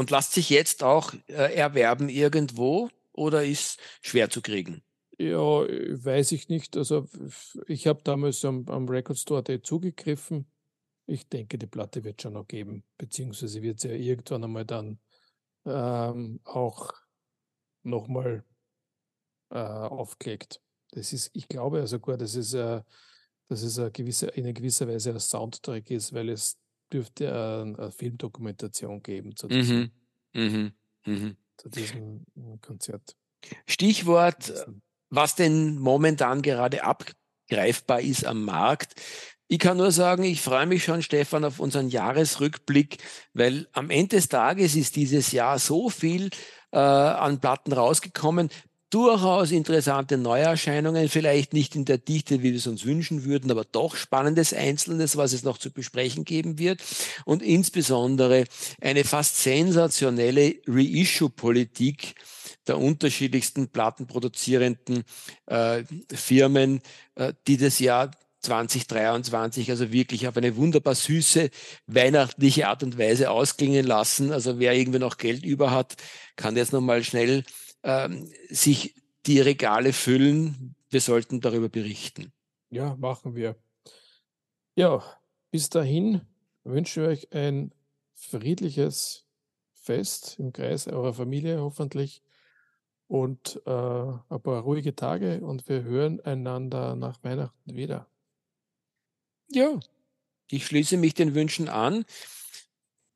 Und 0.00 0.10
lasst 0.10 0.32
sich 0.32 0.48
jetzt 0.48 0.82
auch 0.82 1.12
äh, 1.26 1.54
erwerben 1.54 2.08
irgendwo 2.08 2.88
oder 3.12 3.44
ist 3.44 3.78
schwer 4.00 4.30
zu 4.30 4.40
kriegen? 4.40 4.82
Ja, 5.18 5.36
weiß 5.36 6.32
ich 6.32 6.48
nicht. 6.48 6.74
Also 6.78 7.06
ich 7.66 7.86
habe 7.86 8.00
damals 8.02 8.42
am, 8.46 8.66
am 8.68 8.88
Record 8.88 9.18
Store 9.18 9.60
zugegriffen. 9.60 10.50
Ich 11.04 11.28
denke, 11.28 11.58
die 11.58 11.66
Platte 11.66 12.02
wird 12.02 12.22
schon 12.22 12.32
noch 12.32 12.46
geben, 12.48 12.82
beziehungsweise 12.96 13.60
wird 13.60 13.80
sie 13.80 13.88
ja 13.88 13.94
irgendwann 13.94 14.44
einmal 14.44 14.64
dann 14.64 15.00
ähm, 15.66 16.40
auch 16.44 16.94
nochmal 17.82 18.42
äh, 19.50 19.58
aufgelegt. 19.58 20.62
Das 20.92 21.12
ist, 21.12 21.30
ich 21.34 21.46
glaube 21.46 21.86
sogar, 21.86 22.16
dass 22.16 22.36
es, 22.36 22.54
äh, 22.54 22.80
dass 23.48 23.62
es 23.62 23.78
eine 23.78 23.90
gewisse, 23.90 24.28
in 24.28 24.54
gewisser 24.54 24.88
Weise 24.88 25.10
ein 25.10 25.20
Soundtrack 25.20 25.90
ist, 25.90 26.14
weil 26.14 26.30
es 26.30 26.58
dürfte 26.92 27.26
äh, 27.26 27.80
eine 27.80 27.92
Filmdokumentation 27.92 29.02
geben 29.02 29.36
zu 29.36 29.48
diesem, 29.48 29.90
mhm. 30.34 30.42
Mhm. 30.42 30.72
Mhm. 31.06 31.36
Zu 31.56 31.68
diesem 31.68 32.24
Konzert. 32.60 33.16
Stichwort, 33.66 34.52
was 35.08 35.34
denn 35.34 35.78
momentan 35.78 36.42
gerade 36.42 36.84
abgreifbar 36.84 38.00
ist 38.00 38.24
am 38.24 38.44
Markt. 38.44 38.94
Ich 39.48 39.58
kann 39.58 39.78
nur 39.78 39.90
sagen, 39.90 40.22
ich 40.22 40.40
freue 40.42 40.66
mich 40.66 40.84
schon, 40.84 41.02
Stefan, 41.02 41.44
auf 41.44 41.58
unseren 41.58 41.88
Jahresrückblick, 41.88 42.98
weil 43.34 43.66
am 43.72 43.90
Ende 43.90 44.16
des 44.16 44.28
Tages 44.28 44.76
ist 44.76 44.94
dieses 44.94 45.32
Jahr 45.32 45.58
so 45.58 45.90
viel 45.90 46.30
äh, 46.70 46.78
an 46.78 47.40
Platten 47.40 47.72
rausgekommen 47.72 48.50
durchaus 48.90 49.52
interessante 49.52 50.18
Neuerscheinungen, 50.18 51.08
vielleicht 51.08 51.52
nicht 51.52 51.76
in 51.76 51.84
der 51.84 51.98
Dichte, 51.98 52.42
wie 52.42 52.50
wir 52.50 52.56
es 52.56 52.66
uns 52.66 52.84
wünschen 52.84 53.24
würden, 53.24 53.50
aber 53.50 53.64
doch 53.64 53.96
spannendes 53.96 54.52
Einzelnes, 54.52 55.16
was 55.16 55.32
es 55.32 55.44
noch 55.44 55.58
zu 55.58 55.70
besprechen 55.70 56.24
geben 56.24 56.58
wird 56.58 56.82
und 57.24 57.42
insbesondere 57.42 58.44
eine 58.80 59.04
fast 59.04 59.42
sensationelle 59.42 60.56
Reissue-Politik 60.66 62.14
der 62.66 62.78
unterschiedlichsten 62.78 63.68
plattenproduzierenden 63.68 65.04
äh, 65.46 65.84
Firmen, 66.12 66.80
äh, 67.14 67.32
die 67.46 67.56
das 67.56 67.78
Jahr 67.78 68.10
2023 68.42 69.70
also 69.70 69.92
wirklich 69.92 70.26
auf 70.26 70.36
eine 70.36 70.56
wunderbar 70.56 70.94
süße, 70.94 71.50
weihnachtliche 71.86 72.68
Art 72.68 72.82
und 72.82 72.98
Weise 72.98 73.30
ausklingen 73.30 73.86
lassen. 73.86 74.32
Also 74.32 74.58
wer 74.58 74.72
irgendwie 74.72 74.98
noch 74.98 75.18
Geld 75.18 75.44
über 75.44 75.70
hat, 75.70 75.96
kann 76.36 76.56
jetzt 76.56 76.72
nochmal 76.72 77.04
schnell 77.04 77.44
ähm, 77.82 78.30
sich 78.48 78.94
die 79.26 79.40
Regale 79.40 79.92
füllen. 79.92 80.74
Wir 80.88 81.00
sollten 81.00 81.40
darüber 81.40 81.68
berichten. 81.68 82.32
Ja, 82.70 82.96
machen 82.96 83.34
wir. 83.34 83.56
Ja, 84.74 85.02
bis 85.50 85.68
dahin 85.68 86.22
wünsche 86.64 87.02
ich 87.02 87.08
euch 87.08 87.32
ein 87.32 87.72
friedliches 88.14 89.26
Fest 89.74 90.36
im 90.38 90.52
Kreis 90.52 90.86
eurer 90.86 91.14
Familie 91.14 91.60
hoffentlich 91.60 92.22
und 93.08 93.60
äh, 93.66 93.70
ein 93.70 94.42
paar 94.42 94.62
ruhige 94.62 94.94
Tage 94.94 95.40
und 95.40 95.68
wir 95.68 95.82
hören 95.82 96.20
einander 96.20 96.94
nach 96.94 97.22
Weihnachten 97.24 97.74
wieder. 97.74 98.06
Ja, 99.48 99.80
ich 100.48 100.66
schließe 100.66 100.96
mich 100.96 101.14
den 101.14 101.34
Wünschen 101.34 101.68
an. 101.68 102.04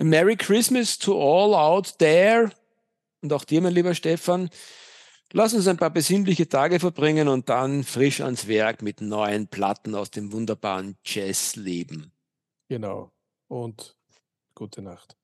Merry 0.03 0.37
Christmas 0.37 0.99
to 0.99 1.13
all 1.15 1.55
out 1.55 1.99
there 1.99 2.51
und 3.25 3.33
auch 3.33 3.45
dir, 3.45 3.61
mein 3.61 3.73
lieber 3.73 3.95
Stefan. 3.95 4.51
Lass 5.33 5.55
uns 5.55 5.67
ein 5.67 5.79
paar 5.79 5.91
besinnliche 5.91 6.49
Tage 6.49 6.79
verbringen 6.79 7.27
und 7.27 7.49
dann 7.49 7.83
frisch 7.83 8.21
ans 8.21 8.47
Werk 8.47 8.83
mit 8.83 9.01
neuen 9.01 9.49
Platten 9.49 9.97
aus 9.97 10.11
dem 10.11 10.31
wunderbaren 10.31 10.97
Jazzleben. 11.05 12.13
Genau. 12.69 13.11
Und 13.49 13.97
gute 14.55 14.83
Nacht. 14.83 15.17